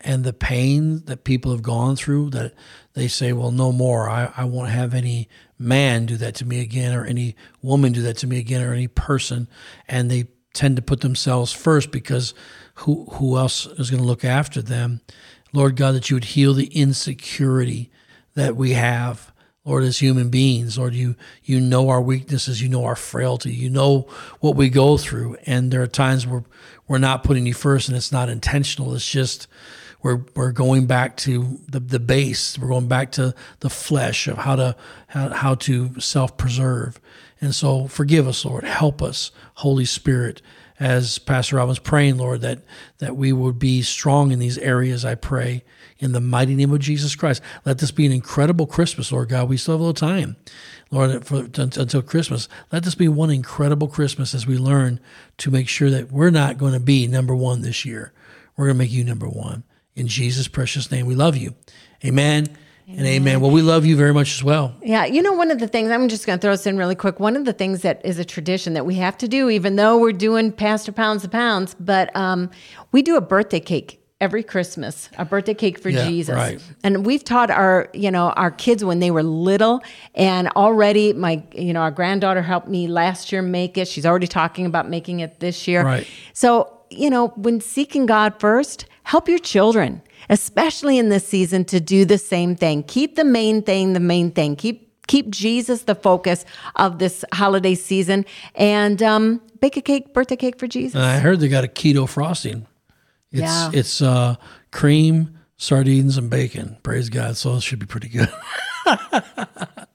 and 0.05 0.23
the 0.23 0.33
pain 0.33 1.03
that 1.05 1.23
people 1.23 1.51
have 1.51 1.63
gone 1.63 1.95
through. 1.95 2.29
That 2.29 2.53
they 2.93 3.07
say, 3.07 3.33
well, 3.33 3.51
no 3.51 3.71
more. 3.71 4.09
I, 4.09 4.31
I 4.37 4.45
won't 4.45 4.69
have 4.69 4.93
any 4.93 5.27
man 5.57 6.05
do 6.05 6.15
that 6.17 6.35
to 6.35 6.45
me 6.45 6.61
again, 6.61 6.93
or 6.93 7.03
any 7.03 7.35
woman 7.61 7.91
do 7.91 8.01
that 8.03 8.17
to 8.17 8.27
me 8.27 8.39
again, 8.39 8.61
or 8.61 8.73
any 8.73 8.87
person. 8.87 9.49
And 9.87 10.09
they 10.09 10.27
tend 10.53 10.77
to 10.77 10.81
put 10.81 11.01
themselves 11.01 11.51
first 11.51 11.91
because 11.91 12.33
who 12.75 13.05
who 13.13 13.37
else 13.37 13.65
is 13.65 13.89
going 13.89 14.01
to 14.01 14.07
look 14.07 14.23
after 14.23 14.61
them? 14.61 15.01
Lord 15.51 15.75
God, 15.75 15.95
that 15.95 16.09
you 16.09 16.15
would 16.15 16.25
heal 16.25 16.53
the 16.53 16.67
insecurity 16.67 17.91
that 18.35 18.55
we 18.55 18.71
have. 18.71 19.31
Lord, 19.63 19.83
as 19.83 19.97
human 19.97 20.29
beings, 20.29 20.77
Lord, 20.77 20.93
you 20.93 21.15
you 21.43 21.59
know 21.59 21.89
our 21.89 22.01
weaknesses, 22.01 22.61
you 22.61 22.69
know 22.69 22.85
our 22.85 22.95
frailty, 22.95 23.53
you 23.53 23.69
know 23.69 24.07
what 24.39 24.55
we 24.55 24.69
go 24.69 24.97
through, 24.97 25.37
and 25.47 25.71
there 25.71 25.81
are 25.81 25.87
times 25.87 26.27
where 26.27 26.43
we're 26.87 26.99
not 26.99 27.23
putting 27.23 27.47
you 27.47 27.55
first, 27.55 27.87
and 27.87 27.97
it's 27.97 28.11
not 28.11 28.29
intentional. 28.29 28.93
It's 28.93 29.09
just 29.09 29.47
we're 30.05 30.21
we're 30.35 30.51
going 30.51 30.85
back 30.85 31.17
to 31.17 31.59
the 31.67 31.79
the 31.79 31.99
base. 31.99 32.59
We're 32.59 32.67
going 32.67 32.87
back 32.87 33.11
to 33.13 33.33
the 33.61 33.71
flesh 33.71 34.27
of 34.27 34.37
how 34.37 34.55
to 34.55 34.75
how, 35.07 35.29
how 35.29 35.55
to 35.55 35.99
self 35.99 36.37
preserve, 36.37 37.01
and 37.41 37.55
so 37.55 37.87
forgive 37.87 38.27
us, 38.27 38.45
Lord. 38.45 38.65
Help 38.65 39.01
us, 39.01 39.31
Holy 39.55 39.83
Spirit, 39.83 40.43
as 40.79 41.17
Pastor 41.17 41.55
Rob 41.55 41.69
was 41.69 41.79
praying, 41.79 42.17
Lord, 42.17 42.41
that 42.41 42.59
that 42.99 43.15
we 43.15 43.33
would 43.33 43.57
be 43.57 43.81
strong 43.81 44.31
in 44.31 44.37
these 44.37 44.59
areas. 44.59 45.03
I 45.03 45.15
pray 45.15 45.63
in 45.97 46.11
the 46.11 46.21
mighty 46.21 46.53
name 46.53 46.71
of 46.71 46.81
Jesus 46.81 47.15
Christ. 47.15 47.41
Let 47.65 47.79
this 47.79 47.89
be 47.89 48.05
an 48.05 48.11
incredible 48.11 48.67
Christmas, 48.67 49.11
Lord 49.11 49.29
God. 49.29 49.49
We 49.49 49.57
still 49.57 49.73
have 49.73 49.81
a 49.81 49.85
little 49.85 50.07
time, 50.07 50.35
Lord, 50.91 51.25
for, 51.25 51.47
until 51.55 52.03
Christmas. 52.03 52.47
Let 52.71 52.83
this 52.83 52.93
be 52.93 53.07
one 53.07 53.31
incredible 53.31 53.87
Christmas 53.87 54.35
as 54.35 54.45
we 54.45 54.59
learn 54.59 54.99
to 55.39 55.49
make 55.49 55.67
sure 55.67 55.89
that 55.89 56.11
we're 56.11 56.29
not 56.29 56.59
going 56.59 56.73
to 56.73 56.79
be 56.79 57.07
number 57.07 57.35
one 57.35 57.63
this 57.63 57.85
year. 57.85 58.13
We're 58.55 58.67
going 58.67 58.77
to 58.77 58.83
make 58.83 58.91
you 58.91 59.03
number 59.03 59.27
one. 59.27 59.63
In 59.95 60.07
Jesus' 60.07 60.47
precious 60.47 60.91
name, 60.91 61.05
we 61.05 61.15
love 61.15 61.37
you. 61.37 61.55
Amen. 62.03 62.47
And 62.87 63.07
amen. 63.07 63.41
Well, 63.41 63.49
we 63.49 63.63
love 63.63 63.83
you 63.83 63.95
very 63.95 64.13
much 64.13 64.35
as 64.35 64.43
well. 64.43 64.75
Yeah, 64.83 65.05
you 65.05 65.23
know, 65.23 65.33
one 65.33 65.49
of 65.49 65.57
the 65.57 65.67
things, 65.67 65.89
I'm 65.89 66.07
just 66.07 66.27
going 66.27 66.37
to 66.37 66.41
throw 66.41 66.51
this 66.51 66.67
in 66.67 66.77
really 66.77 66.93
quick. 66.93 67.19
One 67.19 67.35
of 67.35 67.45
the 67.45 67.53
things 67.53 67.81
that 67.81 67.99
is 68.05 68.19
a 68.19 68.25
tradition 68.25 68.73
that 68.73 68.85
we 68.85 68.95
have 68.95 69.17
to 69.19 69.27
do, 69.27 69.49
even 69.49 69.75
though 69.75 69.97
we're 69.97 70.11
doing 70.11 70.51
Pastor 70.51 70.91
Pounds 70.91 71.23
of 71.23 71.31
Pounds, 71.31 71.75
but 71.79 72.15
um, 72.15 72.51
we 72.91 73.01
do 73.01 73.15
a 73.15 73.21
birthday 73.21 73.59
cake 73.59 74.01
every 74.21 74.43
Christmas, 74.43 75.09
a 75.17 75.25
birthday 75.25 75.55
cake 75.55 75.79
for 75.79 75.89
Yeah, 75.89 76.07
Jesus. 76.07 76.35
right. 76.35 76.61
And 76.83 77.05
we've 77.05 77.23
taught 77.23 77.49
our, 77.49 77.89
you 77.93 78.11
know, 78.11 78.29
our 78.31 78.51
kids 78.51 78.83
when 78.85 78.99
they 78.99 79.09
were 79.09 79.23
little, 79.23 79.81
and 80.13 80.47
already 80.49 81.11
my, 81.11 81.43
you 81.55 81.73
know, 81.73 81.81
our 81.81 81.91
granddaughter 81.91 82.43
helped 82.43 82.67
me 82.67 82.87
last 82.87 83.31
year 83.31 83.41
make 83.41 83.79
it. 83.79 83.87
She's 83.87 84.05
already 84.05 84.27
talking 84.27 84.67
about 84.67 84.89
making 84.89 85.21
it 85.21 85.39
this 85.39 85.67
year. 85.67 85.83
Right. 85.83 86.07
So, 86.33 86.71
you 86.91 87.09
know, 87.09 87.29
when 87.29 87.61
seeking 87.61 88.05
God 88.05 88.39
first, 88.39 88.85
help 89.05 89.29
your 89.29 89.39
children, 89.39 90.01
especially 90.29 90.97
in 90.97 91.09
this 91.09 91.25
season, 91.27 91.63
to 91.65 91.79
do 91.79 92.03
the 92.05 92.17
same 92.17 92.55
thing. 92.55 92.83
Keep 92.83 93.15
the 93.15 93.23
main 93.23 93.61
thing 93.63 93.93
the 93.93 93.99
main 93.99 94.31
thing. 94.31 94.55
Keep 94.55 94.83
keep 95.07 95.29
Jesus 95.29 95.83
the 95.83 95.95
focus 95.95 96.43
of 96.75 96.97
this 96.99 97.23
holiday 97.33 97.75
season, 97.75 98.25
and 98.55 99.01
um, 99.03 99.41
bake 99.61 99.77
a 99.77 99.81
cake, 99.81 100.13
birthday 100.13 100.35
cake 100.35 100.59
for 100.59 100.67
Jesus. 100.67 100.99
I 100.99 101.19
heard 101.19 101.39
they 101.39 101.47
got 101.47 101.63
a 101.63 101.67
keto 101.67 102.07
frosting. 102.09 102.65
It's 103.31 103.41
Yeah. 103.41 103.69
it's 103.73 104.01
uh, 104.01 104.35
cream, 104.71 105.37
sardines 105.57 106.17
and 106.17 106.29
bacon. 106.29 106.77
Praise 106.83 107.09
God. 107.09 107.37
So 107.37 107.55
it 107.55 107.61
should 107.63 107.79
be 107.79 107.85
pretty 107.85 108.09
good. 108.09 108.31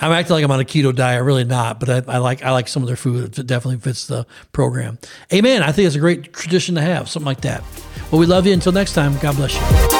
I'm 0.00 0.12
acting 0.12 0.34
like 0.34 0.44
I'm 0.44 0.50
on 0.50 0.60
a 0.60 0.64
keto 0.64 0.94
diet, 0.94 1.22
really 1.24 1.44
not, 1.44 1.80
but 1.80 1.88
I, 1.88 2.14
I, 2.14 2.18
like 2.18 2.42
I 2.42 2.52
like 2.52 2.68
some 2.68 2.82
of 2.82 2.86
their 2.86 2.96
food. 2.96 3.38
It 3.38 3.46
definitely 3.46 3.80
fits 3.80 4.06
the 4.06 4.26
program. 4.52 4.98
Amen. 5.32 5.62
I 5.62 5.72
think 5.72 5.86
it's 5.86 5.96
a 5.96 6.00
great 6.00 6.32
tradition 6.32 6.74
to 6.76 6.80
have, 6.80 7.08
something 7.08 7.26
like 7.26 7.42
that. 7.42 7.62
Well, 8.10 8.20
we 8.20 8.26
love 8.26 8.46
you. 8.46 8.52
Until 8.52 8.72
next 8.72 8.94
time, 8.94 9.18
God 9.18 9.36
bless 9.36 9.54
you. 9.54 9.97